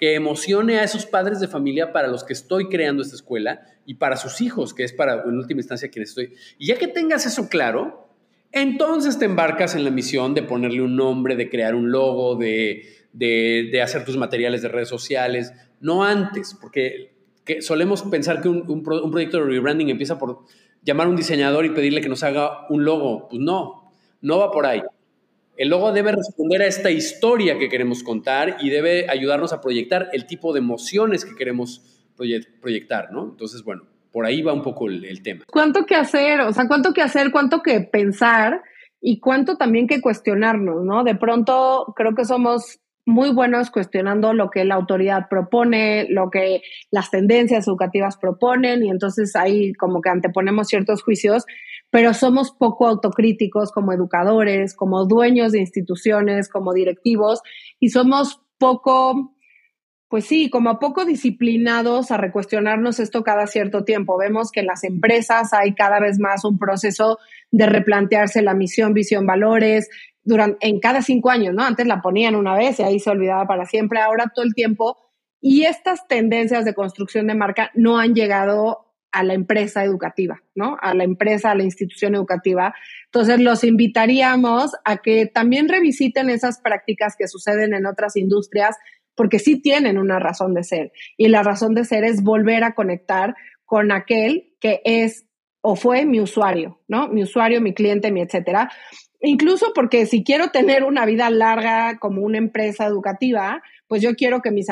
Que 0.00 0.14
emocione 0.14 0.78
a 0.78 0.84
esos 0.84 1.04
padres 1.04 1.40
de 1.40 1.46
familia 1.46 1.92
para 1.92 2.08
los 2.08 2.24
que 2.24 2.32
estoy 2.32 2.68
creando 2.68 3.02
esta 3.02 3.16
escuela 3.16 3.60
y 3.84 3.94
para 3.94 4.16
sus 4.16 4.40
hijos, 4.40 4.72
que 4.72 4.82
es 4.82 4.94
para, 4.94 5.22
en 5.24 5.36
última 5.36 5.60
instancia, 5.60 5.90
quienes 5.90 6.08
estoy. 6.08 6.32
Y 6.58 6.68
ya 6.68 6.78
que 6.78 6.88
tengas 6.88 7.26
eso 7.26 7.50
claro, 7.50 8.08
entonces 8.50 9.18
te 9.18 9.26
embarcas 9.26 9.74
en 9.74 9.84
la 9.84 9.90
misión 9.90 10.32
de 10.32 10.42
ponerle 10.42 10.80
un 10.80 10.96
nombre, 10.96 11.36
de 11.36 11.50
crear 11.50 11.74
un 11.74 11.92
logo, 11.92 12.34
de, 12.36 12.86
de, 13.12 13.82
hacer 13.82 14.06
tus 14.06 14.16
materiales 14.16 14.62
de 14.62 14.68
redes 14.68 14.88
sociales, 14.88 15.52
no 15.80 16.02
antes, 16.02 16.56
porque 16.58 17.12
solemos 17.60 18.02
pensar 18.04 18.40
que 18.40 18.48
un, 18.48 18.64
un 18.66 19.10
proyecto 19.10 19.36
de 19.36 19.44
rebranding 19.44 19.90
empieza 19.90 20.18
por 20.18 20.44
llamar 20.82 21.08
a 21.08 21.10
un 21.10 21.16
diseñador 21.16 21.66
y 21.66 21.70
pedirle 21.70 22.00
que 22.00 22.08
nos 22.08 22.22
haga 22.22 22.66
un 22.70 22.86
logo. 22.86 23.28
Pues 23.28 23.42
no, 23.42 23.92
no 24.22 24.38
va 24.38 24.50
por 24.50 24.64
ahí. 24.64 24.82
El 25.60 25.68
logo 25.68 25.92
debe 25.92 26.12
responder 26.12 26.62
a 26.62 26.66
esta 26.66 26.90
historia 26.90 27.58
que 27.58 27.68
queremos 27.68 28.02
contar 28.02 28.56
y 28.60 28.70
debe 28.70 29.10
ayudarnos 29.10 29.52
a 29.52 29.60
proyectar 29.60 30.08
el 30.14 30.24
tipo 30.24 30.54
de 30.54 30.60
emociones 30.60 31.22
que 31.22 31.34
queremos 31.36 31.82
proyectar, 32.62 33.12
¿no? 33.12 33.24
Entonces, 33.24 33.62
bueno, 33.62 33.82
por 34.10 34.24
ahí 34.24 34.40
va 34.40 34.54
un 34.54 34.62
poco 34.62 34.88
el, 34.88 35.22
tema. 35.22 35.44
¿Cuánto 35.46 35.84
que 35.84 35.96
hacer? 35.96 36.40
O 36.40 36.52
sea, 36.54 36.66
¿cuánto 36.66 36.94
que 36.94 37.02
hacer? 37.02 37.30
¿Cuánto 37.30 37.60
que 37.60 37.82
pensar? 37.82 38.62
Y 39.02 39.20
cuánto 39.20 39.58
también 39.58 39.86
que 39.86 40.00
cuestionarnos, 40.00 40.82
¿no? 40.82 41.04
De 41.04 41.14
pronto 41.14 41.92
creo 41.94 42.14
que 42.14 42.24
somos 42.24 42.80
muy 43.04 43.30
buenos 43.30 43.70
cuestionando 43.70 44.32
lo 44.32 44.48
que 44.48 44.64
la 44.64 44.76
autoridad 44.76 45.28
propone, 45.28 46.06
lo 46.08 46.30
que 46.30 46.62
las 46.90 47.10
tendencias 47.10 47.68
educativas 47.68 48.16
proponen, 48.16 48.82
y 48.82 48.88
entonces 48.88 49.36
ahí 49.36 49.74
como 49.74 50.00
que 50.00 50.08
anteponemos 50.08 50.68
ciertos 50.68 51.02
juicios, 51.02 51.44
pero 51.90 52.14
somos 52.14 52.52
poco 52.52 52.86
autocríticos 52.86 53.72
como 53.72 53.92
educadores, 53.92 54.74
como 54.74 55.04
dueños 55.06 55.52
de 55.52 55.60
instituciones, 55.60 56.48
como 56.48 56.72
directivos, 56.72 57.40
y 57.78 57.90
somos 57.90 58.40
poco, 58.58 59.34
pues 60.08 60.24
sí, 60.24 60.50
como 60.50 60.78
poco 60.78 61.04
disciplinados 61.04 62.10
a 62.10 62.16
recuestionarnos 62.16 63.00
esto 63.00 63.22
cada 63.22 63.46
cierto 63.46 63.84
tiempo. 63.84 64.18
Vemos 64.18 64.50
que 64.52 64.60
en 64.60 64.66
las 64.66 64.84
empresas 64.84 65.52
hay 65.52 65.74
cada 65.74 66.00
vez 66.00 66.18
más 66.18 66.44
un 66.44 66.58
proceso 66.58 67.18
de 67.50 67.66
replantearse 67.66 68.42
la 68.42 68.54
misión, 68.54 68.94
visión, 68.94 69.26
valores, 69.26 69.88
durante, 70.22 70.66
en 70.68 70.80
cada 70.80 71.02
cinco 71.02 71.30
años, 71.30 71.54
¿no? 71.54 71.64
Antes 71.64 71.86
la 71.86 72.02
ponían 72.02 72.36
una 72.36 72.54
vez 72.54 72.78
y 72.78 72.82
ahí 72.82 73.00
se 73.00 73.10
olvidaba 73.10 73.46
para 73.46 73.64
siempre. 73.66 74.00
Ahora 74.00 74.30
todo 74.34 74.44
el 74.44 74.54
tiempo 74.54 74.96
Y 75.40 75.64
estas 75.64 76.06
tendencias 76.06 76.64
de 76.64 76.74
construcción 76.74 77.26
de 77.26 77.34
marca 77.34 77.70
no 77.74 77.98
han 77.98 78.14
llegado 78.14 78.89
a 79.12 79.22
la 79.24 79.34
empresa 79.34 79.84
educativa, 79.84 80.42
¿no? 80.54 80.76
A 80.80 80.94
la 80.94 81.04
empresa, 81.04 81.50
a 81.50 81.54
la 81.54 81.64
institución 81.64 82.14
educativa. 82.14 82.74
Entonces, 83.06 83.40
los 83.40 83.64
invitaríamos 83.64 84.72
a 84.84 84.98
que 84.98 85.26
también 85.26 85.68
revisiten 85.68 86.30
esas 86.30 86.60
prácticas 86.60 87.16
que 87.16 87.28
suceden 87.28 87.74
en 87.74 87.86
otras 87.86 88.16
industrias, 88.16 88.76
porque 89.14 89.38
sí 89.38 89.60
tienen 89.60 89.98
una 89.98 90.18
razón 90.18 90.54
de 90.54 90.64
ser. 90.64 90.92
Y 91.16 91.28
la 91.28 91.42
razón 91.42 91.74
de 91.74 91.84
ser 91.84 92.04
es 92.04 92.22
volver 92.22 92.64
a 92.64 92.74
conectar 92.74 93.34
con 93.64 93.92
aquel 93.92 94.54
que 94.60 94.80
es 94.84 95.26
o 95.62 95.76
fue 95.76 96.06
mi 96.06 96.20
usuario, 96.20 96.80
¿no? 96.88 97.08
Mi 97.08 97.22
usuario, 97.22 97.60
mi 97.60 97.74
cliente, 97.74 98.10
mi 98.10 98.22
etcétera. 98.22 98.70
Incluso 99.20 99.72
porque 99.74 100.06
si 100.06 100.24
quiero 100.24 100.48
tener 100.48 100.84
una 100.84 101.04
vida 101.04 101.28
larga 101.28 101.98
como 101.98 102.22
una 102.22 102.38
empresa 102.38 102.86
educativa, 102.86 103.62
pues 103.86 104.00
yo 104.00 104.14
quiero 104.14 104.40
que 104.40 104.50
mis, 104.50 104.68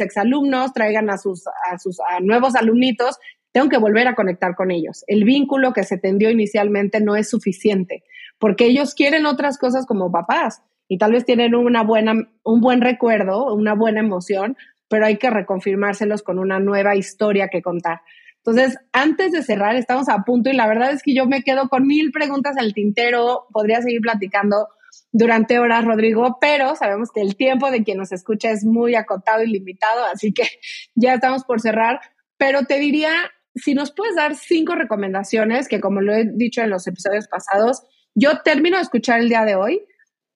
exalumnos 0.00 0.72
traigan 0.72 1.10
a 1.10 1.18
sus, 1.18 1.46
a 1.70 1.78
sus 1.78 1.98
nuevos 2.22 2.54
alumnitos 2.54 3.18
tengo 3.52 3.68
que 3.68 3.78
volver 3.78 4.06
a 4.08 4.14
conectar 4.14 4.54
con 4.54 4.70
ellos. 4.70 5.04
El 5.06 5.24
vínculo 5.24 5.72
que 5.72 5.84
se 5.84 5.98
tendió 5.98 6.30
inicialmente 6.30 7.00
no 7.00 7.16
es 7.16 7.28
suficiente, 7.28 8.04
porque 8.38 8.66
ellos 8.66 8.94
quieren 8.94 9.26
otras 9.26 9.58
cosas 9.58 9.86
como 9.86 10.10
papás 10.10 10.62
y 10.88 10.98
tal 10.98 11.12
vez 11.12 11.24
tienen 11.24 11.54
una 11.54 11.82
buena, 11.82 12.14
un 12.42 12.60
buen 12.60 12.80
recuerdo, 12.80 13.54
una 13.54 13.74
buena 13.74 14.00
emoción, 14.00 14.56
pero 14.88 15.06
hay 15.06 15.18
que 15.18 15.30
reconfirmárselos 15.30 16.22
con 16.22 16.38
una 16.38 16.58
nueva 16.58 16.96
historia 16.96 17.48
que 17.48 17.62
contar. 17.62 18.00
Entonces, 18.44 18.78
antes 18.92 19.32
de 19.32 19.42
cerrar, 19.42 19.76
estamos 19.76 20.08
a 20.08 20.24
punto 20.24 20.48
y 20.50 20.54
la 20.54 20.66
verdad 20.66 20.92
es 20.92 21.02
que 21.02 21.14
yo 21.14 21.26
me 21.26 21.42
quedo 21.42 21.68
con 21.68 21.86
mil 21.86 22.10
preguntas 22.10 22.56
al 22.58 22.72
tintero. 22.72 23.46
Podría 23.52 23.82
seguir 23.82 24.00
platicando 24.00 24.68
durante 25.12 25.58
horas, 25.58 25.84
Rodrigo, 25.84 26.38
pero 26.40 26.74
sabemos 26.74 27.10
que 27.12 27.20
el 27.20 27.36
tiempo 27.36 27.70
de 27.70 27.84
quien 27.84 27.98
nos 27.98 28.12
escucha 28.12 28.50
es 28.50 28.64
muy 28.64 28.94
acotado 28.94 29.42
y 29.42 29.48
limitado, 29.48 30.04
así 30.06 30.32
que 30.32 30.44
ya 30.94 31.14
estamos 31.14 31.44
por 31.44 31.60
cerrar. 31.60 32.00
Pero 32.38 32.64
te 32.64 32.78
diría 32.78 33.12
si 33.54 33.74
nos 33.74 33.92
puedes 33.92 34.16
dar 34.16 34.34
cinco 34.34 34.74
recomendaciones, 34.74 35.68
que 35.68 35.80
como 35.80 36.00
lo 36.00 36.14
he 36.14 36.24
dicho 36.24 36.62
en 36.62 36.70
los 36.70 36.86
episodios 36.86 37.28
pasados, 37.28 37.82
yo 38.14 38.40
termino 38.42 38.76
de 38.76 38.82
escuchar 38.82 39.20
el 39.20 39.28
día 39.28 39.44
de 39.44 39.54
hoy 39.54 39.82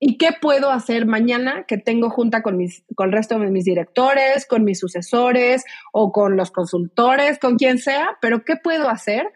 y 0.01 0.19
qué 0.19 0.31
puedo 0.41 0.71
hacer 0.71 1.07
mañana 1.07 1.65
que 1.67 1.79
tengo 1.79 2.11
junta 2.11 2.43
con, 2.43 2.57
mis, 2.57 2.85
con 2.95 3.07
el 3.07 3.13
resto 3.13 3.39
de 3.39 3.51
mis 3.51 3.65
directores, 3.65 4.47
con 4.47 4.65
mis 4.65 4.79
sucesores 4.79 5.65
o 5.93 6.13
con 6.13 6.37
los 6.37 6.51
consultores, 6.51 7.39
con 7.39 7.57
quien 7.57 7.79
sea, 7.79 8.19
pero 8.21 8.45
qué 8.45 8.57
puedo 8.57 8.89
hacer 8.89 9.27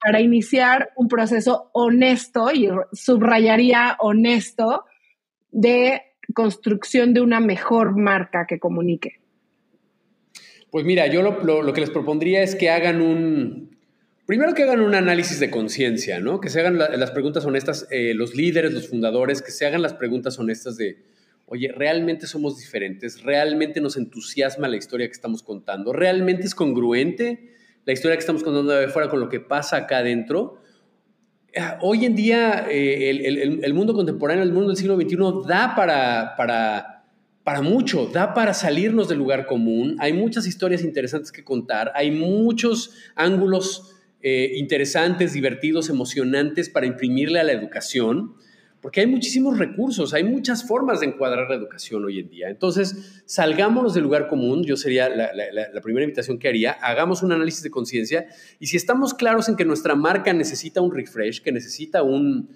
para 0.00 0.20
iniciar 0.20 0.92
un 0.96 1.08
proceso 1.08 1.70
honesto, 1.72 2.52
y 2.52 2.68
subrayaría 2.92 3.96
honesto, 4.00 4.84
de 5.50 6.02
construcción 6.34 7.14
de 7.14 7.20
una 7.20 7.40
mejor 7.40 7.96
marca 7.96 8.44
que 8.46 8.58
comunique. 8.58 9.23
Pues 10.74 10.84
mira, 10.84 11.06
yo 11.06 11.22
lo, 11.22 11.72
que 11.72 11.80
les 11.80 11.90
propondría 11.90 12.42
es 12.42 12.56
que 12.56 12.68
hagan 12.68 13.00
un, 13.00 13.78
primero 14.26 14.54
que 14.54 14.64
hagan 14.64 14.80
un 14.80 14.96
análisis 14.96 15.38
de 15.38 15.48
conciencia, 15.48 16.18
¿no? 16.18 16.40
Que 16.40 16.50
se 16.50 16.58
hagan 16.58 16.76
las 16.76 17.12
preguntas 17.12 17.44
honestas, 17.44 17.86
eh, 17.92 18.12
los 18.12 18.34
líderes, 18.34 18.72
los 18.72 18.88
fundadores, 18.88 19.40
que 19.40 19.52
se 19.52 19.66
hagan 19.66 19.82
las 19.82 19.94
preguntas 19.94 20.36
honestas 20.40 20.76
de, 20.76 21.04
oye, 21.46 21.70
¿realmente 21.70 22.26
somos 22.26 22.58
diferentes? 22.58 23.22
¿Realmente 23.22 23.80
nos 23.80 23.96
entusiasma 23.96 24.66
la 24.66 24.76
historia 24.76 25.06
que 25.06 25.12
estamos 25.12 25.44
contando? 25.44 25.92
¿Realmente 25.92 26.42
es 26.42 26.56
congruente 26.56 27.54
la 27.84 27.92
historia 27.92 28.16
que 28.16 28.22
estamos 28.22 28.42
contando 28.42 28.72
de 28.72 28.86
afuera 28.86 29.08
con 29.08 29.20
lo 29.20 29.28
que 29.28 29.38
pasa 29.38 29.76
acá 29.76 29.98
adentro? 29.98 30.60
Ah, 31.56 31.78
hoy 31.82 32.04
en 32.04 32.16
día 32.16 32.66
eh, 32.68 33.60
el, 33.62 33.74
mundo 33.74 33.94
contemporáneo, 33.94 34.42
el 34.42 34.52
mundo 34.52 34.70
del 34.70 34.76
siglo 34.76 34.96
XXI 34.96 35.46
da 35.46 35.76
para, 35.76 36.34
para 36.36 37.03
para 37.44 37.60
mucho, 37.60 38.06
da 38.06 38.32
para 38.32 38.54
salirnos 38.54 39.08
del 39.08 39.18
lugar 39.18 39.44
común. 39.46 39.96
Hay 40.00 40.14
muchas 40.14 40.46
historias 40.46 40.82
interesantes 40.82 41.30
que 41.30 41.44
contar, 41.44 41.92
hay 41.94 42.10
muchos 42.10 42.94
ángulos 43.14 43.94
eh, 44.22 44.52
interesantes, 44.56 45.34
divertidos, 45.34 45.90
emocionantes 45.90 46.70
para 46.70 46.86
imprimirle 46.86 47.38
a 47.38 47.44
la 47.44 47.52
educación, 47.52 48.34
porque 48.80 49.00
hay 49.00 49.06
muchísimos 49.06 49.58
recursos, 49.58 50.14
hay 50.14 50.24
muchas 50.24 50.66
formas 50.66 51.00
de 51.00 51.06
encuadrar 51.06 51.48
la 51.50 51.56
educación 51.56 52.02
hoy 52.06 52.20
en 52.20 52.30
día. 52.30 52.48
Entonces, 52.48 53.22
salgámonos 53.26 53.92
del 53.92 54.04
lugar 54.04 54.28
común, 54.28 54.64
yo 54.64 54.78
sería 54.78 55.10
la, 55.10 55.80
primera 55.82 56.04
invitación 56.04 56.38
que 56.38 56.48
haría, 56.48 56.72
hagamos 56.72 57.22
un 57.22 57.32
análisis 57.32 57.62
de 57.62 57.70
conciencia 57.70 58.26
y 58.58 58.68
si 58.68 58.78
estamos 58.78 59.12
claros 59.12 59.50
en 59.50 59.56
que 59.56 59.66
nuestra 59.66 59.94
marca 59.94 60.32
necesita 60.32 60.80
un 60.80 60.94
refresh, 60.94 61.42
que 61.42 61.52
necesita 61.52 62.02
un 62.02 62.48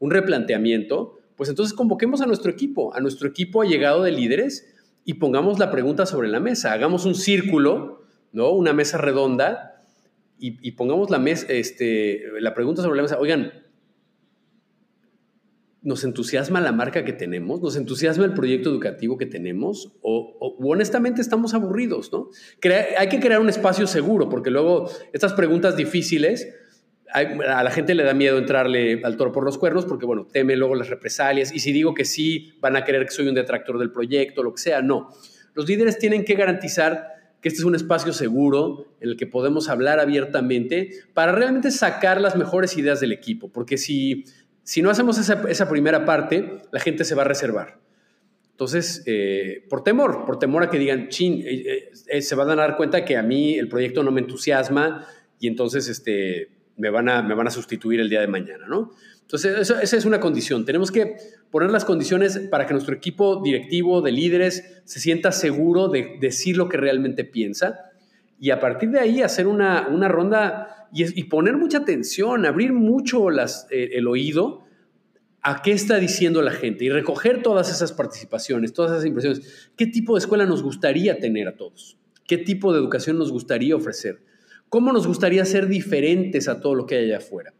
replanteamiento, 0.00 1.23
pues 1.36 1.48
entonces 1.48 1.74
convoquemos 1.74 2.20
a 2.20 2.26
nuestro 2.26 2.50
equipo, 2.50 2.94
a 2.94 3.00
nuestro 3.00 3.28
equipo 3.28 3.64
llegado 3.64 4.02
de 4.02 4.12
líderes 4.12 4.74
y 5.04 5.14
pongamos 5.14 5.58
la 5.58 5.70
pregunta 5.70 6.06
sobre 6.06 6.28
la 6.28 6.40
mesa. 6.40 6.72
Hagamos 6.72 7.04
un 7.04 7.14
círculo, 7.14 8.02
¿no? 8.32 8.50
Una 8.50 8.72
mesa 8.72 8.98
redonda 8.98 9.84
y, 10.38 10.72
pongamos 10.72 11.10
la, 11.10 11.18
mesa, 11.18 11.46
este, 11.48 12.22
la 12.40 12.52
pregunta 12.52 12.82
sobre 12.82 12.96
la 12.96 13.02
mesa. 13.02 13.18
Oigan, 13.18 13.52
¿nos 15.84 16.02
entusiasma 16.04 16.60
la 16.60 16.72
marca 16.72 17.04
que 17.04 17.12
tenemos? 17.12 17.60
¿Nos 17.60 17.76
entusiasma 17.76 18.24
el 18.24 18.34
proyecto 18.34 18.70
educativo 18.70 19.16
que 19.16 19.26
tenemos? 19.26 19.92
O, 20.02 20.36
honestamente 20.60 21.20
estamos 21.20 21.54
aburridos, 21.54 22.12
¿no? 22.12 22.30
hay 22.98 23.08
que 23.08 23.20
crear 23.20 23.40
un 23.40 23.48
espacio 23.48 23.86
seguro 23.86 24.28
porque 24.28 24.50
luego 24.50 24.90
estas 25.12 25.34
preguntas 25.34 25.76
difíciles 25.76 26.48
a 27.14 27.62
la 27.62 27.70
gente 27.70 27.94
le 27.94 28.02
da 28.02 28.12
miedo 28.12 28.38
entrarle 28.38 29.00
al 29.04 29.16
toro 29.16 29.30
por 29.30 29.44
los 29.44 29.56
cuernos 29.56 29.86
porque, 29.86 30.04
bueno, 30.04 30.26
teme 30.26 30.56
luego 30.56 30.74
las 30.74 30.88
represalias 30.88 31.54
y 31.54 31.60
si 31.60 31.70
digo 31.70 31.94
que 31.94 32.04
sí, 32.04 32.54
van 32.60 32.74
a 32.74 32.84
creer 32.84 33.04
que 33.04 33.12
soy 33.12 33.28
un 33.28 33.34
detractor 33.34 33.78
del 33.78 33.92
proyecto, 33.92 34.42
lo 34.42 34.52
que 34.52 34.60
sea. 34.60 34.82
No. 34.82 35.10
Los 35.54 35.68
líderes 35.68 35.98
tienen 35.98 36.24
que 36.24 36.34
garantizar 36.34 37.14
que 37.40 37.48
este 37.48 37.60
es 37.60 37.64
un 37.64 37.76
espacio 37.76 38.12
seguro 38.12 38.96
en 39.00 39.10
el 39.10 39.16
que 39.16 39.26
podemos 39.28 39.68
hablar 39.68 40.00
abiertamente 40.00 40.90
para 41.12 41.30
realmente 41.30 41.70
sacar 41.70 42.20
las 42.20 42.36
mejores 42.36 42.76
ideas 42.76 42.98
del 43.00 43.12
equipo, 43.12 43.48
porque 43.52 43.76
si, 43.76 44.24
si 44.64 44.82
no 44.82 44.90
hacemos 44.90 45.18
esa, 45.18 45.68
primera 45.68 46.04
parte, 46.04 46.62
la 46.72 46.80
gente 46.80 47.04
se 47.04 47.14
va 47.14 47.22
a 47.22 47.26
reservar. 47.26 47.78
Entonces, 48.50 49.02
eh, 49.06 49.64
por 49.68 49.84
temor, 49.84 50.24
por 50.24 50.38
temor 50.38 50.62
a 50.62 50.70
que 50.70 50.78
digan, 50.78 51.08
chin, 51.10 51.42
eh, 51.46 51.90
eh, 52.08 52.22
se 52.22 52.34
van 52.34 52.50
a 52.50 52.56
dar 52.56 52.76
cuenta 52.76 53.04
que 53.04 53.16
a 53.16 53.22
mí 53.22 53.58
el 53.58 53.68
proyecto 53.68 54.02
no 54.02 54.10
me 54.10 54.22
entusiasma 54.22 55.06
y 55.38 55.46
entonces, 55.46 55.88
este, 55.88 56.48
me 56.76 56.90
van 56.90 57.08
a, 57.08 57.22
me 57.22 57.34
van 57.34 57.46
a 57.46 57.50
sustituir 57.50 58.00
el 58.00 58.08
día 58.08 58.20
de 58.20 58.28
mañana, 58.28 58.66
¿no? 58.66 58.92
Entonces, 59.22 59.70
esa 59.70 59.96
es 59.96 60.04
una 60.04 60.20
condición. 60.20 60.64
Tenemos 60.64 60.92
que 60.92 61.16
poner 61.50 61.70
las 61.70 61.84
condiciones 61.84 62.38
para 62.50 62.66
que 62.66 62.74
nuestro 62.74 62.94
equipo 62.94 63.40
directivo 63.42 64.02
de 64.02 64.12
líderes 64.12 64.82
se 64.84 65.00
sienta 65.00 65.32
seguro 65.32 65.88
de 65.88 66.18
decir 66.20 66.56
lo 66.56 66.68
que 66.68 66.76
realmente 66.76 67.24
piensa 67.24 67.90
y 68.38 68.50
a 68.50 68.60
partir 68.60 68.90
de 68.90 69.00
ahí 69.00 69.22
hacer 69.22 69.46
una, 69.46 69.88
una 69.88 70.08
ronda 70.08 70.88
y, 70.92 71.24
poner 71.24 71.56
mucha 71.56 71.78
atención, 71.78 72.46
abrir 72.46 72.72
mucho 72.72 73.30
eh, 73.30 73.90
el 73.94 74.06
oído 74.06 74.64
a 75.40 75.62
qué 75.62 75.72
está 75.72 75.98
diciendo 75.98 76.40
la 76.42 76.52
gente 76.52 76.84
y 76.84 76.90
recoger 76.90 77.42
todas 77.42 77.70
esas 77.70 77.92
participaciones, 77.92 78.72
todas 78.72 78.92
esas 78.92 79.04
impresiones. 79.04 79.70
¿Qué 79.76 79.86
tipo 79.86 80.14
de 80.14 80.20
escuela 80.20 80.46
nos 80.46 80.62
gustaría 80.62 81.18
tener 81.18 81.48
a 81.48 81.56
todos? 81.56 81.96
¿Qué 82.26 82.38
tipo 82.38 82.72
de 82.72 82.78
educación 82.78 83.18
nos 83.18 83.32
gustaría 83.32 83.74
ofrecer? 83.74 84.20
¿Cómo 84.68 84.92
nos 84.92 85.06
gustaría 85.06 85.44
ser 85.44 85.68
diferentes 85.68 86.48
a 86.48 86.60
todo 86.60 86.74
lo 86.74 86.86
que 86.86 86.96
hay 86.96 87.04
allá 87.06 87.18
afuera? 87.18 87.54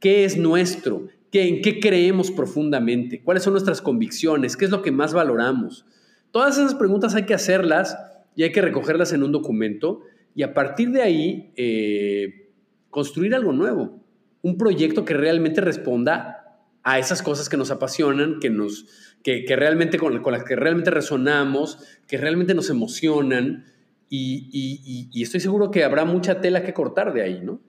¿Qué 0.00 0.24
es 0.24 0.36
nuestro? 0.36 1.08
¿En 1.32 1.60
qué 1.60 1.80
creemos 1.80 2.30
profundamente? 2.30 3.20
¿Cuáles 3.22 3.42
son 3.42 3.52
nuestras 3.52 3.82
convicciones? 3.82 4.56
¿Qué 4.56 4.64
es 4.64 4.70
lo 4.70 4.82
que 4.82 4.92
más 4.92 5.12
valoramos? 5.12 5.84
Todas 6.30 6.56
esas 6.56 6.74
preguntas 6.74 7.14
hay 7.14 7.24
que 7.24 7.34
hacerlas 7.34 7.98
y 8.34 8.44
hay 8.44 8.52
que 8.52 8.62
recogerlas 8.62 9.12
en 9.12 9.22
un 9.22 9.32
documento 9.32 10.02
y 10.34 10.42
a 10.42 10.54
partir 10.54 10.90
de 10.90 11.02
ahí 11.02 11.52
eh, 11.56 12.50
construir 12.90 13.34
algo 13.34 13.52
nuevo, 13.52 14.00
un 14.42 14.56
proyecto 14.56 15.04
que 15.04 15.14
realmente 15.14 15.60
responda 15.60 16.38
a 16.82 16.98
esas 16.98 17.22
cosas 17.22 17.48
que 17.48 17.56
nos 17.56 17.70
apasionan, 17.70 18.38
que, 18.40 18.48
nos, 18.48 18.86
que, 19.22 19.44
realmente 19.56 19.98
con, 19.98 20.22
con 20.22 20.32
las 20.32 20.44
que 20.44 20.56
realmente 20.56 20.90
resonamos, 20.90 21.78
que 22.06 22.16
realmente 22.16 22.54
nos 22.54 22.70
emocionan 22.70 23.64
y, 24.10 25.22
estoy 25.22 25.40
seguro 25.40 25.70
que 25.70 25.84
habrá 25.84 26.04
mucha 26.04 26.40
tela 26.40 26.62
que 26.62 26.72
cortar 26.72 27.12
de 27.12 27.22
ahí, 27.22 27.40
¿no? 27.42 27.60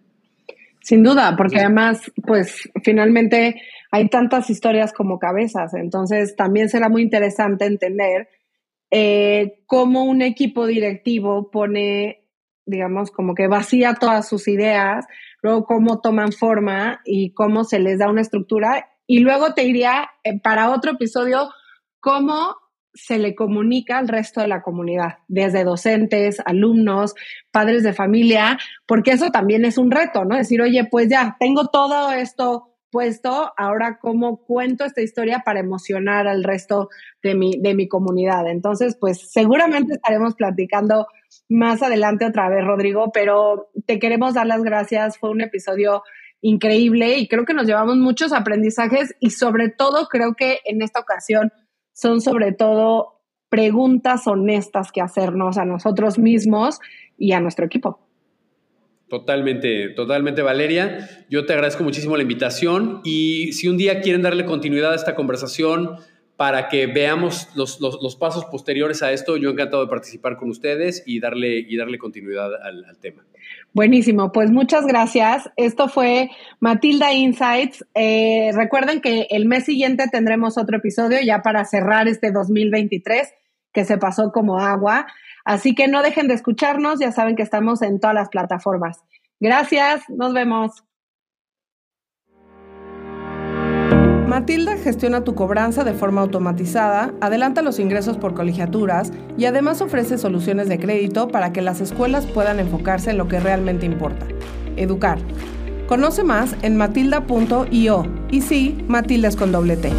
Sin 0.81 1.03
duda, 1.03 1.35
porque 1.37 1.59
además, 1.59 2.11
pues 2.25 2.69
finalmente 2.83 3.61
hay 3.91 4.07
tantas 4.07 4.49
historias 4.49 4.93
como 4.93 5.19
cabezas, 5.19 5.73
entonces 5.73 6.35
también 6.35 6.69
será 6.69 6.89
muy 6.89 7.01
interesante 7.01 7.65
entender 7.65 8.29
eh, 8.91 9.61
cómo 9.65 10.03
un 10.05 10.21
equipo 10.21 10.65
directivo 10.65 11.51
pone, 11.51 12.23
digamos, 12.65 13.11
como 13.11 13.35
que 13.35 13.47
vacía 13.47 13.93
todas 13.95 14.27
sus 14.27 14.47
ideas, 14.47 15.05
luego 15.41 15.65
cómo 15.65 15.99
toman 16.01 16.31
forma 16.31 17.01
y 17.05 17.33
cómo 17.33 17.65
se 17.65 17.79
les 17.79 17.99
da 17.99 18.09
una 18.09 18.21
estructura. 18.21 18.89
Y 19.05 19.19
luego 19.19 19.53
te 19.53 19.63
diría, 19.63 20.09
eh, 20.23 20.39
para 20.39 20.71
otro 20.71 20.91
episodio, 20.91 21.49
cómo 21.99 22.55
se 23.01 23.17
le 23.17 23.35
comunica 23.35 23.97
al 23.97 24.07
resto 24.07 24.41
de 24.41 24.47
la 24.47 24.61
comunidad, 24.61 25.19
desde 25.27 25.63
docentes, 25.63 26.41
alumnos, 26.45 27.15
padres 27.51 27.83
de 27.83 27.93
familia, 27.93 28.57
porque 28.85 29.11
eso 29.11 29.29
también 29.29 29.65
es 29.65 29.77
un 29.77 29.91
reto, 29.91 30.25
¿no? 30.25 30.35
Decir, 30.35 30.61
oye, 30.61 30.87
pues 30.89 31.09
ya, 31.09 31.37
tengo 31.39 31.67
todo 31.67 32.11
esto 32.11 32.65
puesto 32.91 33.53
ahora 33.55 33.99
cómo 34.01 34.37
cuento 34.43 34.83
esta 34.83 35.01
historia 35.01 35.43
para 35.45 35.59
emocionar 35.59 36.27
al 36.27 36.43
resto 36.43 36.89
de 37.21 37.35
mi, 37.35 37.59
de 37.59 37.75
mi 37.75 37.87
comunidad. 37.87 38.47
Entonces, 38.47 38.97
pues 38.99 39.31
seguramente 39.31 39.93
estaremos 39.93 40.35
platicando 40.35 41.07
más 41.47 41.83
adelante 41.83 42.25
otra 42.25 42.49
vez, 42.49 42.65
Rodrigo, 42.65 43.11
pero 43.13 43.69
te 43.85 43.99
queremos 43.99 44.33
dar 44.33 44.47
las 44.47 44.63
gracias. 44.63 45.17
Fue 45.17 45.29
un 45.29 45.41
episodio 45.41 46.03
increíble 46.41 47.17
y 47.17 47.27
creo 47.27 47.45
que 47.45 47.53
nos 47.53 47.67
llevamos 47.67 47.97
muchos 47.97 48.33
aprendizajes 48.33 49.15
y 49.19 49.31
sobre 49.31 49.69
todo 49.69 50.07
creo 50.07 50.35
que 50.35 50.59
en 50.65 50.81
esta 50.81 50.99
ocasión 50.99 51.51
son 51.99 52.21
sobre 52.21 52.51
todo 52.51 53.19
preguntas 53.49 54.27
honestas 54.27 54.91
que 54.91 55.01
hacernos 55.01 55.57
a 55.57 55.65
nosotros 55.65 56.17
mismos 56.17 56.79
y 57.17 57.33
a 57.33 57.39
nuestro 57.39 57.65
equipo. 57.65 57.99
Totalmente, 59.09 59.89
totalmente, 59.89 60.43
Valeria. 60.43 61.25
Yo 61.29 61.45
te 61.45 61.53
agradezco 61.53 61.83
muchísimo 61.83 62.15
la 62.15 62.21
invitación 62.21 63.01
y 63.03 63.53
si 63.53 63.67
un 63.67 63.77
día 63.77 64.01
quieren 64.01 64.21
darle 64.21 64.45
continuidad 64.45 64.93
a 64.93 64.95
esta 64.95 65.15
conversación 65.15 65.95
para 66.39 66.69
que 66.69 66.87
veamos 66.87 67.49
los, 67.53 68.15
pasos 68.15 68.45
posteriores 68.45 69.03
a 69.03 69.11
esto, 69.11 69.35
yo 69.35 69.49
encantado 69.49 69.83
de 69.83 69.89
participar 69.89 70.37
con 70.37 70.49
ustedes 70.49 71.03
y 71.05 71.19
darle, 71.19 71.59
y 71.59 71.75
darle 71.75 71.97
continuidad 71.97 72.49
al, 72.63 72.97
tema. 73.01 73.25
Buenísimo, 73.73 74.31
pues 74.31 74.49
muchas 74.49 74.85
gracias. 74.87 75.51
Esto 75.57 75.89
fue 75.89 76.29
Matilda 76.61 77.11
Insights. 77.11 77.85
Eh, 77.93 78.51
recuerden 78.53 79.01
que 79.01 79.27
el 79.31 79.47
mes 79.47 79.65
siguiente 79.65 80.05
tendremos 80.09 80.57
otro 80.57 80.77
episodio 80.77 81.19
ya 81.21 81.41
para 81.41 81.65
cerrar 81.65 82.07
este 82.07 82.31
2023 82.31 83.33
que 83.73 83.83
se 83.83 83.97
pasó 83.97 84.31
como 84.31 84.59
agua. 84.59 85.07
Así 85.43 85.75
que 85.75 85.89
no 85.89 86.01
dejen 86.03 86.29
de 86.29 86.35
escucharnos, 86.35 87.01
ya 87.01 87.11
saben 87.11 87.35
que 87.35 87.43
estamos 87.43 87.81
en 87.81 87.99
todas 87.99 88.15
las 88.15 88.29
plataformas. 88.29 89.03
Gracias, 89.41 90.03
nos 90.07 90.33
vemos. 90.33 90.85
Matilda 94.29 94.77
gestiona 94.77 95.23
tu 95.23 95.33
cobranza 95.33 95.83
de 95.83 95.93
forma 95.93 96.21
automatizada, 96.21 97.15
adelanta 97.19 97.63
los 97.63 97.79
ingresos 97.79 98.15
por 98.15 98.35
colegiaturas 98.35 99.11
y 99.39 99.45
además 99.45 99.81
ofrece 99.81 100.19
soluciones 100.19 100.69
de 100.69 100.77
crédito 100.77 101.29
para 101.29 101.51
que 101.51 101.63
las 101.63 101.81
escuelas 101.81 102.27
puedan 102.27 102.59
enfocarse 102.59 103.09
en 103.09 103.17
lo 103.17 103.27
que 103.27 103.39
realmente 103.39 103.87
importa, 103.87 104.27
educar. 104.75 105.17
Conoce 105.87 106.23
más 106.23 106.55
en 106.61 106.77
matilda.io 106.77 108.05
y 108.29 108.41
sí, 108.41 108.77
Matilda 108.87 109.29
es 109.29 109.35
con 109.35 109.51
doble 109.51 109.77
T. 109.77 109.91